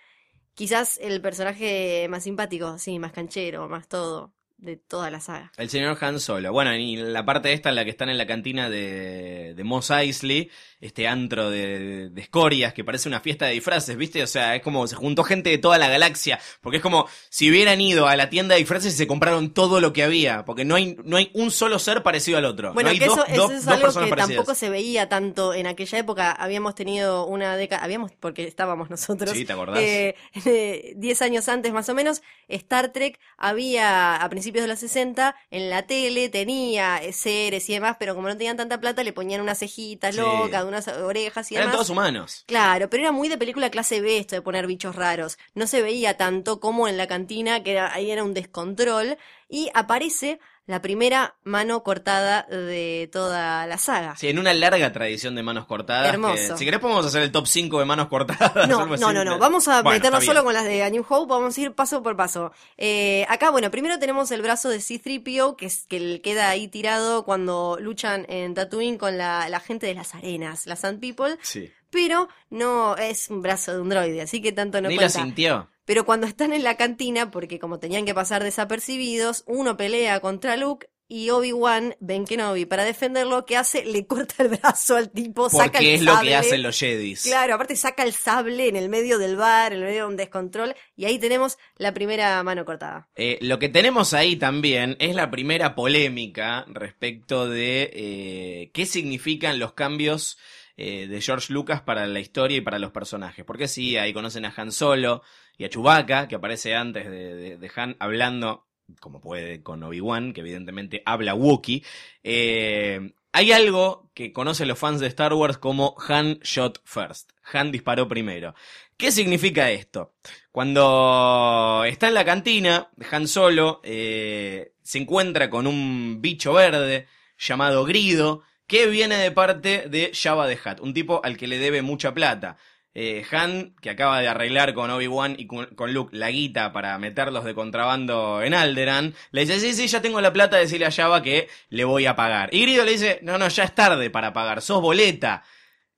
quizás 0.53 0.97
el 1.01 1.21
personaje 1.21 2.07
más 2.09 2.23
simpático, 2.23 2.77
sí, 2.77 2.99
más 2.99 3.13
canchero, 3.13 3.67
más 3.67 3.87
todo, 3.87 4.33
de 4.61 4.75
toda 4.77 5.09
la 5.09 5.19
saga. 5.19 5.51
El 5.57 5.69
señor 5.69 5.97
Han 6.01 6.19
Solo. 6.19 6.51
Bueno, 6.51 6.75
y 6.75 6.95
la 6.97 7.25
parte 7.25 7.53
esta 7.53 7.69
en 7.69 7.75
la 7.75 7.85
que 7.85 7.91
están 7.91 8.09
en 8.09 8.17
la 8.17 8.27
cantina 8.27 8.69
de, 8.69 9.53
de 9.55 9.63
Mos 9.63 9.89
Eisley, 9.89 10.49
este 10.81 11.07
antro 11.07 11.49
de, 11.49 12.09
de 12.09 12.21
escorias 12.21 12.73
que 12.73 12.83
parece 12.83 13.07
una 13.09 13.19
fiesta 13.21 13.45
de 13.45 13.53
disfraces, 13.53 13.95
¿viste? 13.95 14.21
O 14.21 14.27
sea, 14.27 14.55
es 14.55 14.61
como 14.61 14.85
se 14.87 14.95
juntó 14.95 15.23
gente 15.23 15.49
de 15.49 15.57
toda 15.57 15.77
la 15.77 15.87
galaxia, 15.87 16.39
porque 16.61 16.77
es 16.77 16.83
como 16.83 17.07
si 17.29 17.49
hubieran 17.49 17.79
ido 17.81 18.07
a 18.07 18.15
la 18.15 18.29
tienda 18.29 18.55
de 18.55 18.59
disfraces 18.59 18.93
y 18.93 18.97
se 18.97 19.07
compraron 19.07 19.53
todo 19.53 19.79
lo 19.79 19.93
que 19.93 20.03
había, 20.03 20.43
porque 20.45 20.65
no 20.65 20.75
hay, 20.75 20.97
no 21.03 21.17
hay 21.17 21.31
un 21.33 21.51
solo 21.51 21.79
ser 21.79 22.03
parecido 22.03 22.37
al 22.37 22.45
otro. 22.45 22.73
Bueno, 22.73 22.89
no 22.89 22.91
hay 22.91 22.99
que 22.99 23.05
dos, 23.05 23.19
eso, 23.27 23.51
es 23.51 23.67
algo 23.67 23.87
que 23.87 23.93
parecidas. 23.93 24.27
tampoco 24.27 24.55
se 24.55 24.69
veía 24.69 25.07
tanto 25.09 25.53
en 25.53 25.67
aquella 25.67 25.97
época. 25.99 26.31
Habíamos 26.31 26.75
tenido 26.75 27.25
una 27.25 27.55
década, 27.55 27.83
habíamos, 27.83 28.11
porque 28.19 28.45
estábamos 28.45 28.89
nosotros. 28.89 29.31
Sí, 29.31 29.45
¿te 29.45 29.53
acordás? 29.53 29.79
eh, 29.81 30.15
Diez 30.97 31.21
años 31.21 31.47
antes 31.47 31.71
más 31.71 31.87
o 31.89 31.93
menos, 31.93 32.21
Star 32.47 32.91
Trek 32.91 33.19
había, 33.37 34.17
a 34.17 34.29
principios 34.29 34.48
de 34.51 34.67
los 34.67 34.79
60, 34.79 35.35
en 35.51 35.69
la 35.69 35.83
tele, 35.87 36.29
tenía 36.29 36.97
eh, 36.97 37.13
series 37.13 37.69
y 37.69 37.73
demás, 37.73 37.97
pero 37.99 38.15
como 38.15 38.27
no 38.27 38.35
tenían 38.37 38.57
tanta 38.57 38.79
plata, 38.79 39.03
le 39.03 39.13
ponían 39.13 39.41
unas 39.41 39.59
cejitas 39.59 40.15
Sí. 40.15 40.21
locas, 40.21 40.63
unas 40.65 40.87
orejas 40.87 41.51
y 41.51 41.55
Eran 41.55 41.67
demás. 41.67 41.75
todos 41.77 41.89
humanos. 41.89 42.43
Claro, 42.47 42.89
pero 42.89 43.03
era 43.03 43.11
muy 43.11 43.27
de 43.29 43.37
película 43.37 43.69
clase 43.69 44.01
B 44.01 44.17
esto 44.17 44.35
de 44.35 44.41
poner 44.41 44.67
bichos 44.67 44.95
raros. 44.95 45.37
No 45.53 45.67
se 45.67 45.81
veía 45.81 46.17
tanto 46.17 46.59
como 46.59 46.87
en 46.87 46.97
la 46.97 47.07
cantina, 47.07 47.61
que 47.63 47.71
era, 47.73 47.93
ahí 47.93 48.11
era 48.11 48.23
un 48.23 48.33
descontrol. 48.33 49.17
Y 49.47 49.69
aparece 49.73 50.39
la 50.69 50.83
primera 50.83 51.35
mano 51.43 51.81
cortada 51.81 52.43
de 52.43 53.09
toda 53.11 53.65
la 53.65 53.77
saga. 53.79 54.15
Sí, 54.17 54.27
en 54.27 54.37
una 54.37 54.53
larga 54.53 54.91
tradición 54.91 55.33
de 55.33 55.41
manos 55.41 55.65
cortadas. 55.65 56.13
Hermoso. 56.13 56.53
que, 56.53 56.57
si 56.59 56.63
querés 56.65 56.79
podemos 56.79 57.03
hacer 57.07 57.23
el 57.23 57.31
top 57.31 57.47
5 57.47 57.79
de 57.79 57.85
manos 57.85 58.07
cortadas. 58.07 58.67
No, 58.69 58.85
no, 58.85 59.11
no, 59.11 59.25
no. 59.25 59.39
Vamos 59.39 59.67
a 59.67 59.81
Bueno, 59.81 59.97
meternos 59.97 60.23
solo 60.23 60.43
con 60.43 60.53
las 60.53 60.65
de 60.65 60.83
A 60.83 60.89
New 60.91 61.03
Hope. 61.09 61.27
Vamos 61.33 61.57
a 61.57 61.61
ir 61.61 61.73
paso 61.73 62.03
por 62.03 62.15
paso. 62.15 62.51
Eh, 62.77 63.25
acá, 63.29 63.49
bueno, 63.49 63.71
primero 63.71 63.97
tenemos 63.97 64.29
el 64.29 64.43
brazo 64.43 64.69
de 64.69 64.79
C-3PO, 64.79 65.55
que, 65.55 65.65
es, 65.65 65.87
que 65.89 66.21
queda 66.21 66.49
ahí 66.49 66.67
tirado 66.67 67.25
cuando 67.25 67.77
luchan 67.81 68.27
en 68.29 68.53
Tatooine 68.53 68.99
con 68.99 69.17
la, 69.17 69.49
la 69.49 69.59
gente 69.59 69.87
de 69.87 69.95
las 69.95 70.13
arenas, 70.13 70.67
la 70.67 70.75
Sand 70.75 70.99
People. 70.99 71.35
Sí. 71.41 71.71
Pero 71.89 72.29
no 72.51 72.95
es 72.95 73.31
un 73.31 73.41
brazo 73.41 73.73
de 73.73 73.81
un 73.81 73.89
droide, 73.89 74.21
así 74.21 74.39
que 74.39 74.51
tanto 74.51 74.79
no 74.81 74.89
Ni 74.89 74.93
lo 74.95 74.99
cuenta. 75.01 75.19
sintió. 75.19 75.67
Pero 75.89 76.05
cuando 76.05 76.27
están 76.27 76.53
en 76.53 76.63
la 76.63 76.77
cantina, 76.77 77.31
porque 77.31 77.57
como 77.57 77.79
tenían 77.79 78.05
que 78.05 78.13
pasar 78.13 78.43
desapercibidos, 78.43 79.43
uno 79.47 79.75
pelea 79.75 80.19
contra 80.19 80.55
Luke 80.55 80.87
y 81.07 81.31
Obi-Wan, 81.31 81.95
Ben 81.99 82.25
Kenobi, 82.25 82.65
para 82.65 82.83
defenderlo, 82.83 83.43
¿qué 83.47 83.57
hace? 83.57 83.83
Le 83.85 84.05
corta 84.05 84.43
el 84.43 84.49
brazo 84.49 84.97
al 84.97 85.09
tipo, 85.09 85.49
saca 85.49 85.63
Porque 85.63 85.95
el 85.95 85.95
es 85.95 86.01
lo 86.03 86.13
sable. 86.13 86.29
que 86.29 86.35
hacen 86.35 86.61
los 86.61 86.77
Jedis. 86.77 87.23
Claro, 87.23 87.55
aparte 87.55 87.75
saca 87.75 88.03
el 88.03 88.13
sable 88.13 88.67
en 88.67 88.75
el 88.75 88.87
medio 88.87 89.17
del 89.17 89.35
bar, 89.35 89.73
en 89.73 89.79
el 89.79 89.85
medio 89.85 90.03
de 90.03 90.09
un 90.09 90.15
descontrol, 90.15 90.75
y 90.95 91.05
ahí 91.05 91.17
tenemos 91.17 91.57
la 91.77 91.91
primera 91.91 92.43
mano 92.43 92.65
cortada. 92.65 93.09
Eh, 93.15 93.39
lo 93.41 93.57
que 93.57 93.69
tenemos 93.69 94.13
ahí 94.13 94.35
también 94.35 94.95
es 94.99 95.15
la 95.15 95.31
primera 95.31 95.73
polémica 95.73 96.65
respecto 96.67 97.49
de 97.49 97.89
eh, 97.91 98.71
qué 98.75 98.85
significan 98.85 99.57
los 99.57 99.73
cambios 99.73 100.37
eh, 100.77 101.07
de 101.07 101.19
George 101.19 101.51
Lucas 101.51 101.81
para 101.81 102.05
la 102.05 102.19
historia 102.19 102.57
y 102.57 102.61
para 102.61 102.77
los 102.77 102.91
personajes. 102.91 103.43
Porque 103.43 103.67
sí, 103.67 103.97
ahí 103.97 104.13
conocen 104.13 104.45
a 104.45 104.53
Han 104.55 104.71
Solo 104.71 105.23
y 105.59 105.65
a 105.65 105.69
Chewbacca, 105.69 106.27
que 106.27 106.33
aparece 106.35 106.73
antes 106.75 107.05
de, 107.07 107.35
de- 107.35 107.57
de 107.57 107.71
Han 107.75 107.95
hablando, 107.99 108.65
como 108.99 109.21
puede, 109.21 109.61
con 109.61 109.83
Obi-Wan, 109.83 110.33
que 110.33 110.41
evidentemente 110.41 111.03
habla 111.05 111.35
Wookiee. 111.35 111.83
Eh, 112.23 113.13
hay 113.31 113.51
algo 113.51 114.09
que 114.15 114.33
conocen 114.33 114.67
los 114.67 114.79
fans 114.79 114.99
de 114.99 115.05
Star 115.07 115.33
Wars 115.33 115.59
como 115.59 115.95
Han 116.07 116.39
Shot 116.39 116.81
First. 116.85 117.31
Han 117.53 117.71
disparó 117.71 118.07
primero. 118.07 118.55
¿Qué 118.97 119.11
significa 119.11 119.69
esto? 119.69 120.13
Cuando 120.51 121.83
está 121.87 122.07
en 122.07 122.13
la 122.15 122.25
cantina, 122.25 122.89
Han 123.11 123.27
Solo 123.27 123.81
eh, 123.83 124.73
se 124.81 124.97
encuentra 124.97 125.49
con 125.49 125.67
un 125.67 126.21
bicho 126.21 126.53
verde 126.53 127.07
llamado 127.37 127.85
Grido, 127.85 128.41
que 128.65 128.87
viene 128.87 129.15
de 129.17 129.31
parte 129.31 129.87
de 129.89 130.11
Jabba 130.13 130.47
the 130.47 130.57
Hutt, 130.63 130.79
un 130.79 130.93
tipo 130.93 131.21
al 131.23 131.37
que 131.37 131.47
le 131.47 131.57
debe 131.59 131.81
mucha 131.81 132.13
plata. 132.13 132.57
Eh, 132.95 133.23
Han, 133.31 133.75
que 133.81 133.91
acaba 133.91 134.19
de 134.19 134.27
arreglar 134.27 134.73
con 134.73 134.89
Obi-Wan 134.89 135.35
y 135.37 135.45
con, 135.45 135.93
Luke 135.93 136.17
la 136.17 136.31
guita 136.31 136.73
para 136.73 136.97
meterlos 136.97 137.45
de 137.45 137.53
contrabando 137.53 138.41
en 138.41 138.53
Alderan, 138.53 139.13
le 139.31 139.41
dice, 139.41 139.59
sí, 139.59 139.73
sí, 139.73 139.87
ya 139.87 140.01
tengo 140.01 140.19
la 140.21 140.33
plata, 140.33 140.57
decirle 140.57 140.87
a 140.87 140.91
Jabba 140.91 141.21
que 141.21 141.47
le 141.69 141.83
voy 141.83 142.07
a 142.07 142.15
pagar. 142.15 142.49
Y 142.53 142.63
Grido 142.63 142.85
le 142.85 142.91
dice, 142.93 143.19
no, 143.21 143.37
no, 143.37 143.47
ya 143.47 143.63
es 143.63 143.75
tarde 143.75 144.09
para 144.09 144.33
pagar, 144.33 144.61
sos 144.61 144.81
boleta. 144.81 145.43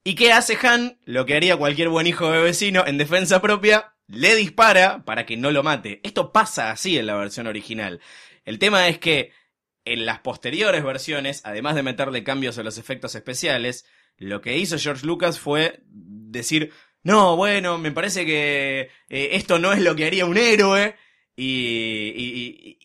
¿Y 0.04 0.16
qué 0.16 0.34
hace 0.34 0.58
Han? 0.68 1.00
Lo 1.06 1.26
que 1.26 1.36
haría 1.36 1.58
cualquier 1.58 1.90
buen 1.90 2.08
hijo 2.08 2.30
de 2.32 2.42
vecino 2.42 2.86
en 2.86 2.98
defensa 2.98 3.42
propia, 3.42 3.94
le 4.08 4.36
dispara 4.36 5.04
para 5.06 5.26
que 5.26 5.38
no 5.38 5.52
lo 5.52 5.64
mate. 5.64 6.02
Esto 6.04 6.32
pasa 6.34 6.72
así 6.72 6.98
en 6.98 7.08
la 7.08 7.16
versión 7.16 7.48
original. 7.48 8.02
El 8.44 8.60
tema 8.60 8.88
es 8.88 9.00
que 9.00 9.32
en 9.86 10.06
las 10.06 10.20
posteriores 10.20 10.84
versiones, 10.84 11.42
además 11.46 11.76
de 11.76 11.84
meterle 11.84 12.24
cambios 12.24 12.58
a 12.58 12.64
los 12.64 12.78
efectos 12.78 13.16
especiales, 13.16 13.86
lo 14.18 14.42
que 14.42 14.58
hizo 14.58 14.78
George 14.78 15.06
Lucas 15.06 15.40
fue 15.40 15.82
decir, 15.86 16.72
no, 17.04 17.36
bueno, 17.36 17.78
me 17.78 17.92
parece 17.92 18.26
que 18.26 18.90
eh, 19.10 19.30
esto 19.34 19.58
no 19.60 19.74
es 19.74 19.80
lo 19.82 19.96
que 19.96 20.06
haría 20.06 20.26
un 20.26 20.38
héroe, 20.38 20.96
y, 21.36 22.78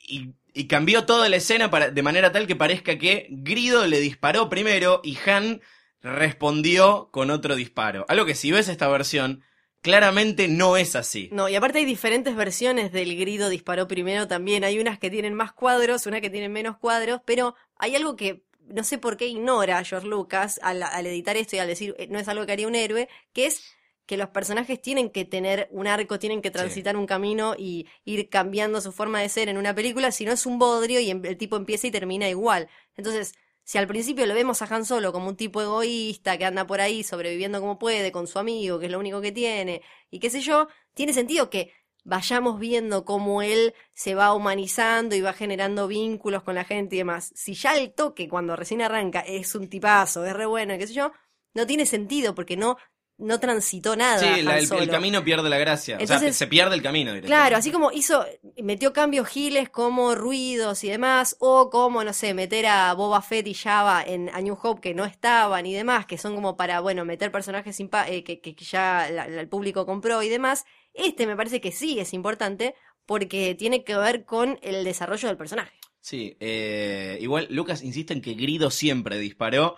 y- 0.55 0.67
cambió 0.69 1.05
toda 1.05 1.29
la 1.29 1.37
escena 1.37 1.71
para, 1.71 1.91
de 1.91 2.03
manera 2.03 2.33
tal 2.33 2.47
que 2.47 2.57
parezca 2.57 2.97
que 2.97 3.27
Grido 3.31 3.87
le 3.87 4.01
disparó 4.01 4.49
primero 4.49 5.03
y 5.05 5.19
Han 5.29 5.61
respondió 6.01 7.11
con 7.13 7.31
otro 7.31 7.55
disparo. 7.57 8.07
Algo 8.09 8.25
que 8.25 8.35
si 8.35 8.51
ves 8.53 8.69
esta 8.69 8.89
versión, 8.89 9.43
claramente 9.83 10.49
no 10.49 10.79
es 10.79 10.97
así. 10.97 11.29
No, 11.33 11.49
y 11.51 11.55
aparte 11.57 11.79
hay 11.81 11.85
diferentes 11.85 12.35
versiones 12.35 12.91
del 12.93 13.17
grido 13.19 13.51
disparó 13.51 13.87
primero 13.87 14.27
también. 14.27 14.65
Hay 14.65 14.79
unas 14.79 14.99
que 14.99 15.11
tienen 15.11 15.35
más 15.35 15.53
cuadros, 15.53 16.07
unas 16.07 16.23
que 16.23 16.31
tienen 16.31 16.53
menos 16.53 16.79
cuadros, 16.79 17.21
pero 17.27 17.55
hay 17.77 17.95
algo 17.97 18.17
que 18.17 18.45
no 18.69 18.85
sé 18.85 18.99
por 18.99 19.17
qué 19.17 19.27
ignora 19.27 19.83
George 19.85 20.07
Lucas 20.09 20.61
al, 20.63 20.83
al 20.83 21.07
editar 21.07 21.37
esto 21.37 21.57
y 21.57 21.59
al 21.59 21.69
decir 21.69 21.95
eh, 21.99 22.09
no 22.09 22.19
es 22.19 22.29
algo 22.29 22.47
que 22.47 22.53
haría 22.53 22.69
un 22.69 22.75
héroe, 22.75 23.09
que 23.33 23.47
es 23.47 23.63
que 24.07 24.17
los 24.17 24.29
personajes 24.29 24.81
tienen 24.81 25.11
que 25.11 25.25
tener 25.25 25.69
un 25.73 25.89
arco, 25.89 26.19
tienen 26.19 26.41
que 26.41 26.53
transitar 26.53 26.97
un 26.97 27.07
camino 27.07 27.55
y 27.59 27.87
ir 28.05 28.29
cambiando 28.29 28.81
su 28.81 28.93
forma 28.93 29.21
de 29.21 29.29
ser 29.29 29.49
en 29.49 29.59
una 29.59 29.75
película, 29.75 30.13
si 30.13 30.25
no 30.25 30.33
es 30.33 30.47
un 30.47 30.59
bodrio 30.61 31.01
y 31.01 31.11
em- 31.11 31.25
el 31.25 31.37
tipo 31.37 31.57
empieza 31.57 31.89
y 31.89 31.91
termina 31.91 32.29
igual. 32.29 32.69
Entonces, 32.97 33.35
si 33.65 33.79
al 33.79 33.89
principio 33.89 34.25
lo 34.27 34.35
vemos 34.35 34.63
a 34.63 34.67
Han 34.73 34.85
Solo 34.85 35.13
como 35.13 35.29
un 35.29 35.37
tipo 35.37 35.61
egoísta 35.61 36.39
que 36.39 36.45
anda 36.45 36.67
por 36.69 36.81
ahí 36.81 37.03
sobreviviendo 37.03 37.61
como 37.61 37.81
puede 37.81 38.13
con 38.13 38.29
su 38.29 38.39
amigo, 38.39 38.79
que 38.79 38.87
es 38.87 38.93
lo 38.93 39.01
único 39.01 39.21
que 39.21 39.33
tiene, 39.33 39.83
y 40.09 40.21
qué 40.21 40.31
sé 40.31 40.41
yo, 40.41 40.69
tiene 40.95 41.13
sentido 41.13 41.51
que 41.51 41.73
vayamos 42.09 42.61
viendo 42.61 43.05
cómo 43.05 43.43
él 43.43 43.75
se 43.93 44.15
va 44.15 44.33
humanizando 44.33 45.17
y 45.17 45.21
va 45.21 45.33
generando 45.33 45.89
vínculos 45.89 46.45
con 46.45 46.55
la 46.55 46.65
gente 46.65 46.95
y 46.95 46.99
demás. 46.99 47.33
Si 47.35 47.55
ya 47.55 47.77
el 47.77 47.93
toque 47.93 48.29
cuando 48.29 48.55
recién 48.55 48.81
arranca 48.81 49.21
es 49.21 49.55
un 49.57 49.69
tipazo, 49.69 50.25
es 50.25 50.33
re 50.33 50.47
bueno 50.47 50.79
qué 50.79 50.87
sé 50.87 50.95
yo, 50.95 51.11
no 51.55 51.67
tiene 51.67 51.85
sentido 51.85 52.33
porque 52.35 52.57
no, 52.57 52.77
no 53.19 53.41
transitó 53.41 53.97
nada. 53.97 54.19
Sí, 54.19 54.43
la- 54.43 54.59
el, 54.59 54.89
camino 54.91 55.25
pierde 55.25 55.49
la 55.49 55.59
gracia. 55.59 55.97
o 55.97 55.99
sea, 55.99 56.05
Entonces- 56.17 56.37
se 56.37 56.47
pierde 56.47 56.75
el 56.77 56.83
camino 56.83 57.13
directamente. 57.13 57.27
Claro, 57.29 57.57
así 57.57 57.73
como 57.73 57.91
hizo, 57.91 58.25
metió 58.63 58.93
cambios 58.93 59.27
giles 59.27 59.69
como 59.71 60.15
ruidos 60.15 60.85
y 60.85 60.91
demás, 60.91 61.35
o 61.41 61.71
como, 61.71 62.05
no 62.05 62.13
sé, 62.13 62.35
meter 62.35 62.67
a 62.67 62.93
Boba 62.93 63.21
Fett 63.23 63.47
y 63.49 63.55
Java 63.55 64.05
en 64.07 64.29
A 64.35 64.41
New 64.43 64.57
Hope 64.63 64.81
que 64.83 64.95
no 64.95 65.05
estaban 65.07 65.65
y 65.67 65.73
demás, 65.75 66.07
que 66.07 66.19
son 66.19 66.35
como 66.37 66.57
para, 66.57 66.79
bueno, 66.81 67.05
meter 67.05 67.33
personajes 67.33 67.81
eh, 67.81 68.23
que, 68.23 68.41
que- 68.41 68.55
que 68.55 68.65
ya 68.65 69.09
la- 69.11 69.27
la- 69.27 69.41
el 69.41 69.49
público 69.49 69.87
compró 69.87 70.23
y 70.23 70.29
demás. 70.29 70.67
Este 70.97 71.27
me 71.27 71.37
parece 71.37 71.61
que 71.61 71.73
sí 71.73 71.99
es 72.01 72.13
importante 72.15 72.75
porque 73.05 73.55
tiene 73.55 73.85
que 73.85 73.97
ver 73.97 74.25
con 74.25 74.59
el 74.63 74.85
desarrollo 74.85 75.29
del 75.29 75.37
personaje. 75.37 75.73
Sí, 76.01 76.37
eh, 76.41 77.19
igual 77.21 77.49
Lucas 77.51 77.83
insiste 77.83 78.13
en 78.15 78.21
que 78.23 78.35
Grido 78.35 78.71
siempre 78.71 79.19
disparó, 79.19 79.77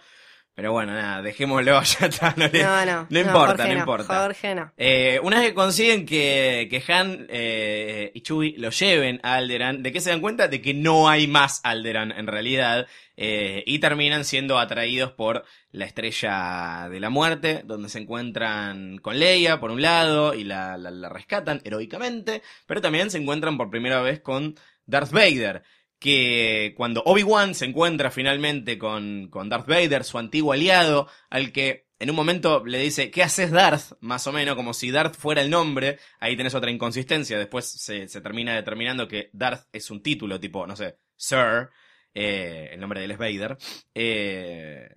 pero 0.55 0.73
bueno, 0.73 0.93
nada, 0.93 1.23
dejémoslo, 1.23 1.81
ya 2.01 2.07
está, 2.07 2.35
no, 2.37 2.49
le- 2.49 2.63
No, 2.63 2.85
no. 2.87 3.07
no 3.09 3.19
importa, 3.21 3.57
Jorge 3.57 3.73
no 3.75 3.79
importa. 3.81 4.21
Jorge 4.23 4.55
no. 4.55 4.73
Eh, 4.77 5.21
una 5.23 5.39
vez 5.41 5.49
que 5.49 5.55
consiguen 5.55 6.05
que, 6.05 6.69
que 6.71 6.93
Han 6.93 7.27
eh, 7.31 8.11
y 8.15 8.21
Chewie 8.23 8.55
lo 8.59 8.71
lleven 8.71 9.21
a 9.23 9.35
Alderan, 9.37 9.83
¿de 9.83 9.93
qué 9.93 10.01
se 10.01 10.11
dan 10.11 10.21
cuenta? 10.21 10.49
De 10.49 10.61
que 10.61 10.75
no 10.75 11.09
hay 11.09 11.27
más 11.27 11.61
Alderan 11.65 12.13
en 12.13 12.27
realidad, 12.27 12.87
eh, 13.21 13.65
y 13.67 13.81
terminan 13.81 14.25
siendo 14.25 14.61
atraídos 14.61 15.11
por 15.11 15.45
la 15.73 15.87
estrella 15.87 16.89
de 16.89 17.01
la 17.01 17.11
muerte, 17.11 17.63
donde 17.65 17.89
se 17.89 17.99
encuentran 17.99 18.99
con 18.99 19.19
Leia 19.19 19.59
por 19.59 19.73
un 19.73 19.83
lado 19.83 20.35
y 20.35 20.45
la, 20.45 20.77
rescatan 21.11 21.61
heroicamente, 21.65 22.43
pero 22.67 22.81
también 22.81 23.11
se 23.11 23.19
encuentran 23.19 23.57
por 23.59 23.71
primera 23.71 24.01
vez 24.03 24.21
con 24.21 24.55
Darth 24.87 25.11
Vader. 25.11 25.65
Que 25.99 26.75
cuando 26.77 27.03
Obi-Wan 27.07 27.57
se 27.57 27.65
encuentra 27.65 28.13
finalmente 28.13 28.79
con, 28.79 29.27
con 29.31 29.49
Darth 29.49 29.67
Vader, 29.67 30.05
su 30.05 30.17
antiguo 30.19 30.53
aliado, 30.53 31.09
al 31.29 31.51
que 31.51 31.89
en 31.99 32.11
un 32.11 32.15
momento 32.17 32.65
le 32.65 32.79
dice, 32.79 33.11
¿qué 33.11 33.25
haces 33.25 33.51
Darth? 33.51 33.95
Más 33.99 34.29
o 34.29 34.33
menos, 34.33 34.55
como 34.55 34.73
si 34.73 34.93
Darth 34.93 35.17
fuera 35.17 35.43
el 35.43 35.51
nombre. 35.51 35.99
Ahí 36.21 36.37
tenés 36.37 36.55
otra 36.55 36.71
inconsistencia. 36.71 37.37
Después 37.37 37.69
se, 37.69 38.07
se 38.07 38.21
termina 38.21 38.55
determinando 38.55 39.09
que 39.09 39.31
Darth 39.33 39.67
es 39.73 39.91
un 39.91 40.05
título, 40.05 40.39
tipo, 40.39 40.69
no 40.69 40.77
sé, 40.77 40.99
Sir, 41.17 41.71
eh, 42.21 42.71
el 42.73 42.81
nombre 42.81 43.01
de 43.01 43.05
él 43.07 43.11
es 43.13 43.19
Vader. 43.19 43.57
Eh, 43.95 44.89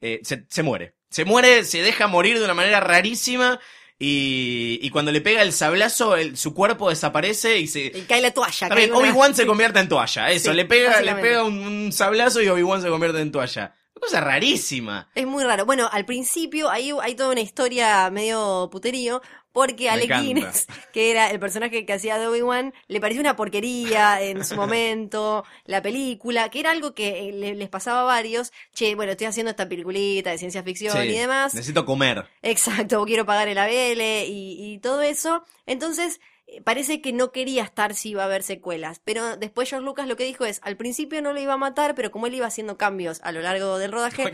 eh, 0.00 0.20
se, 0.22 0.46
se 0.48 0.62
muere. 0.62 0.94
Se 1.10 1.24
muere, 1.24 1.64
se 1.64 1.82
deja 1.82 2.06
morir 2.06 2.38
de 2.38 2.44
una 2.44 2.54
manera 2.54 2.80
rarísima. 2.80 3.60
Y, 3.98 4.80
y 4.82 4.90
cuando 4.90 5.12
le 5.12 5.20
pega 5.20 5.42
el 5.42 5.52
sablazo, 5.52 6.16
el- 6.16 6.36
su 6.36 6.54
cuerpo 6.54 6.88
desaparece 6.90 7.58
y 7.58 7.68
se, 7.68 7.84
Y 7.84 8.02
cae 8.08 8.20
la 8.20 8.32
toalla. 8.32 8.66
Una- 8.68 8.96
Obi-Wan 8.96 9.34
se 9.34 9.46
convierte 9.46 9.78
en 9.78 9.88
toalla. 9.88 10.30
Eso, 10.30 10.50
Sí, 10.50 10.56
le 10.56 10.64
pega, 10.64 11.00
le 11.02 11.14
pega 11.16 11.44
un, 11.44 11.58
un 11.58 11.92
sablazo 11.92 12.40
y 12.42 12.48
Obi-Wan 12.48 12.82
se 12.82 12.88
convierte 12.88 13.20
en 13.20 13.30
toalla. 13.30 13.74
Una 13.94 14.00
cosa 14.00 14.20
rarísima. 14.20 15.08
Es 15.14 15.26
muy 15.26 15.44
raro. 15.44 15.66
Bueno, 15.66 15.88
al 15.92 16.04
principio 16.04 16.68
ahí 16.70 16.90
hay 17.00 17.14
toda 17.14 17.30
una 17.30 17.42
historia 17.42 18.10
medio 18.10 18.68
puterío, 18.72 19.22
porque 19.52 19.90
Alec. 19.90 20.10
Guinness, 20.20 20.66
que 20.92 21.10
era 21.10 21.30
el 21.30 21.38
personaje 21.38 21.84
que 21.86 21.92
hacía 21.92 22.18
de 22.18 22.26
Obi-Wan, 22.26 22.72
le 22.88 23.00
pareció 23.00 23.20
una 23.20 23.36
porquería 23.36 24.20
en 24.22 24.44
su 24.44 24.56
momento, 24.56 25.44
la 25.64 25.82
película, 25.82 26.48
que 26.50 26.60
era 26.60 26.70
algo 26.70 26.94
que 26.94 27.28
eh, 27.28 27.32
le- 27.32 27.54
les 27.54 27.68
pasaba 27.68 28.00
a 28.00 28.04
varios. 28.04 28.52
Che, 28.74 28.94
bueno, 28.94 29.12
estoy 29.12 29.26
haciendo 29.26 29.50
esta 29.50 29.68
peliculita 29.68 30.30
de 30.30 30.38
ciencia 30.38 30.62
ficción 30.62 30.96
Sí, 30.96 31.08
y 31.08 31.18
demás. 31.18 31.54
Necesito 31.54 31.84
comer. 31.84 32.26
Exacto, 32.42 33.04
quiero 33.04 33.26
pagar 33.26 33.48
el 33.48 33.58
ABL 33.58 34.00
y, 34.26 34.72
y 34.74 34.78
todo 34.78 35.02
eso. 35.02 35.44
Entonces, 35.66 36.20
parece 36.64 37.00
que 37.00 37.12
no 37.12 37.32
quería 37.32 37.62
estar 37.64 37.94
si 37.94 38.10
iba 38.10 38.22
a 38.22 38.26
haber 38.26 38.42
secuelas. 38.42 39.00
Pero 39.04 39.36
después 39.36 39.68
George 39.70 39.84
Lucas 39.84 40.06
lo 40.08 40.16
que 40.16 40.24
dijo 40.24 40.44
es, 40.44 40.60
al 40.62 40.76
principio 40.76 41.22
no 41.22 41.32
lo 41.32 41.40
iba 41.40 41.54
a 41.54 41.56
matar, 41.58 41.94
pero 41.94 42.10
como 42.10 42.26
él 42.26 42.34
iba 42.34 42.46
haciendo 42.46 42.76
cambios 42.78 43.20
a 43.22 43.32
lo 43.32 43.40
largo 43.40 43.78
del 43.78 43.92
rodaje. 43.92 44.24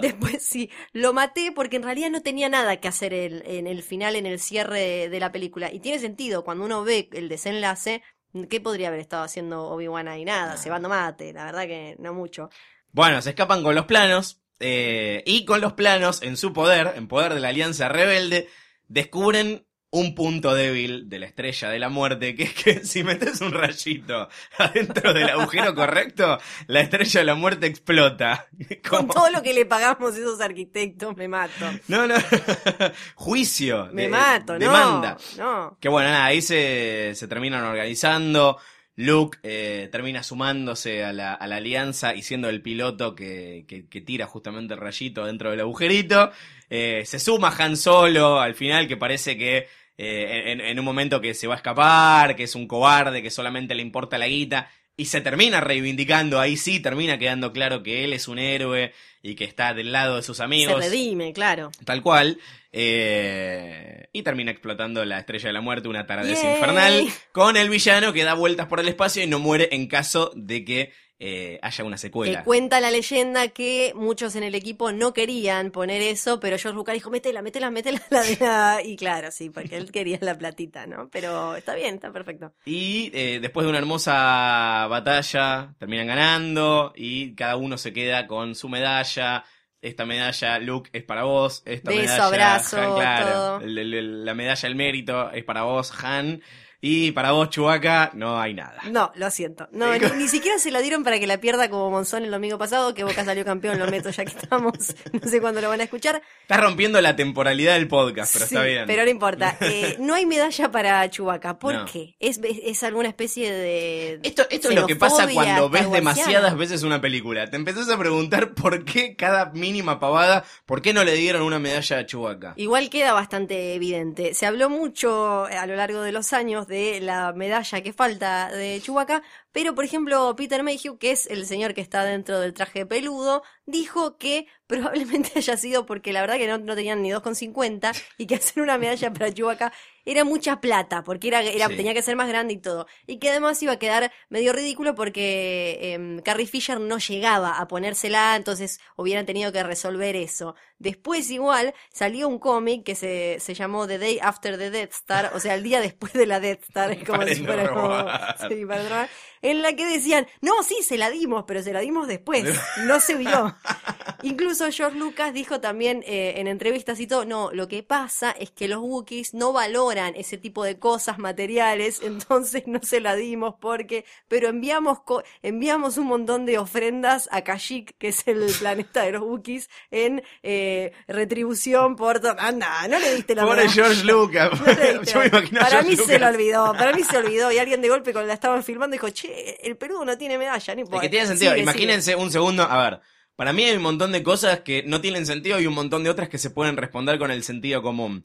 Después 0.00 0.42
sí, 0.46 0.70
lo 0.92 1.12
maté 1.12 1.52
porque 1.52 1.76
en 1.76 1.82
realidad 1.82 2.10
no 2.10 2.22
tenía 2.22 2.48
nada 2.48 2.78
que 2.80 2.88
hacer 2.88 3.14
el- 3.14 3.42
en 3.46 3.66
el 3.66 3.82
final, 3.82 4.16
en 4.16 4.26
el 4.26 4.40
cierre 4.40 4.80
de, 4.80 5.08
de 5.08 5.20
la 5.20 5.32
película. 5.32 5.72
Y 5.72 5.80
tiene 5.80 5.98
sentido, 5.98 6.44
cuando 6.44 6.64
uno 6.64 6.84
ve 6.84 7.08
el 7.12 7.28
desenlace, 7.28 8.02
¿qué 8.50 8.60
podría 8.60 8.88
haber 8.88 9.00
estado 9.00 9.24
haciendo 9.24 9.64
Obi-Wan 9.68 10.08
ahí? 10.08 10.24
Nada, 10.24 10.56
cebando 10.56 10.88
mate, 10.88 11.32
la 11.32 11.44
verdad 11.44 11.66
que 11.66 11.96
no 11.98 12.14
mucho. 12.14 12.48
Bueno, 12.92 13.20
se 13.22 13.30
escapan 13.30 13.62
con 13.62 13.74
los 13.74 13.86
planos. 13.86 14.40
eh, 14.60 15.22
y 15.26 15.44
con 15.44 15.60
los 15.60 15.72
planos 15.72 16.22
en 16.22 16.36
su 16.36 16.52
poder, 16.52 16.92
en 16.96 17.08
poder 17.08 17.34
de 17.34 17.40
la 17.40 17.48
Alianza 17.48 17.88
Rebelde, 17.88 18.48
descubren 18.88 19.66
un 19.94 20.14
punto 20.14 20.54
débil 20.54 21.08
de 21.10 21.18
la 21.18 21.26
estrella 21.26 21.68
de 21.68 21.78
la 21.78 21.88
muerte, 21.90 22.34
que 22.34 22.44
es 22.44 22.54
que 22.54 22.80
si 22.84 23.04
metes 23.04 23.40
un 23.42 23.52
rayito 23.52 24.28
adentro 24.58 25.12
del 25.12 25.28
agujero 25.28 25.74
correcto, 25.74 26.38
la 26.66 26.80
estrella 26.80 27.20
de 27.20 27.26
la 27.26 27.34
muerte 27.34 27.66
explota. 27.66 28.46
Con 28.88 29.06
todo 29.06 29.30
lo 29.30 29.42
que 29.42 29.52
le 29.54 29.66
pagamos 29.66 30.14
a 30.14 30.18
esos 30.18 30.40
arquitectos, 30.40 31.14
me 31.16 31.28
mato. 31.28 31.66
No, 31.88 32.06
no. 32.06 32.14
Juicio. 33.14 33.88
Me 33.92 34.02
de- 34.02 34.08
mato, 34.08 34.52
no. 34.54 34.58
Demanda. 34.58 35.16
No. 35.36 35.76
Que 35.80 35.88
bueno, 35.88 36.08
nada, 36.10 36.24
ahí 36.26 36.42
se, 36.42 37.12
se 37.14 37.28
terminan 37.28 37.64
organizando. 37.64 38.58
Luke 38.96 39.38
eh, 39.42 39.88
termina 39.90 40.22
sumándose 40.22 41.02
a 41.02 41.14
la, 41.14 41.32
a 41.32 41.46
la 41.46 41.56
alianza 41.56 42.14
y 42.14 42.22
siendo 42.22 42.50
el 42.50 42.60
piloto 42.60 43.14
que, 43.14 43.64
que- 43.66 43.88
que 43.88 44.00
tira 44.02 44.26
justamente 44.26 44.74
el 44.74 44.80
rayito 44.80 45.24
dentro 45.24 45.50
del 45.50 45.60
agujerito. 45.60 46.30
Eh, 46.68 47.02
se 47.06 47.18
suma 47.18 47.54
Han 47.58 47.76
Solo 47.76 48.38
al 48.40 48.54
final, 48.54 48.86
que 48.88 48.96
parece 48.98 49.36
que 49.38 49.66
eh, 50.02 50.52
en, 50.52 50.60
en 50.60 50.78
un 50.78 50.84
momento 50.84 51.20
que 51.20 51.34
se 51.34 51.46
va 51.46 51.54
a 51.54 51.56
escapar, 51.58 52.34
que 52.36 52.42
es 52.44 52.54
un 52.54 52.66
cobarde, 52.66 53.22
que 53.22 53.30
solamente 53.30 53.74
le 53.74 53.82
importa 53.82 54.18
la 54.18 54.26
guita. 54.28 54.70
Y 54.94 55.06
se 55.06 55.22
termina 55.22 55.60
reivindicando, 55.60 56.38
ahí 56.38 56.56
sí 56.58 56.78
termina 56.80 57.16
quedando 57.18 57.52
claro 57.52 57.82
que 57.82 58.04
él 58.04 58.12
es 58.12 58.28
un 58.28 58.38
héroe 58.38 58.92
y 59.22 59.34
que 59.36 59.44
está 59.44 59.72
del 59.72 59.90
lado 59.90 60.16
de 60.16 60.22
sus 60.22 60.36
Se 60.36 60.42
amigos. 60.42 60.84
redime, 60.84 61.32
claro. 61.32 61.70
Tal 61.86 62.02
cual. 62.02 62.38
eh, 62.72 64.08
y 64.12 64.22
termina 64.22 64.50
explotando 64.50 65.04
la 65.04 65.18
estrella 65.18 65.48
de 65.48 65.52
la 65.54 65.60
muerte, 65.60 65.88
una 65.88 66.06
taradez 66.06 66.42
Yay. 66.42 66.52
infernal, 66.52 67.08
con 67.32 67.56
el 67.56 67.70
villano 67.70 68.12
que 68.12 68.24
da 68.24 68.34
vueltas 68.34 68.66
por 68.66 68.80
el 68.80 68.88
espacio 68.88 69.22
y 69.22 69.26
no 69.26 69.38
muere 69.38 69.68
en 69.72 69.86
caso 69.86 70.30
de 70.34 70.64
que 70.64 70.92
eh, 71.18 71.58
haya 71.62 71.84
una 71.84 71.94
Que 71.96 72.00
secuela. 72.02 72.42
cuenta 72.44 72.80
la 72.80 72.90
leyenda 72.90 73.46
que 73.48 73.92
muchos 73.94 74.34
en 74.34 74.42
el 74.42 74.54
equipo 74.56 74.90
no 74.90 75.12
querían 75.12 75.70
poner 75.70 76.02
eso, 76.02 76.40
pero 76.40 76.58
George 76.58 76.74
Lucas 76.76 76.94
dijo, 76.94 77.10
métela, 77.10 77.42
métela, 77.42 77.70
métela. 77.70 78.02
La 78.10 78.22
de 78.22 78.36
la... 78.40 78.80
Y 78.84 78.96
claro, 78.96 79.30
sí, 79.30 79.48
porque 79.50 79.76
él 79.76 79.92
quería 79.92 80.18
la 80.20 80.36
platita, 80.36 80.86
¿no? 80.86 81.08
Pero 81.10 81.54
está 81.54 81.74
bien, 81.76 81.94
está 81.94 82.12
perfecto. 82.12 82.52
Y 82.64 83.10
eh, 83.14 83.38
después 83.40 83.64
de 83.64 83.70
una 83.70 83.78
hermosa 83.78 84.86
batalla, 84.90 85.74
terminan 85.78 86.06
ganando 86.08 86.92
y 86.96 87.34
cada 87.34 87.56
uno 87.56 87.78
se 87.78 87.92
queda 87.92 88.26
con 88.26 88.54
su 88.54 88.68
medalla. 88.68 89.44
Esta 89.80 90.06
medalla, 90.06 90.58
Luke, 90.60 90.90
es 90.92 91.02
para 91.02 91.24
vos. 91.24 91.62
Esta 91.66 91.90
Beso, 91.90 92.02
medalla, 92.02 92.26
abrazo, 92.26 92.76
Han, 92.80 92.94
claro. 92.94 93.58
todo. 93.58 93.60
La 93.66 94.34
medalla 94.34 94.68
del 94.68 94.76
mérito 94.76 95.30
es 95.32 95.44
para 95.44 95.62
vos, 95.62 95.92
Han. 96.04 96.40
Y 96.84 97.12
para 97.12 97.30
vos, 97.30 97.48
Chewbacca, 97.48 98.10
no 98.14 98.40
hay 98.40 98.54
nada. 98.54 98.80
No, 98.90 99.12
lo 99.14 99.30
siento. 99.30 99.68
No, 99.70 99.96
ni, 99.96 100.00
ni 100.18 100.26
siquiera 100.26 100.58
se 100.58 100.72
la 100.72 100.80
dieron 100.80 101.04
para 101.04 101.20
que 101.20 101.28
la 101.28 101.38
pierda 101.38 101.70
como 101.70 101.90
Monzón 101.92 102.24
el 102.24 102.32
domingo 102.32 102.58
pasado, 102.58 102.92
que 102.92 103.04
Boca 103.04 103.24
salió 103.24 103.44
campeón, 103.44 103.78
lo 103.78 103.86
meto 103.86 104.10
ya 104.10 104.24
que 104.24 104.32
estamos. 104.36 104.72
No 105.12 105.28
sé 105.30 105.40
cuándo 105.40 105.60
lo 105.60 105.68
van 105.68 105.80
a 105.80 105.84
escuchar. 105.84 106.20
Está 106.40 106.56
rompiendo 106.56 107.00
la 107.00 107.14
temporalidad 107.14 107.74
del 107.74 107.86
podcast, 107.86 108.32
pero 108.32 108.46
Sí, 108.46 108.54
está 108.56 108.66
bien. 108.66 108.84
Pero 108.88 109.04
no 109.04 109.10
importa. 109.10 109.56
Eh, 109.62 109.96
no 110.00 110.14
hay 110.14 110.26
medalla 110.26 110.70
para 110.72 111.08
Chubaca. 111.08 111.58
¿Por 111.60 111.74
No. 111.74 111.84
qué? 111.84 112.16
¿Es, 112.18 112.40
es 112.42 112.82
alguna 112.82 113.08
especie 113.08 113.52
de. 113.52 114.18
Esto, 114.24 114.42
esto 114.50 114.68
es 114.70 114.74
lo 114.74 114.86
que 114.86 114.96
pasa 114.96 115.28
cuando 115.32 115.70
ves 115.70 115.88
demasiadas 115.90 116.56
veces 116.56 116.82
una 116.82 117.00
película. 117.00 117.48
Te 117.48 117.56
empezás 117.56 117.88
a 117.90 117.96
preguntar 117.96 118.54
por 118.54 118.84
qué 118.84 119.14
cada 119.14 119.46
mínima 119.52 120.00
pavada, 120.00 120.44
por 120.66 120.82
qué 120.82 120.92
no 120.92 121.04
le 121.04 121.14
dieron 121.14 121.42
una 121.42 121.60
medalla 121.60 121.98
a 121.98 122.06
Chewbacca. 122.06 122.54
Igual 122.56 122.90
queda 122.90 123.12
bastante 123.12 123.74
evidente. 123.74 124.34
Se 124.34 124.46
habló 124.46 124.68
mucho 124.68 125.44
a 125.44 125.64
lo 125.66 125.76
largo 125.76 126.02
de 126.02 126.10
los 126.10 126.32
años 126.32 126.66
de 126.66 126.71
la 127.00 127.32
medalla 127.32 127.82
que 127.82 127.92
falta 127.92 128.50
de 128.50 128.80
Chewbacca, 128.80 129.22
pero 129.52 129.74
por 129.74 129.84
ejemplo 129.84 130.34
Peter 130.36 130.62
Mayhew, 130.62 130.98
que 130.98 131.10
es 131.12 131.26
el 131.26 131.46
señor 131.46 131.74
que 131.74 131.80
está 131.80 132.04
dentro 132.04 132.40
del 132.40 132.54
traje 132.54 132.86
peludo, 132.86 133.42
dijo 133.66 134.16
que 134.18 134.46
probablemente 134.66 135.32
haya 135.36 135.56
sido 135.56 135.84
porque 135.86 136.12
la 136.12 136.22
verdad 136.22 136.36
que 136.36 136.48
no, 136.48 136.58
no 136.58 136.74
tenían 136.74 137.02
ni 137.02 137.10
2,50 137.10 137.92
y 138.18 138.26
que 138.26 138.34
hacer 138.36 138.62
una 138.62 138.78
medalla 138.78 139.12
para 139.12 139.32
Chewbacca 139.32 139.72
era 140.04 140.24
mucha 140.24 140.60
plata, 140.60 141.04
porque 141.04 141.28
era, 141.28 141.42
era 141.42 141.68
Sí. 141.68 141.76
tenía 141.76 141.94
que 141.94 142.02
ser 142.02 142.16
más 142.16 142.26
grande 142.26 142.54
y 142.54 142.56
todo. 142.56 142.88
Y 143.06 143.18
que 143.20 143.30
además 143.30 143.62
iba 143.62 143.74
a 143.74 143.78
quedar 143.78 144.10
medio 144.30 144.52
ridículo 144.52 144.96
porque 144.96 145.78
em, 145.92 146.20
Carrie 146.22 146.46
Fisher 146.48 146.80
no 146.80 146.98
llegaba 146.98 147.58
a 147.60 147.68
ponérsela, 147.68 148.34
entonces 148.34 148.80
hubieran 148.96 149.26
tenido 149.26 149.52
que 149.52 149.62
resolver 149.62 150.16
eso. 150.16 150.56
Después 150.78 151.30
igual 151.30 151.72
salió 151.92 152.26
un 152.26 152.40
cómic 152.40 152.82
que 152.84 152.96
se, 152.96 153.36
se 153.38 153.54
llamó 153.54 153.86
The 153.86 153.98
Day 153.98 154.18
After 154.20 154.58
the 154.58 154.70
Death 154.70 154.90
Star, 154.92 155.30
o 155.36 155.38
sea, 155.38 155.54
el 155.54 155.62
día 155.62 155.80
después 155.80 156.12
de 156.14 156.26
la 156.26 156.40
Death 156.40 156.64
Star, 156.64 156.90
es 156.90 157.04
como 157.06 157.18
Para 157.20 157.34
si 157.34 157.44
fuera 157.44 157.68
como- 157.68 158.48
sí, 158.48 158.66
para 158.66 159.08
en 159.42 159.60
la 159.62 159.74
que 159.74 159.84
decían, 159.86 160.26
no, 160.40 160.62
sí, 160.62 160.76
se 160.82 160.96
la 160.96 161.10
dimos, 161.10 161.44
pero 161.46 161.62
se 161.62 161.72
la 161.72 161.80
dimos 161.80 162.06
después, 162.08 162.44
no 162.86 162.98
se 163.00 163.14
vio. 163.16 163.54
Incluso 164.22 164.70
George 164.70 164.96
Lucas 164.98 165.34
dijo 165.34 165.60
también 165.60 166.04
eh, 166.06 166.34
en 166.36 166.46
entrevistas 166.46 167.00
y 167.00 167.06
todo, 167.08 167.24
no, 167.24 167.50
lo 167.52 167.66
que 167.68 167.82
pasa 167.82 168.30
es 168.30 168.50
que 168.52 168.68
los 168.68 168.78
Wookiees 168.80 169.34
no 169.34 169.52
valoran 169.52 170.14
ese 170.14 170.38
tipo 170.38 170.62
de 170.64 170.78
cosas 170.78 171.18
materiales, 171.18 172.00
entonces 172.02 172.64
no 172.66 172.80
se 172.82 173.00
la 173.00 173.16
dimos 173.16 173.56
porque, 173.60 174.04
pero 174.28 174.48
enviamos 174.48 175.00
co- 175.02 175.22
enviamos 175.42 175.98
un 175.98 176.06
montón 176.06 176.46
de 176.46 176.58
ofrendas 176.58 177.28
a 177.32 177.42
Kashyyyk, 177.42 177.96
que 177.98 178.08
es 178.08 178.22
el 178.26 178.46
planeta 178.60 179.02
de 179.02 179.12
los 179.12 179.22
Wookiees, 179.22 179.68
en 179.90 180.22
eh, 180.44 180.92
retribución 181.08 181.96
por. 181.96 182.20
Anda, 182.38 182.86
no 182.88 182.98
le 182.98 183.14
diste 183.16 183.34
la 183.34 183.44
Pobre. 183.44 183.68
George 183.68 184.04
Lucas. 184.04 184.50
No 184.92 185.02
Yo 185.02 185.18
me 185.20 185.26
imagino 185.26 185.60
para 185.60 185.70
George 185.82 185.88
mí 185.90 185.96
se 185.96 186.18
lo 186.18 186.26
olvidó, 186.28 186.72
para 186.74 186.92
mí 186.92 187.02
se 187.02 187.16
olvidó 187.16 187.50
y 187.50 187.58
alguien 187.58 187.80
de 187.82 187.88
golpe 187.88 188.12
cuando 188.12 188.28
la 188.28 188.34
estaban 188.34 188.62
filmando 188.62 188.92
dijo, 188.94 189.08
che, 189.10 189.31
el 189.62 189.76
Perú 189.76 190.04
no 190.04 190.16
tiene 190.18 190.38
medalla, 190.38 190.74
ni 190.74 190.82
Es 190.82 190.88
que 191.00 191.08
tiene 191.08 191.26
sentido. 191.26 191.56
Imagínense 191.56 192.16
un 192.16 192.30
segundo. 192.30 192.62
A 192.64 192.82
ver, 192.90 193.00
para 193.36 193.52
mí 193.52 193.64
hay 193.64 193.76
un 193.76 193.82
montón 193.82 194.12
de 194.12 194.22
cosas 194.22 194.60
que 194.60 194.82
no 194.86 195.00
tienen 195.00 195.26
sentido 195.26 195.58
y 195.60 195.66
un 195.66 195.74
montón 195.74 196.04
de 196.04 196.10
otras 196.10 196.28
que 196.28 196.38
se 196.38 196.50
pueden 196.50 196.76
responder 196.76 197.18
con 197.18 197.30
el 197.30 197.42
sentido 197.42 197.82
común. 197.82 198.24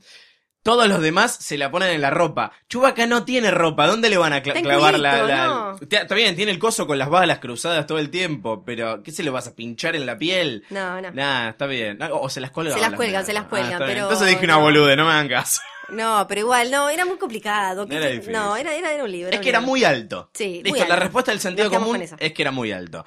Todos 0.63 0.89
los 0.89 1.01
demás 1.01 1.33
se 1.39 1.57
la 1.57 1.71
ponen 1.71 1.91
en 1.91 2.01
la 2.01 2.09
ropa. 2.09 2.51
Chubaca 2.67 3.05
no 3.07 3.23
tiene 3.23 3.51
ropa. 3.51 3.87
¿Dónde 3.87 4.09
le 4.09 4.17
van 4.17 4.33
a 4.33 4.39
cla- 4.43 4.47
Está 4.47 4.59
en 4.59 4.65
clavar 4.65 4.99
la, 4.99 5.23
la- 5.23 5.45
no. 5.47 5.79
Está 5.89 6.13
bien, 6.13 6.35
tiene 6.35 6.51
el 6.51 6.59
coso 6.59 6.85
con 6.85 6.97
las 6.97 7.07
balas 7.09 7.39
cruzadas 7.39 7.87
todo 7.87 7.99
el 7.99 8.09
tiempo, 8.09 8.65
pero 8.65 9.01
¿qué 9.01 9.11
se 9.13 9.23
le 9.23 9.29
vas 9.29 9.47
a 9.47 9.55
pinchar 9.55 9.95
en 9.95 10.05
la 10.05 10.17
piel? 10.17 10.65
No, 10.69 10.99
no. 10.99 11.11
Nah, 11.11 11.49
está 11.51 11.67
bien. 11.67 11.97
O 12.11 12.27
se 12.29 12.41
las 12.41 12.51
cuelgan. 12.51 12.75
Se 12.75 12.81
las 12.81 12.93
cuelgan, 12.95 13.25
se 13.25 13.31
las 13.31 13.45
cuelgan, 13.45 13.71
está 13.73 13.85
bien. 13.85 13.95
pero 13.95 14.07
Entonces 14.07 14.27
dije 14.27 14.43
una 14.43 14.57
bolude, 14.57 14.97
no 14.97 15.05
me 15.05 15.11
hagan 15.11 15.29
caso. 15.29 15.61
No, 15.89 16.25
pero 16.27 16.41
igual, 16.41 16.69
no, 16.71 16.89
era 16.89 17.05
muy 17.05 17.17
complicado. 17.17 17.87
¿Qué 17.87 17.95
Era 17.95 18.07
difícil. 18.07 18.33
No, 18.33 18.55
era, 18.55 18.75
era, 18.75 18.93
era 18.93 19.03
un 19.03 19.11
libro. 19.11 19.29
Es 19.29 19.37
un 19.37 19.43
que 19.43 19.49
era 19.49 19.61
muy 19.61 19.83
alto. 19.83 20.29
Sí, 20.33 20.61
Listo, 20.63 20.79
muy 20.79 20.87
la 20.87 20.95
respuesta 20.95 21.31
del 21.31 21.39
sentido 21.39 21.69
común 21.69 21.99
con 22.07 22.19
es 22.19 22.33
que 22.33 22.41
era 22.41 22.51
muy 22.51 22.71
alto. 22.71 23.05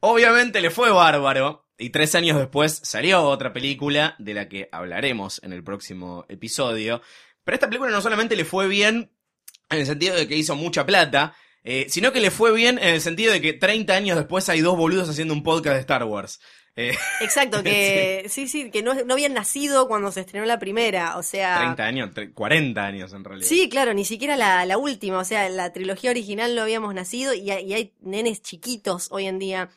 Obviamente 0.00 0.60
le 0.60 0.70
fue 0.70 0.90
bárbaro. 0.90 1.64
Y 1.80 1.90
tres 1.90 2.16
años 2.16 2.36
después 2.36 2.80
salió 2.82 3.22
otra 3.22 3.52
película 3.52 4.16
de 4.18 4.34
la 4.34 4.48
que 4.48 4.68
hablaremos 4.72 5.40
en 5.44 5.52
el 5.52 5.62
próximo 5.62 6.26
episodio. 6.28 7.00
Pero 7.44 7.54
esta 7.54 7.68
película 7.68 7.92
no 7.92 8.00
solamente 8.00 8.34
le 8.34 8.44
fue 8.44 8.66
bien 8.66 9.12
en 9.70 9.78
el 9.78 9.86
sentido 9.86 10.16
de 10.16 10.26
que 10.26 10.34
hizo 10.34 10.56
mucha 10.56 10.84
plata, 10.84 11.36
eh, 11.62 11.86
sino 11.88 12.12
que 12.12 12.20
le 12.20 12.32
fue 12.32 12.52
bien 12.52 12.78
en 12.78 12.94
el 12.94 13.00
sentido 13.00 13.32
de 13.32 13.40
que 13.40 13.52
30 13.52 13.94
años 13.94 14.16
después 14.16 14.48
hay 14.48 14.60
dos 14.60 14.76
boludos 14.76 15.08
haciendo 15.08 15.34
un 15.34 15.44
podcast 15.44 15.74
de 15.74 15.80
Star 15.80 16.02
Wars. 16.02 16.40
Eh, 16.80 16.96
Exacto, 17.20 17.62
que 17.64 18.26
sí, 18.28 18.46
sí, 18.46 18.70
que 18.70 18.82
no, 18.82 18.94
no 18.94 19.14
habían 19.14 19.34
nacido 19.34 19.88
cuando 19.88 20.12
se 20.12 20.20
estrenó 20.20 20.46
la 20.46 20.58
primera, 20.58 21.16
o 21.18 21.22
sea... 21.22 21.56
30 21.58 21.84
años, 21.84 22.10
tre- 22.14 22.32
40 22.32 22.84
años 22.86 23.12
en 23.12 23.24
realidad. 23.24 23.48
Sí, 23.48 23.68
claro, 23.68 23.94
ni 23.94 24.04
siquiera 24.04 24.36
la, 24.36 24.64
la 24.64 24.78
última, 24.78 25.18
o 25.18 25.24
sea, 25.24 25.48
la 25.48 25.72
trilogía 25.72 26.10
original 26.10 26.54
no 26.54 26.62
habíamos 26.62 26.94
nacido 26.94 27.34
y 27.34 27.50
hay, 27.50 27.64
y 27.66 27.74
hay 27.74 27.94
nenes 28.00 28.42
chiquitos 28.42 29.08
hoy 29.10 29.26
en 29.26 29.38
día 29.38 29.70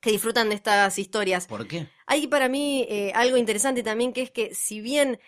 que 0.00 0.10
disfrutan 0.12 0.48
de 0.48 0.54
estas 0.54 0.98
historias. 0.98 1.46
¿Por 1.46 1.68
qué? 1.68 1.86
Hay 2.06 2.26
para 2.26 2.48
mí 2.48 2.86
eh, 2.88 3.12
algo 3.14 3.36
interesante 3.36 3.82
también 3.82 4.14
que 4.14 4.22
es 4.22 4.30
que 4.30 4.54
si 4.54 4.80
bien 4.80 5.20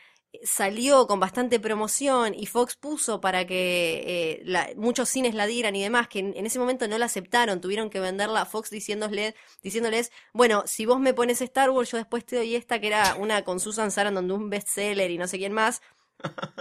salió 0.45 1.07
con 1.07 1.21
bastante 1.21 1.61
promoción 1.61 2.35
y 2.35 2.47
Fox 2.47 2.77
puso 2.77 3.21
para 3.21 3.47
que 3.47 4.03
eh, 4.41 4.43
la- 4.45 4.71
muchos 4.77 5.09
cines 5.09 5.35
la 5.35 5.47
dieran 5.47 5.77
y 5.77 5.83
demás, 5.83 6.09
que 6.09 6.21
en, 6.21 6.47
ese 6.47 6.59
momento 6.59 6.89
no 6.89 6.99
la 6.99 7.07
aceptaron, 7.07 7.61
tuvieron 7.61 7.91
que 7.91 8.01
venderla 8.01 8.43
a 8.43 8.47
Fox 8.47 8.71
diciéndole, 8.71 9.35
diciéndoles, 9.63 10.11
bueno, 10.33 10.63
si 10.67 10.87
vos 10.87 11.01
me 11.01 11.15
pones 11.15 11.41
Star 11.43 11.71
Wars, 11.71 11.91
yo 11.91 11.99
después 11.99 12.25
te 12.25 12.37
doy 12.37 12.55
esta 12.57 12.81
que 12.81 12.89
era 12.89 13.15
una 13.17 13.45
con 13.45 13.61
Susan 13.61 13.91
Sarandon 13.91 14.27
de 14.29 14.35
un 14.35 14.51
bestseller 14.51 15.11
y 15.11 15.19
no 15.19 15.27
sé 15.29 15.39
quién 15.39 15.53
más. 15.53 15.83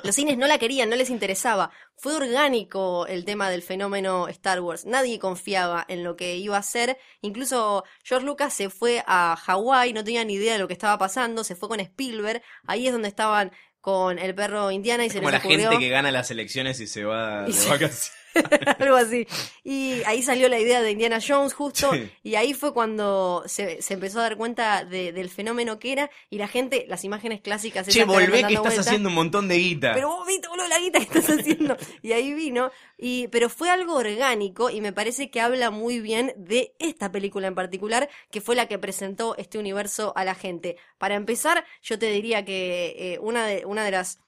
Los 0.04 0.16
cines 0.16 0.38
no 0.38 0.48
la 0.48 0.58
querían, 0.58 0.90
no 0.90 0.96
les 0.96 1.10
interesaba. 1.10 1.72
Fue 1.96 2.16
orgánico 2.16 3.06
el 3.08 3.26
tema 3.26 3.50
del 3.50 3.62
fenómeno 3.62 4.28
Star 4.28 4.62
Wars. 4.62 4.86
Nadie 4.86 5.20
confiaba 5.20 5.86
en 5.88 6.04
lo 6.04 6.16
que 6.16 6.38
iba 6.38 6.58
a 6.58 6.64
ser. 6.64 6.98
Incluso 7.22 7.84
George 8.04 8.26
Lucas 8.26 8.54
se 8.54 8.70
fue 8.70 9.04
a 9.06 9.36
Hawái, 9.36 9.94
no 9.94 10.04
tenía 10.04 10.26
ni 10.26 10.34
idea 10.34 10.54
de 10.54 10.60
lo 10.60 10.68
que 10.68 10.74
estaba 10.74 10.98
pasando. 10.98 11.44
Se 11.44 11.56
fue 11.56 11.70
con 11.70 11.80
Spielberg. 11.80 12.42
Ahí 12.66 12.88
es 12.88 12.94
donde 12.94 13.08
estaban 13.08 13.52
con 13.80 14.20
el 14.20 14.36
perro 14.36 14.72
Indiana 14.72 15.04
y 15.04 15.08
Es 15.08 15.14
se 15.14 15.20
como 15.20 15.32
les 15.32 15.44
la 15.44 15.50
gente 15.50 15.78
que 15.80 15.90
gana 15.90 16.12
las 16.12 16.32
elecciones 16.32 16.80
y 16.80 16.88
se 16.88 17.04
va 17.04 17.44
de 17.44 17.52
vacaciones. 17.70 18.12
algo 18.80 18.96
así. 18.96 19.28
Y 19.64 20.02
ahí 20.06 20.22
salió 20.24 20.50
la 20.50 20.60
idea 20.60 20.82
de 20.82 20.92
Indiana 20.92 21.20
Jones 21.26 21.54
justo. 21.54 21.92
Sí. 21.94 22.10
Y 22.24 22.36
ahí 22.36 22.54
fue 22.54 22.74
cuando 22.74 23.44
se, 23.46 23.82
se 23.82 23.94
empezó 23.94 24.20
a 24.20 24.24
dar 24.24 24.38
cuenta 24.38 24.86
de- 24.86 25.12
del 25.12 25.30
fenómeno 25.30 25.80
que 25.80 25.92
era. 25.92 26.10
Y 26.30 26.38
la 26.38 26.48
gente, 26.48 26.86
las 26.88 27.04
imágenes 27.04 27.42
clásicas. 27.42 27.88
Che, 27.88 28.04
volvé 28.06 28.44
que 28.44 28.54
estás 28.54 28.60
vuelta, 28.62 28.82
haciendo 28.82 29.10
un 29.10 29.16
montón 29.16 29.48
de 29.48 29.58
guita. 29.58 29.94
Pero 29.94 30.10
vos 30.10 30.28
viste, 30.28 30.48
boludo, 30.48 30.68
la 30.68 30.80
guita 30.80 31.00
que 31.00 31.06
estás 31.20 31.30
haciendo. 31.40 31.78
Y 32.02 32.12
ahí 32.14 32.34
vino. 32.34 32.72
Y, 32.98 33.28
pero 33.30 33.50
fue 33.50 33.70
algo 33.70 33.96
orgánico 33.96 34.70
y 34.70 34.82
me 34.82 34.94
parece 34.94 35.30
que 35.32 35.42
habla 35.42 35.72
muy 35.72 36.00
bien 36.00 36.34
de 36.38 36.74
esta 36.80 37.12
película 37.12 37.48
en 37.48 37.56
particular, 37.56 38.10
que 38.30 38.42
fue 38.42 38.56
la 38.56 38.68
que 38.68 38.78
presentó 38.80 39.36
este 39.38 39.58
universo 39.58 40.14
a 40.16 40.24
la 40.24 40.36
gente. 40.36 40.78
Para 40.98 41.16
empezar, 41.16 41.66
yo 41.82 41.98
te 41.98 42.08
diría 42.12 42.46
que 42.46 42.96
eh, 42.98 43.20
una, 43.20 43.46
de, 43.48 43.66
una 43.66 43.84
de 43.84 43.92
las 43.92 44.20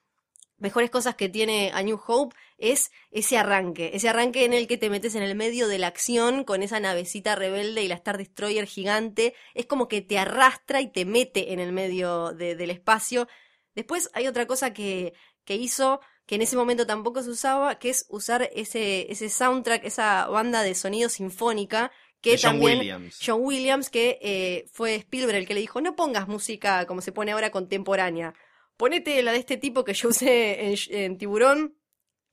mejores 0.63 0.89
cosas 0.89 1.13
que 1.15 1.29
tiene 1.29 1.69
A 1.75 1.83
New 1.83 1.99
Hope 2.07 2.35
es 2.57 2.91
ese 3.11 3.37
arranque, 3.37 3.91
ese 3.93 4.09
arranque 4.09 4.45
en 4.45 4.53
el 4.53 4.65
que 4.65 4.77
te 4.77 4.89
metes 4.89 5.13
en 5.13 5.21
el 5.21 5.35
medio 5.35 5.67
de 5.67 5.77
la 5.77 5.87
acción 5.87 6.43
con 6.43 6.63
esa 6.63 6.79
navecita 6.79 7.35
rebelde 7.35 7.83
y 7.83 7.87
la 7.87 7.95
Star 7.95 8.17
Destroyer 8.17 8.65
gigante, 8.65 9.35
es 9.53 9.65
como 9.67 9.87
que 9.87 10.01
te 10.01 10.17
arrastra 10.17 10.81
y 10.81 10.87
te 10.91 11.05
mete 11.05 11.53
en 11.53 11.59
el 11.59 11.71
medio 11.73 12.31
de- 12.33 12.55
del 12.55 12.71
espacio. 12.71 13.27
Después 13.75 14.09
hay 14.13 14.27
otra 14.27 14.47
cosa 14.47 14.73
que, 14.73 15.13
que 15.45 15.55
hizo 15.55 15.99
que 16.25 16.35
en 16.35 16.41
ese 16.41 16.55
momento 16.55 16.87
tampoco 16.87 17.21
se 17.21 17.29
usaba, 17.31 17.77
que 17.79 17.89
es 17.89 18.05
usar 18.09 18.49
ese, 18.55 19.11
ese 19.11 19.29
soundtrack, 19.29 19.83
esa 19.83 20.25
banda 20.27 20.63
de 20.63 20.73
sonido 20.73 21.09
sinfónica 21.09 21.91
que 22.21 22.31
De 22.31 22.37
John 22.37 22.51
también 22.53 22.79
Williams. 22.79 23.19
John 23.25 23.41
Williams, 23.41 23.89
que 23.89 24.17
eh, 24.21 24.65
fue 24.71 24.95
Spielberg 24.95 25.35
el 25.39 25.45
que 25.47 25.53
le 25.55 25.59
dijo, 25.59 25.81
no 25.81 25.97
pongas 25.97 26.29
música 26.29 26.85
como 26.85 27.01
se 27.01 27.11
pone 27.11 27.33
ahora 27.33 27.51
contemporánea, 27.51 28.33
ponete 28.77 29.21
la 29.23 29.31
de 29.31 29.39
este 29.39 29.57
tipo 29.57 29.83
que 29.83 29.93
yo 29.93 30.09
usé 30.09 30.67
en, 30.69 30.75
en 30.89 31.17
Tiburón, 31.17 31.75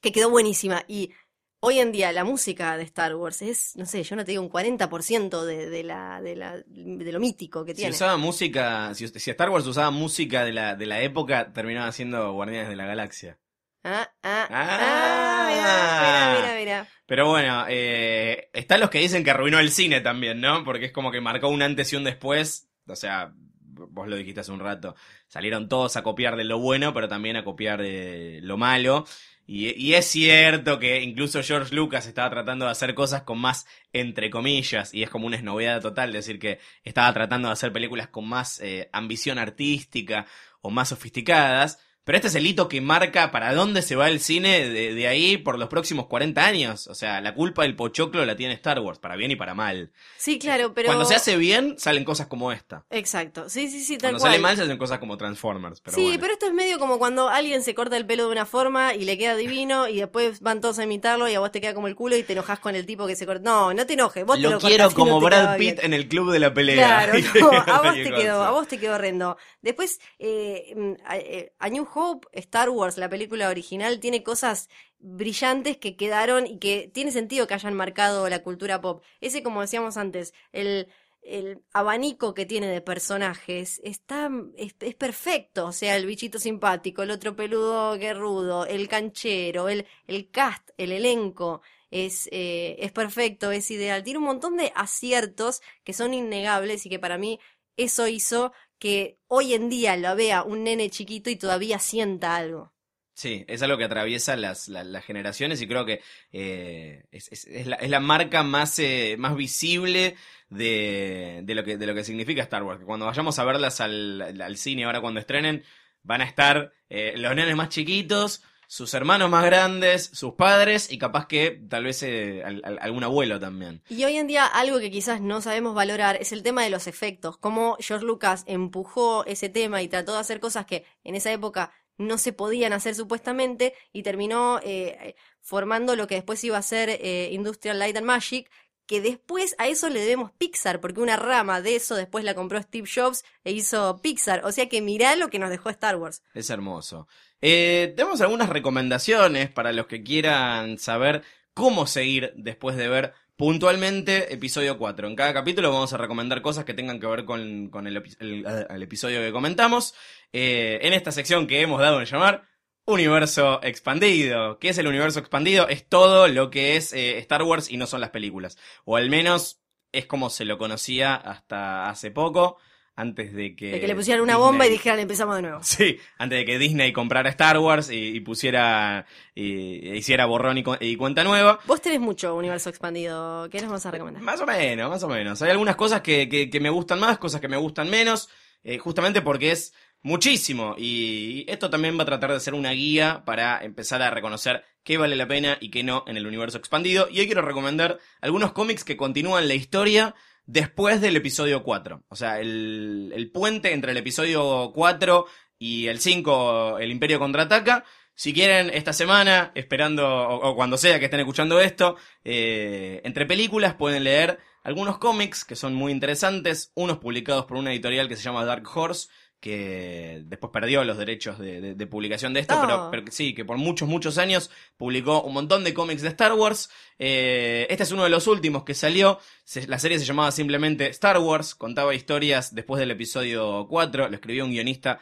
que 0.02 0.12
quedó 0.12 0.30
buenísima. 0.30 0.84
Y 0.88 1.12
hoy 1.60 1.78
en 1.78 1.92
día 1.92 2.10
la 2.12 2.24
música 2.24 2.76
de 2.76 2.84
Star 2.84 3.14
Wars 3.16 3.42
es, 3.42 3.76
no 3.76 3.84
sé, 3.86 4.02
yo 4.02 4.16
no 4.16 4.24
te 4.24 4.32
digo 4.32 4.42
un 4.42 4.50
40% 4.50 5.44
de, 5.44 5.68
de, 5.68 5.82
la, 5.84 6.20
de, 6.22 6.36
la, 6.36 6.56
de 6.66 7.12
lo 7.12 7.20
mítico 7.20 7.64
que 7.64 7.72
Si 7.72 7.78
tiene. 7.78 7.90
usaba 7.94 8.16
música, 8.16 8.94
si, 8.94 9.08
si 9.08 9.30
Star 9.30 9.50
Wars 9.50 9.66
usaba 9.66 9.90
música 9.90 10.44
de 10.44 10.52
la, 10.52 10.74
de 10.76 10.86
la 10.86 11.02
época, 11.02 11.52
terminaba 11.52 11.92
siendo 11.92 12.32
Guardianes 12.32 12.68
de 12.68 12.76
la 12.76 12.86
Galaxia. 12.86 13.38
Ah, 13.84 14.10
ah, 14.22 14.46
Ah. 14.50 15.48
ah, 15.50 15.50
mira, 15.50 16.40
mira, 16.40 16.54
mira, 16.54 16.58
mira. 16.60 16.88
Pero 17.06 17.28
bueno, 17.28 17.64
eh, 17.68 18.50
están 18.52 18.78
los 18.80 18.90
que 18.90 18.98
dicen 18.98 19.24
que 19.24 19.30
arruinó 19.30 19.58
el 19.58 19.70
cine 19.70 20.00
también, 20.00 20.40
¿no? 20.40 20.64
Porque 20.64 20.86
es 20.86 20.92
como 20.92 21.10
que 21.10 21.20
marcó 21.20 21.48
un 21.48 21.62
antes 21.62 21.92
y 21.92 21.96
un 21.96 22.04
después. 22.04 22.68
O 22.86 22.94
sea, 22.94 23.32
vos 23.72 24.08
lo 24.08 24.16
dijiste 24.16 24.40
hace 24.40 24.52
un 24.52 24.60
rato. 24.60 24.94
Salieron 25.26 25.68
todos 25.68 25.96
a 25.96 26.02
copiar 26.02 26.36
de 26.36 26.44
lo 26.44 26.58
bueno, 26.58 26.92
pero 26.94 27.08
también 27.08 27.36
a 27.36 27.44
copiar 27.44 27.80
de 27.80 28.40
lo 28.42 28.56
malo. 28.56 29.04
Y, 29.46 29.70
y 29.80 29.94
es 29.94 30.06
cierto 30.06 30.78
que 30.78 31.02
incluso 31.02 31.42
George 31.42 31.74
Lucas 31.74 32.06
estaba 32.06 32.30
tratando 32.30 32.66
de 32.66 32.70
hacer 32.70 32.94
cosas 32.94 33.22
con 33.22 33.38
más 33.38 33.66
entre 33.92 34.30
comillas, 34.30 34.94
y 34.94 35.02
es 35.02 35.10
como 35.10 35.26
una 35.26 35.36
esnovedad 35.36 35.80
total 35.80 36.12
decir 36.12 36.38
que 36.38 36.60
estaba 36.84 37.12
tratando 37.12 37.48
de 37.48 37.52
hacer 37.52 37.72
películas 37.72 38.08
con 38.08 38.28
más 38.28 38.60
eh, 38.60 38.88
ambición 38.92 39.38
artística 39.38 40.26
o 40.62 40.70
más 40.70 40.90
sofisticadas. 40.90 41.78
Pero 42.04 42.16
este 42.16 42.28
es 42.28 42.34
el 42.34 42.46
hito 42.46 42.68
que 42.68 42.80
marca 42.80 43.30
para 43.30 43.54
dónde 43.54 43.82
se 43.82 43.94
va 43.94 44.08
el 44.08 44.20
cine 44.20 44.68
de, 44.68 44.94
de 44.94 45.06
ahí 45.06 45.36
por 45.36 45.58
los 45.58 45.68
próximos 45.68 46.06
40 46.06 46.44
años. 46.44 46.86
O 46.86 46.94
sea, 46.94 47.20
la 47.20 47.34
culpa 47.34 47.62
del 47.62 47.76
pochoclo 47.76 48.24
la 48.24 48.36
tiene 48.36 48.54
Star 48.54 48.80
Wars, 48.80 48.98
para 48.98 49.16
bien 49.16 49.30
y 49.30 49.36
para 49.36 49.54
mal. 49.54 49.92
Sí, 50.16 50.38
claro, 50.38 50.72
pero... 50.74 50.86
Cuando 50.86 51.04
se 51.04 51.14
hace 51.14 51.36
bien, 51.36 51.76
salen 51.78 52.04
cosas 52.04 52.26
como 52.26 52.52
esta. 52.52 52.84
Exacto, 52.90 53.48
sí, 53.48 53.68
sí, 53.68 53.80
sí, 53.84 53.98
tal 53.98 54.12
Cuando 54.12 54.18
cual. 54.20 54.32
sale 54.32 54.42
mal, 54.42 54.56
se 54.56 54.62
hacen 54.62 54.78
cosas 54.78 54.98
como 54.98 55.16
Transformers. 55.16 55.80
Pero 55.80 55.94
sí, 55.94 56.02
bueno. 56.02 56.18
pero 56.20 56.32
esto 56.32 56.46
es 56.46 56.52
medio 56.54 56.78
como 56.78 56.98
cuando 56.98 57.28
alguien 57.28 57.62
se 57.62 57.74
corta 57.74 57.96
el 57.96 58.06
pelo 58.06 58.26
de 58.26 58.32
una 58.32 58.46
forma 58.46 58.94
y 58.94 59.04
le 59.04 59.18
queda 59.18 59.36
divino 59.36 59.86
y 59.88 59.98
después 59.98 60.40
van 60.40 60.60
todos 60.60 60.78
a 60.78 60.84
imitarlo 60.84 61.28
y 61.28 61.34
a 61.34 61.40
vos 61.40 61.52
te 61.52 61.60
queda 61.60 61.74
como 61.74 61.86
el 61.86 61.94
culo 61.96 62.16
y 62.16 62.22
te 62.22 62.32
enojas 62.32 62.58
con 62.60 62.74
el 62.74 62.86
tipo 62.86 63.06
que 63.06 63.14
se 63.14 63.26
corta. 63.26 63.42
No, 63.44 63.74
no 63.74 63.86
te 63.86 63.92
enojes, 63.92 64.24
vos 64.24 64.36
te 64.36 64.42
Lo 64.42 64.50
lo 64.52 64.58
quiero 64.58 64.88
no 64.88 64.94
como 64.94 65.20
Brad 65.20 65.56
Pitt 65.58 65.76
bien. 65.76 65.84
en 65.84 65.94
el 65.94 66.08
club 66.08 66.32
de 66.32 66.38
la 66.38 66.52
pelea. 66.54 66.76
Claro, 67.04 67.12
no, 67.40 67.50
a 67.52 67.82
vos 67.82 67.94
te 67.94 68.10
quedó, 68.10 68.42
a 68.42 68.50
vos 68.50 68.68
te 68.68 68.78
quedó 68.78 68.94
horrendo. 68.94 69.36
Después, 69.60 70.00
eh, 70.18 70.72
mm, 70.74 70.92
eh, 71.12 71.52
a 71.58 71.68
New 71.68 71.84
Hope, 71.94 72.28
Star 72.32 72.70
Wars, 72.70 72.98
la 72.98 73.08
película 73.08 73.48
original, 73.48 74.00
tiene 74.00 74.22
cosas 74.22 74.68
brillantes 74.98 75.76
que 75.78 75.96
quedaron 75.96 76.46
y 76.46 76.58
que 76.58 76.90
tiene 76.92 77.12
sentido 77.12 77.46
que 77.46 77.54
hayan 77.54 77.74
marcado 77.74 78.28
la 78.28 78.42
cultura 78.42 78.80
pop. 78.80 79.02
Ese, 79.20 79.42
como 79.42 79.60
decíamos 79.60 79.96
antes, 79.96 80.34
el, 80.52 80.88
el 81.22 81.62
abanico 81.72 82.34
que 82.34 82.46
tiene 82.46 82.66
de 82.68 82.80
personajes 82.80 83.80
está, 83.84 84.30
es, 84.56 84.74
es 84.80 84.94
perfecto. 84.94 85.66
O 85.66 85.72
sea, 85.72 85.96
el 85.96 86.06
bichito 86.06 86.38
simpático, 86.38 87.02
el 87.02 87.10
otro 87.10 87.36
peludo 87.36 87.96
guerrudo, 87.98 88.66
el 88.66 88.88
canchero, 88.88 89.68
el, 89.68 89.86
el 90.06 90.30
cast, 90.30 90.70
el 90.76 90.92
elenco. 90.92 91.62
Es, 91.90 92.28
eh, 92.30 92.76
es 92.78 92.92
perfecto, 92.92 93.50
es 93.50 93.70
ideal. 93.70 94.04
Tiene 94.04 94.18
un 94.18 94.26
montón 94.26 94.56
de 94.56 94.72
aciertos 94.76 95.60
que 95.82 95.92
son 95.92 96.14
innegables 96.14 96.86
y 96.86 96.88
que 96.88 97.00
para 97.00 97.18
mí 97.18 97.40
eso 97.76 98.06
hizo 98.06 98.52
que 98.80 99.20
hoy 99.28 99.54
en 99.54 99.70
día 99.70 99.96
lo 99.96 100.16
vea 100.16 100.42
un 100.42 100.64
nene 100.64 100.90
chiquito 100.90 101.30
y 101.30 101.36
todavía 101.36 101.78
sienta 101.78 102.36
algo. 102.36 102.72
Sí, 103.14 103.44
es 103.48 103.60
algo 103.62 103.76
que 103.76 103.84
atraviesa 103.84 104.34
las, 104.36 104.68
la- 104.68 104.82
las 104.84 105.04
generaciones 105.04 105.60
y 105.60 105.68
creo 105.68 105.84
que 105.84 106.00
eh, 106.32 107.04
es, 107.12 107.46
la, 107.66 107.76
es 107.76 107.90
la 107.90 108.00
marca 108.00 108.42
más, 108.42 108.78
eh, 108.78 109.16
más 109.18 109.36
visible 109.36 110.16
de, 110.48 111.40
de, 111.44 111.54
lo 111.54 111.62
que, 111.62 111.76
de 111.76 111.86
lo 111.86 111.94
que 111.94 112.04
significa 112.04 112.42
Star 112.42 112.62
Wars. 112.62 112.80
Cuando 112.84 113.04
vayamos 113.06 113.38
a 113.38 113.44
verlas 113.44 113.80
al, 113.82 114.40
al 114.40 114.56
cine 114.56 114.84
ahora 114.84 115.02
cuando 115.02 115.20
estrenen, 115.20 115.62
van 116.02 116.22
a 116.22 116.24
estar 116.24 116.72
eh, 116.88 117.12
los 117.16 117.34
nenes 117.36 117.54
más 117.56 117.68
chiquitos, 117.68 118.42
sus 118.72 118.94
hermanos 118.94 119.28
más 119.28 119.44
grandes, 119.44 120.10
sus 120.12 120.34
padres 120.34 120.92
y 120.92 120.96
capaz 120.98 121.26
que 121.26 121.60
tal 121.68 121.82
vez 121.82 122.04
eh, 122.04 122.44
al- 122.44 122.62
al- 122.64 122.78
algún 122.80 123.02
abuelo 123.02 123.40
también. 123.40 123.82
Y 123.88 124.04
hoy 124.04 124.16
en 124.16 124.28
día 124.28 124.46
algo 124.46 124.78
que 124.78 124.92
quizás 124.92 125.20
no 125.20 125.40
sabemos 125.40 125.74
valorar 125.74 126.16
es 126.20 126.30
el 126.30 126.44
tema 126.44 126.62
de 126.62 126.70
los 126.70 126.86
efectos, 126.86 127.36
cómo 127.36 127.76
George 127.80 128.06
Lucas 128.06 128.44
empujó 128.46 129.24
ese 129.26 129.48
tema 129.48 129.82
y 129.82 129.88
trató 129.88 130.12
de 130.12 130.20
hacer 130.20 130.38
cosas 130.38 130.66
que 130.66 130.84
en 131.02 131.16
esa 131.16 131.32
época 131.32 131.72
no 131.98 132.16
se 132.16 132.32
podían 132.32 132.72
hacer 132.72 132.94
supuestamente 132.94 133.74
y 133.92 134.04
terminó 134.04 134.60
eh, 134.62 135.16
formando 135.40 135.96
lo 135.96 136.06
que 136.06 136.14
después 136.14 136.42
iba 136.44 136.56
a 136.56 136.62
ser 136.62 136.90
eh, 136.90 137.30
Industrial 137.32 137.76
Light 137.76 137.96
and 137.96 138.06
Magic, 138.06 138.48
que 138.90 139.00
después 139.00 139.54
a 139.58 139.68
eso 139.68 139.88
le 139.88 140.00
debemos 140.00 140.32
Pixar, 140.32 140.80
porque 140.80 141.00
una 141.00 141.14
rama 141.14 141.60
de 141.60 141.76
eso 141.76 141.94
después 141.94 142.24
la 142.24 142.34
compró 142.34 142.60
Steve 142.60 142.88
Jobs 142.92 143.22
e 143.44 143.52
hizo 143.52 144.00
Pixar, 144.02 144.44
o 144.44 144.50
sea 144.50 144.68
que 144.68 144.82
mirá 144.82 145.14
lo 145.14 145.30
que 145.30 145.38
nos 145.38 145.48
dejó 145.48 145.70
Star 145.70 145.94
Wars. 145.94 146.24
Es 146.34 146.50
hermoso. 146.50 147.06
Eh, 147.40 147.92
tenemos 147.96 148.20
algunas 148.20 148.48
recomendaciones 148.48 149.48
para 149.48 149.72
los 149.72 149.86
que 149.86 150.02
quieran 150.02 150.76
saber 150.78 151.22
cómo 151.54 151.86
seguir 151.86 152.32
después 152.34 152.76
de 152.76 152.88
ver 152.88 153.12
puntualmente 153.36 154.34
episodio 154.34 154.76
4. 154.76 155.06
En 155.06 155.14
cada 155.16 155.32
capítulo 155.32 155.70
vamos 155.72 155.92
a 155.92 155.96
recomendar 155.96 156.42
cosas 156.42 156.64
que 156.64 156.74
tengan 156.74 156.98
que 156.98 157.06
ver 157.06 157.24
con, 157.24 157.68
con 157.70 157.86
el, 157.86 157.96
epi- 157.96 158.16
el- 158.18 158.44
el 158.68 158.82
episodio 158.82 159.20
que 159.20 159.30
comentamos. 159.32 159.94
Eh, 160.32 160.80
en 160.82 160.92
esta 160.94 161.12
sección 161.12 161.46
que 161.46 161.60
hemos 161.60 161.80
dado 161.80 162.00
en 162.00 162.06
llamar 162.06 162.42
Universo 162.86 163.60
Expandido. 163.62 164.58
¿Qué 164.58 164.70
es 164.70 164.78
el 164.78 164.86
universo 164.86 165.20
expandido? 165.20 165.68
Es 165.68 165.88
todo 165.88 166.28
lo 166.28 166.50
que 166.50 166.76
es 166.76 166.92
eh, 166.92 167.18
Star 167.18 167.42
Wars 167.42 167.70
y 167.70 167.76
no 167.76 167.86
son 167.86 168.00
las 168.00 168.10
películas. 168.10 168.58
O 168.84 168.96
al 168.96 169.10
menos 169.10 169.60
es 169.92 170.06
como 170.06 170.30
se 170.30 170.44
lo 170.44 170.58
conocía 170.58 171.14
hasta 171.14 171.88
hace 171.88 172.10
poco. 172.10 172.56
Antes 172.96 173.32
de 173.32 173.56
que. 173.56 173.70
De 173.70 173.80
que 173.80 173.86
le 173.86 173.94
pusieran 173.94 174.22
una 174.22 174.36
bomba 174.36 174.66
y 174.66 174.70
dijeran 174.70 174.98
empezamos 174.98 175.36
de 175.36 175.42
nuevo. 175.42 175.60
Sí, 175.62 175.96
antes 176.18 176.40
de 176.40 176.44
que 176.44 176.58
Disney 176.58 176.92
comprara 176.92 177.30
Star 177.30 177.56
Wars 177.58 177.90
y, 177.90 177.96
y 178.16 178.20
pusiera, 178.20 179.06
y, 179.34 179.88
e 179.88 179.96
hiciera 179.96 180.26
borrón 180.26 180.58
y, 180.58 180.62
cu- 180.62 180.76
y 180.80 180.96
cuenta 180.96 181.24
nueva. 181.24 181.60
Vos 181.66 181.80
tenés 181.80 182.00
mucho 182.00 182.34
universo 182.34 182.68
expandido, 182.68 183.48
¿qué 183.48 183.62
nos 183.62 183.70
vas 183.70 183.86
a 183.86 183.90
recomendar? 183.92 184.22
Más 184.22 184.40
o 184.42 184.46
menos, 184.46 184.90
más 184.90 185.02
o 185.02 185.08
menos. 185.08 185.40
Hay 185.40 185.50
algunas 185.50 185.76
cosas 185.76 186.02
que, 186.02 186.28
que, 186.28 186.50
que 186.50 186.60
me 186.60 186.68
gustan 186.68 187.00
más, 187.00 187.16
cosas 187.16 187.40
que 187.40 187.48
me 187.48 187.56
gustan 187.56 187.88
menos, 187.88 188.28
eh, 188.64 188.76
justamente 188.76 189.22
porque 189.22 189.52
es 189.52 189.72
muchísimo. 190.02 190.74
Y 190.78 191.44
esto 191.48 191.70
también 191.70 191.98
va 191.98 192.02
a 192.02 192.06
tratar 192.06 192.32
de 192.32 192.40
ser 192.40 192.54
una 192.54 192.72
guía 192.72 193.22
para 193.24 193.62
empezar 193.62 194.02
a 194.02 194.10
reconocer 194.10 194.64
qué 194.82 194.98
vale 194.98 195.16
la 195.16 195.28
pena 195.28 195.58
y 195.60 195.70
qué 195.70 195.82
no 195.82 196.04
en 196.06 196.16
el 196.16 196.26
universo 196.26 196.58
expandido. 196.58 197.08
Y 197.10 197.20
hoy 197.20 197.26
quiero 197.26 197.42
recomendar 197.42 197.98
algunos 198.20 198.52
cómics 198.52 198.84
que 198.84 198.96
continúan 198.96 199.48
la 199.48 199.54
historia 199.54 200.14
después 200.46 201.00
del 201.00 201.16
episodio 201.16 201.62
4. 201.62 202.04
O 202.08 202.16
sea, 202.16 202.40
el, 202.40 203.30
puente 203.32 203.72
entre 203.72 203.92
el 203.92 203.98
episodio 203.98 204.72
4 204.74 205.26
y 205.58 205.86
el 205.86 206.00
5, 206.00 206.78
el 206.78 206.90
Imperio 206.90 207.18
contraataca. 207.18 207.84
Si 208.14 208.34
quieren, 208.34 208.70
esta 208.74 208.92
semana, 208.92 209.50
esperando, 209.54 210.06
o, 210.06 210.50
o 210.50 210.56
cuando 210.56 210.76
sea 210.76 210.98
que 210.98 211.06
estén 211.06 211.20
escuchando 211.20 211.58
esto, 211.60 211.96
eh, 212.22 213.00
entre 213.04 213.24
películas 213.24 213.74
pueden 213.74 214.04
leer 214.04 214.38
algunos 214.62 214.98
cómics 214.98 215.44
que 215.44 215.56
son 215.56 215.74
muy 215.74 215.90
interesantes, 215.92 216.72
unos 216.74 216.98
publicados 216.98 217.46
por 217.46 217.56
una 217.56 217.72
editorial 217.72 218.08
que 218.08 218.16
se 218.16 218.24
llama 218.24 218.44
Dark 218.44 218.68
Horse, 218.74 219.08
que 219.40 220.22
después 220.26 220.52
perdió 220.52 220.84
los 220.84 220.98
derechos 220.98 221.38
de, 221.38 221.60
de- 221.60 221.74
de 221.74 221.86
publicación 221.86 222.34
de 222.34 222.40
esto, 222.40 222.54
Oh. 222.60 222.88
pero, 222.90 223.04
sí, 223.10 223.34
que 223.34 223.44
por 223.44 223.56
muchos, 223.56 223.88
muchos 223.88 224.18
años 224.18 224.50
publicó 224.76 225.22
un 225.22 225.32
montón 225.32 225.64
de 225.64 225.72
cómics 225.74 226.02
de 226.02 226.08
Star 226.08 226.34
Wars. 226.34 226.70
Eh, 226.98 227.66
este 227.70 227.84
es 227.84 227.92
uno 227.92 228.04
de 228.04 228.10
los 228.10 228.26
últimos 228.26 228.64
que 228.64 228.74
salió. 228.74 229.18
Se- 229.44 229.66
la 229.66 229.78
serie 229.78 229.98
se 229.98 230.04
llamaba 230.04 230.30
simplemente 230.30 230.88
Star 230.90 231.18
Wars, 231.18 231.54
contaba 231.54 231.94
historias 231.94 232.54
después 232.54 232.78
del 232.78 232.90
episodio 232.90 233.66
4, 233.68 234.08
lo 234.08 234.14
escribió 234.14 234.44
un 234.44 234.50
guionista 234.50 235.00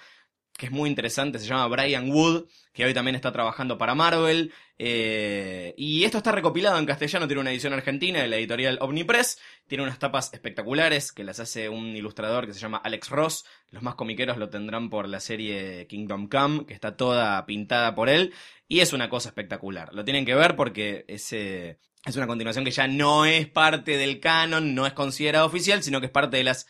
que 0.58 0.66
es 0.66 0.72
muy 0.72 0.90
interesante, 0.90 1.38
se 1.38 1.46
llama 1.46 1.68
Brian 1.68 2.10
Wood, 2.10 2.46
que 2.72 2.84
hoy 2.84 2.92
también 2.92 3.14
está 3.14 3.32
trabajando 3.32 3.78
para 3.78 3.94
Marvel. 3.94 4.52
eh, 4.76 5.72
y 5.76 6.02
esto 6.04 6.18
está 6.18 6.32
recopilado 6.32 6.78
en 6.78 6.84
castellano, 6.84 7.28
tiene 7.28 7.40
una 7.40 7.52
edición 7.52 7.72
argentina 7.72 8.20
de 8.20 8.26
la 8.28 8.36
editorial 8.36 8.76
Omnipress, 8.80 9.38
tiene 9.68 9.84
unas 9.84 10.00
tapas 10.00 10.32
espectaculares 10.34 11.12
que 11.12 11.22
las 11.22 11.38
hace 11.38 11.68
un 11.68 11.96
ilustrador 11.96 12.46
que 12.46 12.54
se 12.54 12.60
llama 12.60 12.78
Alex 12.78 13.08
Ross. 13.08 13.44
Los 13.70 13.82
más 13.84 13.94
comiqueros 13.94 14.36
lo 14.36 14.48
tendrán 14.50 14.90
por 14.90 15.08
la 15.08 15.20
serie 15.20 15.86
Kingdom 15.86 16.28
Come, 16.28 16.66
que 16.66 16.74
está 16.74 16.96
toda 16.96 17.46
pintada 17.46 17.94
por 17.94 18.08
él, 18.08 18.34
y 18.66 18.80
es 18.80 18.92
una 18.92 19.08
cosa 19.08 19.28
espectacular. 19.28 19.94
Lo 19.94 20.04
tienen 20.04 20.26
que 20.26 20.34
ver 20.34 20.56
porque 20.56 21.04
es, 21.06 21.32
eh, 21.32 21.78
es 22.04 22.16
una 22.16 22.26
continuación 22.26 22.64
que 22.64 22.72
ya 22.72 22.88
no 22.88 23.26
es 23.26 23.46
parte 23.46 23.96
del 23.96 24.18
canon, 24.18 24.74
no 24.74 24.86
es 24.86 24.92
considerada 24.92 25.44
oficial, 25.44 25.84
sino 25.84 26.00
que 26.00 26.06
es 26.06 26.12
parte 26.12 26.36
de 26.36 26.44
las 26.44 26.66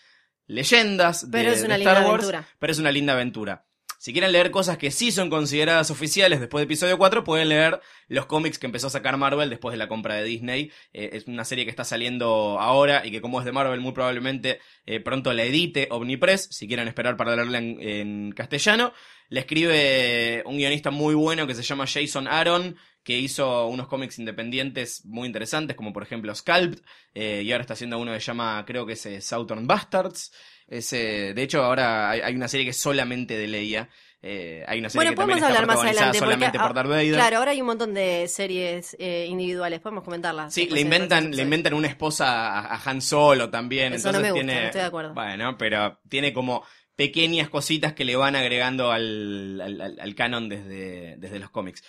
leyendas 0.47 1.27
Pero 1.31 1.51
de, 1.51 1.57
es 1.57 1.63
una 1.65 1.75
de 1.75 1.79
linda 1.79 1.93
Star 1.93 2.07
Wars, 2.11 2.25
aventura. 2.25 2.49
pero 2.59 2.73
es 2.73 2.79
una 2.79 2.93
linda 2.93 3.13
aventura. 3.15 3.65
Si 4.01 4.13
quieren 4.13 4.31
leer 4.31 4.53
cosas 4.53 4.79
que 4.79 4.93
sí 4.93 5.11
son 5.11 5.29
consideradas 5.29 5.91
oficiales 5.91 6.39
después 6.39 6.61
de 6.61 6.67
episodio 6.67 6.99
4, 6.99 7.25
pueden 7.25 7.49
leer 7.49 7.81
los 8.07 8.27
cómics 8.27 8.57
que 8.57 8.67
empezó 8.67 8.87
a 8.87 8.91
sacar 8.91 9.17
Marvel 9.17 9.51
después 9.51 9.73
de 9.73 9.77
la 9.77 9.89
compra 9.89 10.15
de 10.15 10.23
Disney. 10.23 10.71
Eh, 10.93 11.11
es 11.15 11.27
una 11.27 11.45
serie 11.45 11.65
que 11.65 11.71
está 11.71 11.83
saliendo 11.83 12.61
ahora 12.61 13.05
y 13.05 13.11
que 13.11 13.21
como 13.21 13.41
es 13.41 13.45
de 13.45 13.51
Marvel 13.51 13.81
muy 13.81 13.91
probablemente 13.91 14.61
eh, 14.87 15.01
pronto 15.01 15.33
la 15.33 15.43
edite 15.43 15.89
Omnipress, 15.91 16.47
si 16.53 16.69
quieren 16.69 16.87
esperar 16.87 17.17
para 17.17 17.35
leerla 17.35 17.59
en, 17.59 18.31
castellano. 18.37 18.93
Le 19.31 19.41
escribe 19.41 20.45
un 20.47 20.59
guionista 20.59 20.93
muy 20.93 21.17
bueno 21.17 21.49
que 21.49 21.57
se 21.57 21.63
llama 21.65 21.85
Jason 21.89 22.29
Aaron, 22.29 22.77
que 23.03 23.19
hizo 23.19 23.67
unos 23.67 23.89
cómics 23.89 24.21
independientes 24.21 25.05
muy 25.07 25.27
interesantes, 25.27 25.77
como 25.77 25.93
por 25.93 26.05
ejemplo 26.05 26.33
Scalped, 26.37 26.79
eh, 27.15 27.43
y 27.45 27.51
ahora 27.51 27.63
está 27.63 27.75
haciendo 27.75 27.99
uno 27.99 28.13
que 28.13 28.21
se 28.21 28.27
llama, 28.27 28.63
creo 28.65 28.87
que 28.87 28.93
es 28.93 29.09
Southern 29.27 29.67
Bastards. 29.67 30.31
Es, 30.69 30.93
eh, 30.93 31.33
de 31.35 31.43
hecho, 31.43 31.63
ahora 31.65 32.11
hay, 32.11 32.21
hay 32.21 32.35
una 32.37 32.47
serie 32.49 32.65
que 32.67 32.71
es 32.71 32.77
solamente 32.81 33.37
de 33.37 33.49
Leia. 33.49 33.89
Eh, 34.21 34.65
hay 34.67 34.81
una 34.81 34.89
serie 34.91 34.99
Bueno, 34.99 35.11
que 35.13 35.17
podemos 35.17 35.39
también 35.39 35.39
está 35.39 35.47
hablar 35.63 35.67
más 35.77 35.85
adelante. 35.85 36.19
solamente 36.19 36.59
porque, 36.59 36.69
por 36.69 36.75
Darth 36.75 36.89
Vader. 36.91 37.15
Claro, 37.15 37.37
ahora 37.39 37.51
hay 37.53 37.61
un 37.61 37.67
montón 37.69 37.95
de 37.95 38.27
series 38.29 38.97
eh, 38.99 39.27
individuales, 39.29 39.81
podemos 39.81 40.05
comentarlas. 40.05 40.53
Sí, 40.53 40.67
le 40.69 40.81
en 40.81 40.87
inventan, 40.87 41.31
le 41.35 41.43
inventan 41.43 41.73
una 41.75 41.87
esposa 41.89 42.59
a, 42.59 42.75
a 42.75 42.81
Han 42.85 43.01
Solo 43.01 43.49
también. 43.49 43.93
Eso 43.95 44.11
no 44.13 44.19
entonces 44.19 44.23
me 44.23 44.31
gusta, 44.33 44.47
tiene, 44.47 44.61
no 44.61 44.67
estoy 44.67 44.81
de 44.81 44.87
acuerdo. 44.87 45.15
Bueno, 45.15 45.57
pero 45.57 46.01
tiene 46.09 46.33
como 46.33 46.65
pequeñas 46.97 47.49
cositas 47.49 47.93
que 47.93 48.05
le 48.05 48.17
van 48.17 48.35
agregando 48.35 48.91
al, 48.91 49.61
al, 49.61 49.81
al- 49.81 50.01
al 50.01 50.15
canon 50.17 50.49
desde, 50.49 51.17
desde 51.17 51.39
los 51.39 51.51
cómics. 51.51 51.85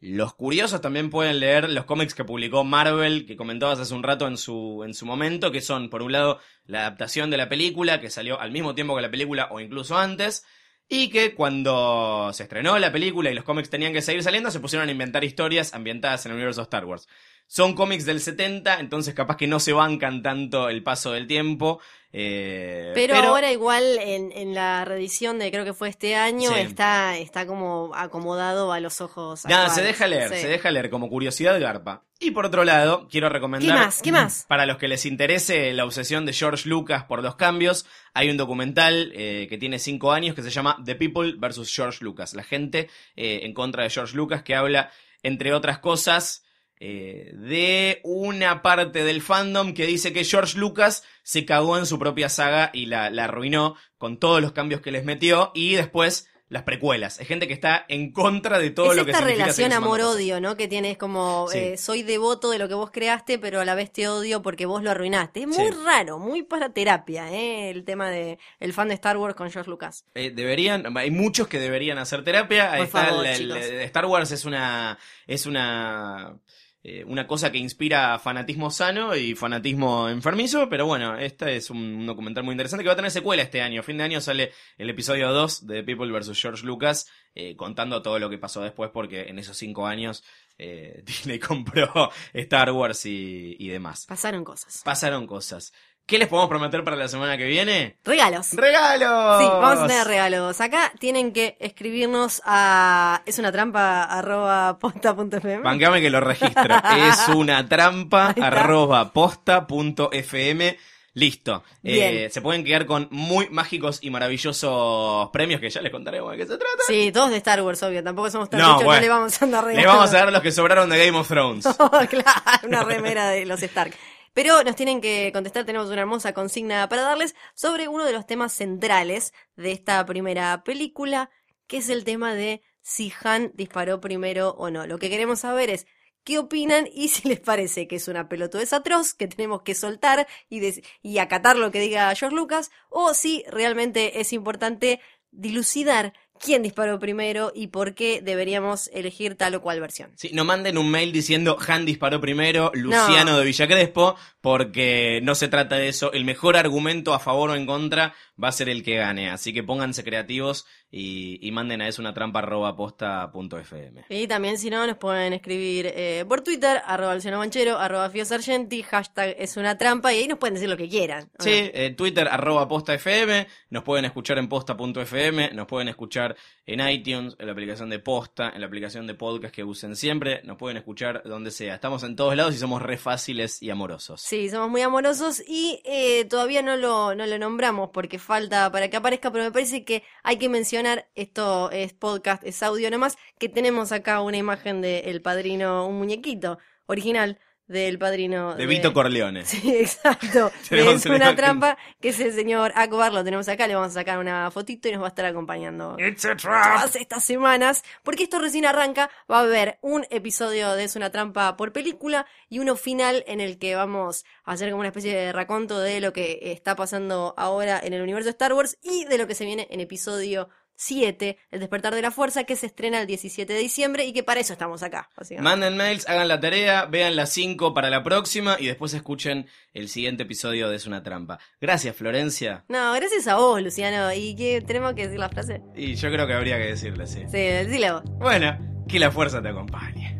Los 0.00 0.34
curiosos 0.34 0.80
también 0.80 1.10
pueden 1.10 1.40
leer 1.40 1.68
los 1.68 1.84
cómics 1.84 2.14
que 2.14 2.24
publicó 2.24 2.64
Marvel, 2.64 3.26
que 3.26 3.36
comentabas 3.36 3.78
hace 3.80 3.92
un 3.92 4.02
rato 4.02 4.26
en 4.26 4.38
su, 4.38 4.82
en 4.82 4.94
su 4.94 5.04
momento, 5.04 5.52
que 5.52 5.60
son, 5.60 5.90
por 5.90 6.00
un 6.00 6.12
lado, 6.12 6.40
la 6.64 6.80
adaptación 6.80 7.28
de 7.30 7.36
la 7.36 7.50
película, 7.50 8.00
que 8.00 8.08
salió 8.08 8.40
al 8.40 8.50
mismo 8.50 8.74
tiempo 8.74 8.96
que 8.96 9.02
la 9.02 9.10
película 9.10 9.48
o 9.50 9.60
incluso 9.60 9.98
antes, 9.98 10.46
y 10.88 11.10
que 11.10 11.34
cuando 11.34 12.30
se 12.32 12.44
estrenó 12.44 12.78
la 12.78 12.90
película 12.90 13.30
y 13.30 13.34
los 13.34 13.44
cómics 13.44 13.68
tenían 13.68 13.92
que 13.92 14.00
seguir 14.00 14.22
saliendo, 14.22 14.50
se 14.50 14.60
pusieron 14.60 14.88
a 14.88 14.92
inventar 14.92 15.22
historias 15.22 15.74
ambientadas 15.74 16.24
en 16.24 16.32
el 16.32 16.36
universo 16.36 16.62
de 16.62 16.64
Star 16.64 16.86
Wars. 16.86 17.06
Son 17.46 17.74
cómics 17.74 18.06
del 18.06 18.20
70, 18.20 18.80
entonces 18.80 19.12
capaz 19.12 19.36
que 19.36 19.48
no 19.48 19.60
se 19.60 19.74
bancan 19.74 20.22
tanto 20.22 20.70
el 20.70 20.82
paso 20.82 21.12
del 21.12 21.26
tiempo. 21.26 21.80
Eh, 22.12 22.90
Pero, 22.94 23.14
ahora 23.16 23.52
igual 23.52 23.84
en, 24.00 24.32
en 24.32 24.54
la 24.54 24.84
reedición 24.84 25.38
de 25.38 25.50
creo 25.50 25.64
que 25.64 25.74
fue 25.74 25.88
este 25.88 26.16
año 26.16 26.50
Sí. 26.50 26.58
está, 26.58 27.16
está 27.16 27.46
como 27.46 27.92
acomodado 27.94 28.72
a 28.72 28.80
los 28.80 29.00
ojos. 29.00 29.44
Nada, 29.44 29.66
actuales. 29.66 29.74
se 29.74 29.82
deja 29.82 30.06
leer, 30.08 30.28
Sí. 30.30 30.40
se 30.40 30.48
deja 30.48 30.70
leer 30.70 30.90
como 30.90 31.08
curiosidad 31.08 31.60
garpa. 31.60 32.02
Y 32.18 32.32
por 32.32 32.44
otro 32.44 32.64
lado, 32.64 33.08
quiero 33.10 33.28
recomendar... 33.30 33.74
¿Qué 33.76 33.82
más? 33.82 34.02
¿Qué 34.02 34.12
más? 34.12 34.44
Para 34.46 34.66
los 34.66 34.76
que 34.76 34.88
les 34.88 35.06
interese 35.06 35.72
la 35.72 35.84
obsesión 35.86 36.26
de 36.26 36.34
George 36.34 36.68
Lucas 36.68 37.04
por 37.04 37.22
los 37.22 37.36
cambios, 37.36 37.86
hay 38.12 38.28
un 38.28 38.36
documental 38.36 39.10
eh, 39.14 39.46
que 39.48 39.56
tiene 39.56 39.78
cinco 39.78 40.12
años 40.12 40.34
que 40.34 40.42
se 40.42 40.50
llama 40.50 40.76
The 40.84 40.96
People 40.96 41.34
vs. 41.38 41.72
George 41.74 42.04
Lucas. 42.04 42.34
La 42.34 42.42
gente 42.42 42.90
eh, 43.16 43.40
en 43.44 43.54
contra 43.54 43.84
de 43.84 43.90
George 43.90 44.14
Lucas 44.16 44.42
que 44.42 44.54
habla, 44.54 44.90
entre 45.22 45.54
otras 45.54 45.78
cosas, 45.78 46.44
eh, 46.80 47.30
de 47.34 48.00
una 48.04 48.62
parte 48.62 49.04
del 49.04 49.20
fandom 49.22 49.74
que 49.74 49.86
dice 49.86 50.12
que 50.12 50.24
George 50.24 50.58
Lucas 50.58 51.04
se 51.22 51.44
cagó 51.44 51.76
en 51.78 51.86
su 51.86 51.98
propia 51.98 52.28
saga 52.28 52.70
y 52.72 52.86
la, 52.86 53.10
la 53.10 53.24
arruinó 53.24 53.76
con 53.98 54.18
todos 54.18 54.40
los 54.40 54.52
cambios 54.52 54.80
que 54.80 54.90
les 54.90 55.04
metió 55.04 55.52
y 55.54 55.74
después 55.74 56.26
las 56.48 56.64
precuelas. 56.64 57.20
Es 57.20 57.28
gente 57.28 57.46
que 57.46 57.52
está 57.54 57.84
en 57.88 58.10
contra 58.12 58.58
de 58.58 58.70
todo 58.70 58.90
es 58.90 58.96
lo 58.96 59.04
que 59.04 59.12
esta 59.12 59.22
relación 59.24 59.72
amor-odio, 59.72 60.40
¿no? 60.40 60.56
Que 60.56 60.66
tienes 60.66 60.98
como, 60.98 61.46
Sí. 61.48 61.58
eh, 61.58 61.76
soy 61.76 62.02
devoto 62.02 62.50
de 62.50 62.58
lo 62.58 62.66
que 62.66 62.74
vos 62.74 62.90
creaste, 62.90 63.38
pero 63.38 63.60
a 63.60 63.64
la 63.64 63.76
vez 63.76 63.92
te 63.92 64.08
odio 64.08 64.42
porque 64.42 64.66
vos 64.66 64.82
lo 64.82 64.90
arruinaste. 64.90 65.42
Es 65.42 65.46
muy 65.46 65.68
Sí. 65.68 65.70
raro, 65.84 66.18
muy 66.18 66.42
para 66.42 66.72
terapia, 66.72 67.30
¿eh? 67.30 67.70
El 67.70 67.84
tema 67.84 68.10
de 68.10 68.40
el 68.58 68.72
fan 68.72 68.88
de 68.88 68.94
Star 68.94 69.16
Wars 69.16 69.36
con 69.36 69.48
George 69.48 69.70
Lucas. 69.70 70.04
Eh, 70.14 70.32
deberían, 70.34 70.96
hay 70.98 71.12
muchos 71.12 71.46
que 71.46 71.60
deberían 71.60 71.98
hacer 71.98 72.24
terapia. 72.24 72.72
Ahí 72.72 72.78
Por 72.78 72.86
está 72.86 73.04
favor, 73.04 73.26
el 73.26 73.52
Star 73.82 74.06
Wars 74.06 74.32
es 74.32 74.44
una, 74.44 74.98
es 75.28 75.46
una, 75.46 76.36
eh, 76.82 77.04
una 77.04 77.26
cosa 77.26 77.52
que 77.52 77.58
inspira 77.58 78.18
fanatismo 78.18 78.70
sano 78.70 79.14
y 79.14 79.34
fanatismo 79.34 80.08
enfermizo, 80.08 80.68
pero 80.70 80.86
bueno, 80.86 81.14
este 81.18 81.56
es 81.56 81.68
un, 81.68 82.06
documental 82.06 82.42
muy 82.42 82.52
interesante 82.52 82.82
que 82.82 82.88
va 82.88 82.94
a 82.94 82.96
tener 82.96 83.10
secuela 83.10 83.42
este 83.42 83.60
año. 83.60 83.82
Fin 83.82 83.98
de 83.98 84.04
año 84.04 84.20
sale 84.22 84.52
el 84.78 84.88
episodio 84.88 85.30
2 85.30 85.66
de 85.66 85.82
People 85.82 86.10
vs. 86.10 86.40
George 86.40 86.64
Lucas, 86.64 87.06
eh, 87.34 87.54
contando 87.54 88.00
todo 88.00 88.18
lo 88.18 88.30
que 88.30 88.38
pasó 88.38 88.62
después, 88.62 88.90
porque 88.94 89.28
en 89.28 89.38
esos 89.38 89.58
cinco 89.58 89.86
años 89.86 90.24
eh, 90.56 91.02
Disney 91.04 91.38
compró 91.38 92.10
Star 92.32 92.72
Wars 92.72 93.04
y, 93.04 93.56
y 93.58 93.68
demás. 93.68 94.06
Pasaron 94.06 94.42
cosas. 94.42 94.80
Pasaron 94.82 95.26
cosas. 95.26 95.74
¿Qué 96.10 96.18
les 96.18 96.26
podemos 96.26 96.48
prometer 96.48 96.82
para 96.82 96.96
la 96.96 97.06
semana 97.06 97.38
que 97.38 97.44
viene? 97.44 97.96
Regalos. 98.04 98.52
¡Regalos! 98.54 99.40
Sí, 99.40 99.46
vamos 99.48 99.78
a 99.78 99.86
tener 99.86 100.04
regalos. 100.08 100.60
Acá 100.60 100.92
tienen 100.98 101.32
que 101.32 101.56
escribirnos 101.60 102.42
a 102.44 103.22
es 103.26 103.38
una 103.38 103.52
trampa 103.52 104.02
arroba 104.02 104.76
posta.fm. 104.80 105.58
Bancame 105.58 106.00
que 106.00 106.10
lo 106.10 106.18
registro. 106.18 106.74
es 107.08 107.28
una 107.28 107.68
trampa 107.68 108.34
arroba 108.42 109.12
posta 109.12 109.68
punto 109.68 110.10
fm. 110.12 110.76
Listo. 111.14 111.64
Eh, 111.82 111.92
Bien. 111.92 112.30
se 112.32 112.40
pueden 112.40 112.64
quedar 112.64 112.86
con 112.86 113.06
muy 113.10 113.48
mágicos 113.50 113.98
y 114.00 114.10
maravillosos 114.10 115.28
premios 115.30 115.60
que 115.60 115.70
ya 115.70 115.80
les 115.80 115.90
contaremos 115.92 116.30
de 116.32 116.38
qué 116.38 116.42
se 116.44 116.56
trata. 116.56 116.82
Sí, 116.86 117.10
todos 117.12 117.30
de 117.30 117.36
Star 117.36 117.62
Wars, 117.62 117.82
obvio. 117.84 118.02
Tampoco 118.02 118.30
somos 118.30 118.50
tan 118.50 118.58
No, 118.60 118.80
bueno. 118.80 119.00
le 119.00 119.08
vamos 119.08 119.40
a 119.40 119.44
andar 119.44 119.64
regalando. 119.64 119.92
vamos 119.96 120.14
a 120.14 120.18
dar 120.18 120.32
los 120.32 120.42
que 120.42 120.50
sobraron 120.52 120.88
de 120.88 121.06
Game 121.06 121.18
of 121.18 121.28
Thrones. 121.28 121.66
claro, 122.10 122.40
una 122.64 122.82
remera 122.82 123.28
de 123.28 123.44
los 123.46 123.62
Stark. 123.62 123.92
Pero 124.32 124.62
nos 124.62 124.76
tienen 124.76 125.00
que 125.00 125.30
contestar, 125.32 125.64
tenemos 125.64 125.88
una 125.88 126.02
hermosa 126.02 126.32
consigna 126.32 126.88
para 126.88 127.02
darles 127.02 127.34
sobre 127.54 127.88
uno 127.88 128.04
de 128.04 128.12
los 128.12 128.26
temas 128.26 128.52
centrales 128.52 129.32
de 129.56 129.72
esta 129.72 130.04
primera 130.06 130.62
película, 130.64 131.30
que 131.66 131.78
es 131.78 131.88
el 131.88 132.04
tema 132.04 132.34
de 132.34 132.62
si 132.80 133.12
Han 133.22 133.52
disparó 133.54 134.00
primero 134.00 134.50
o 134.50 134.70
no. 134.70 134.86
Lo 134.86 134.98
que 134.98 135.10
queremos 135.10 135.40
saber 135.40 135.70
es 135.70 135.86
qué 136.24 136.38
opinan 136.38 136.88
y 136.92 137.08
si 137.08 137.28
les 137.28 137.40
parece 137.40 137.88
que 137.88 137.96
es 137.96 138.08
una 138.08 138.28
pelotudez 138.28 138.72
atroz 138.72 139.14
que 139.14 139.26
tenemos 139.26 139.62
que 139.62 139.74
soltar 139.74 140.26
y, 140.48 140.60
y 141.02 141.18
acatar 141.18 141.56
lo 141.56 141.70
que 141.70 141.80
diga 141.80 142.14
George 142.14 142.36
Lucas, 142.36 142.70
o 142.88 143.14
si 143.14 143.44
realmente 143.48 144.20
es 144.20 144.32
importante 144.32 145.00
dilucidar 145.32 146.12
quién 146.40 146.62
disparó 146.62 146.98
primero 146.98 147.52
y 147.54 147.68
por 147.68 147.94
qué 147.94 148.20
deberíamos 148.22 148.88
elegir 148.92 149.36
tal 149.36 149.54
o 149.54 149.62
cual 149.62 149.80
versión. 149.80 150.10
Sí, 150.16 150.30
no 150.32 150.44
manden 150.44 150.78
un 150.78 150.90
mail 150.90 151.12
diciendo 151.12 151.56
Han 151.68 151.84
disparó 151.84 152.20
primero, 152.20 152.72
Luciano 152.74 153.38
de 153.38 153.44
Villa 153.44 153.68
Crespo, 153.68 154.16
porque 154.40 155.20
no 155.22 155.34
se 155.34 155.48
trata 155.48 155.76
de 155.76 155.88
eso. 155.88 156.12
El 156.12 156.24
mejor 156.24 156.56
argumento 156.56 157.14
a 157.14 157.20
favor 157.20 157.50
o 157.50 157.54
en 157.54 157.66
contra 157.66 158.14
va 158.42 158.48
a 158.48 158.52
ser 158.52 158.68
el 158.68 158.82
que 158.82 158.96
gane. 158.96 159.30
Así 159.30 159.52
que 159.52 159.62
pónganse 159.62 160.02
creativos 160.02 160.66
y, 160.90 161.38
y 161.46 161.52
manden 161.52 161.80
a 161.80 161.88
eso 161.88 162.02
una 162.02 162.12
trampa 162.12 162.40
arroba 162.40 162.76
posta 162.76 163.30
punto 163.32 163.58
fm. 163.58 164.04
Y 164.08 164.26
también, 164.26 164.58
si 164.58 164.70
no, 164.70 164.86
nos 164.86 164.96
pueden 164.96 165.32
escribir 165.32 165.86
eh, 165.94 166.24
por 166.28 166.40
Twitter, 166.40 166.82
arroba 166.84 167.14
Luciano 167.14 167.38
Manchero, 167.38 167.78
arroba 167.78 168.10
Fio 168.10 168.24
Sargenti, 168.24 168.82
hashtag 168.82 169.36
es 169.38 169.56
una 169.56 169.78
trampa, 169.78 170.12
y 170.12 170.18
ahí 170.18 170.28
nos 170.28 170.38
pueden 170.38 170.54
decir 170.54 170.68
lo 170.68 170.76
que 170.76 170.88
quieran. 170.88 171.30
¿o 171.38 171.42
Sí, 171.42 171.50
eh, 171.52 171.94
Twitter 171.96 172.28
arroba 172.28 172.66
posta 172.68 172.94
FM, 172.94 173.46
nos 173.70 173.84
pueden 173.84 174.04
escuchar 174.04 174.38
en 174.38 174.48
posta.fm, 174.48 175.50
nos 175.52 175.66
pueden 175.66 175.88
escuchar 175.88 176.36
en 176.66 176.86
iTunes, 176.88 177.36
en 177.38 177.46
la 177.46 177.52
aplicación 177.52 177.90
de 177.90 177.98
posta, 177.98 178.50
en 178.54 178.60
la 178.60 178.66
aplicación 178.66 179.06
de 179.06 179.14
podcast 179.14 179.54
que 179.54 179.64
usen 179.64 179.96
siempre, 179.96 180.40
nos 180.44 180.56
pueden 180.56 180.76
escuchar 180.76 181.22
donde 181.24 181.50
sea. 181.50 181.74
Estamos 181.74 182.02
en 182.02 182.16
todos 182.16 182.36
lados 182.36 182.54
y 182.54 182.58
somos 182.58 182.82
re 182.82 182.96
fáciles 182.96 183.62
y 183.62 183.70
amorosos. 183.70 184.20
Sí, 184.20 184.48
somos 184.48 184.70
muy 184.70 184.82
amorosos 184.82 185.42
y 185.46 185.80
eh, 185.84 186.24
todavía 186.26 186.62
no 186.62 186.76
lo, 186.76 187.14
no 187.14 187.26
lo 187.26 187.38
nombramos 187.38 187.90
porque 187.92 188.18
falta 188.18 188.70
para 188.70 188.88
que 188.88 188.96
aparezca, 188.96 189.30
pero 189.30 189.44
me 189.44 189.52
parece 189.52 189.84
que 189.84 190.02
hay 190.22 190.36
que 190.36 190.48
mencionar, 190.48 190.79
esto 191.14 191.70
es 191.70 191.92
podcast, 191.92 192.42
es 192.44 192.62
audio 192.62 192.90
nomás, 192.90 193.16
que 193.38 193.48
tenemos 193.48 193.92
acá 193.92 194.20
una 194.20 194.36
imagen 194.36 194.80
de 194.80 195.00
El 195.00 195.22
Padrino, 195.22 195.86
un 195.86 195.98
muñequito 195.98 196.58
original 196.86 197.38
del 197.70 198.00
Padrino. 198.00 198.56
De 198.56 198.66
Vito 198.66 198.92
Corleone. 198.92 199.44
Sí, 199.44 199.76
exacto. 199.80 200.50
Es 200.70 201.06
una 201.06 201.36
trampa 201.36 201.78
que 202.00 202.08
es 202.08 202.18
el 202.18 202.32
señor 202.32 202.72
Akbar, 202.74 203.12
lo 203.12 203.22
tenemos 203.22 203.48
acá, 203.48 203.68
le 203.68 203.76
vamos 203.76 203.92
a 203.92 204.00
sacar 204.00 204.18
una 204.18 204.50
fotito 204.50 204.88
y 204.88 204.92
nos 204.92 205.02
va 205.02 205.06
a 205.06 205.08
estar 205.10 205.24
acompañando 205.24 205.96
It's 205.98 206.24
a 206.24 206.34
trap. 206.36 206.74
todas 206.74 206.96
estas 206.96 207.22
semanas, 207.24 207.84
porque 208.02 208.24
esto 208.24 208.40
recién 208.40 208.66
arranca, 208.66 209.08
va 209.30 209.38
a 209.38 209.42
haber 209.42 209.78
un 209.82 210.04
episodio 210.10 210.72
de 210.74 210.84
Es 210.84 210.96
una 210.96 211.10
trampa 211.10 211.56
por 211.56 211.72
película 211.72 212.26
y 212.48 212.58
uno 212.58 212.74
final 212.74 213.22
en 213.28 213.40
el 213.40 213.58
que 213.58 213.76
vamos 213.76 214.24
a 214.44 214.52
hacer 214.52 214.70
como 214.70 214.80
una 214.80 214.88
especie 214.88 215.14
de 215.14 215.32
raconto 215.32 215.78
de 215.78 216.00
lo 216.00 216.12
que 216.12 216.40
está 216.42 216.74
pasando 216.74 217.34
ahora 217.36 217.78
en 217.80 217.92
el 217.92 218.02
universo 218.02 218.26
de 218.26 218.32
Star 218.32 218.52
Wars 218.52 218.78
y 218.82 219.04
de 219.04 219.16
lo 219.16 219.28
que 219.28 219.36
se 219.36 219.44
viene 219.44 219.68
en 219.70 219.78
episodio 219.78 220.48
7, 220.80 221.36
El 221.50 221.60
despertar 221.60 221.94
de 221.94 222.00
la 222.00 222.10
fuerza, 222.10 222.44
que 222.44 222.56
se 222.56 222.64
estrena 222.64 223.02
el 223.02 223.06
17 223.06 223.52
de 223.52 223.58
diciembre 223.58 224.06
y 224.06 224.14
que 224.14 224.22
para 224.22 224.40
eso 224.40 224.54
estamos 224.54 224.82
acá. 224.82 225.10
Manden 225.38 225.76
mails, 225.76 226.08
hagan 226.08 226.26
la 226.26 226.40
tarea, 226.40 226.86
vean 226.86 227.16
las 227.16 227.30
5 227.34 227.74
para 227.74 227.90
la 227.90 228.02
próxima 228.02 228.56
y 228.58 228.66
después 228.66 228.94
escuchen 228.94 229.46
el 229.74 229.90
siguiente 229.90 230.22
episodio 230.22 230.70
de 230.70 230.76
Es 230.76 230.86
una 230.86 231.02
trampa. 231.02 231.38
Gracias, 231.60 231.94
Florencia. 231.94 232.64
No, 232.68 232.94
gracias 232.94 233.26
a 233.28 233.36
vos, 233.36 233.60
Luciano. 233.62 234.10
¿Y 234.14 234.34
qué 234.34 234.62
tenemos 234.66 234.94
que 234.94 235.02
decir 235.02 235.18
la 235.18 235.28
frase? 235.28 235.60
Y 235.76 235.96
yo 235.96 236.10
creo 236.10 236.26
que 236.26 236.32
habría 236.32 236.56
que 236.56 236.68
decirle, 236.68 237.06
sí. 237.06 237.24
Sí, 237.26 237.36
decile 237.36 237.92
vos. 237.92 238.02
Bueno, 238.18 238.56
que 238.88 238.98
la 238.98 239.10
fuerza 239.10 239.42
te 239.42 239.48
acompañe. 239.48 240.19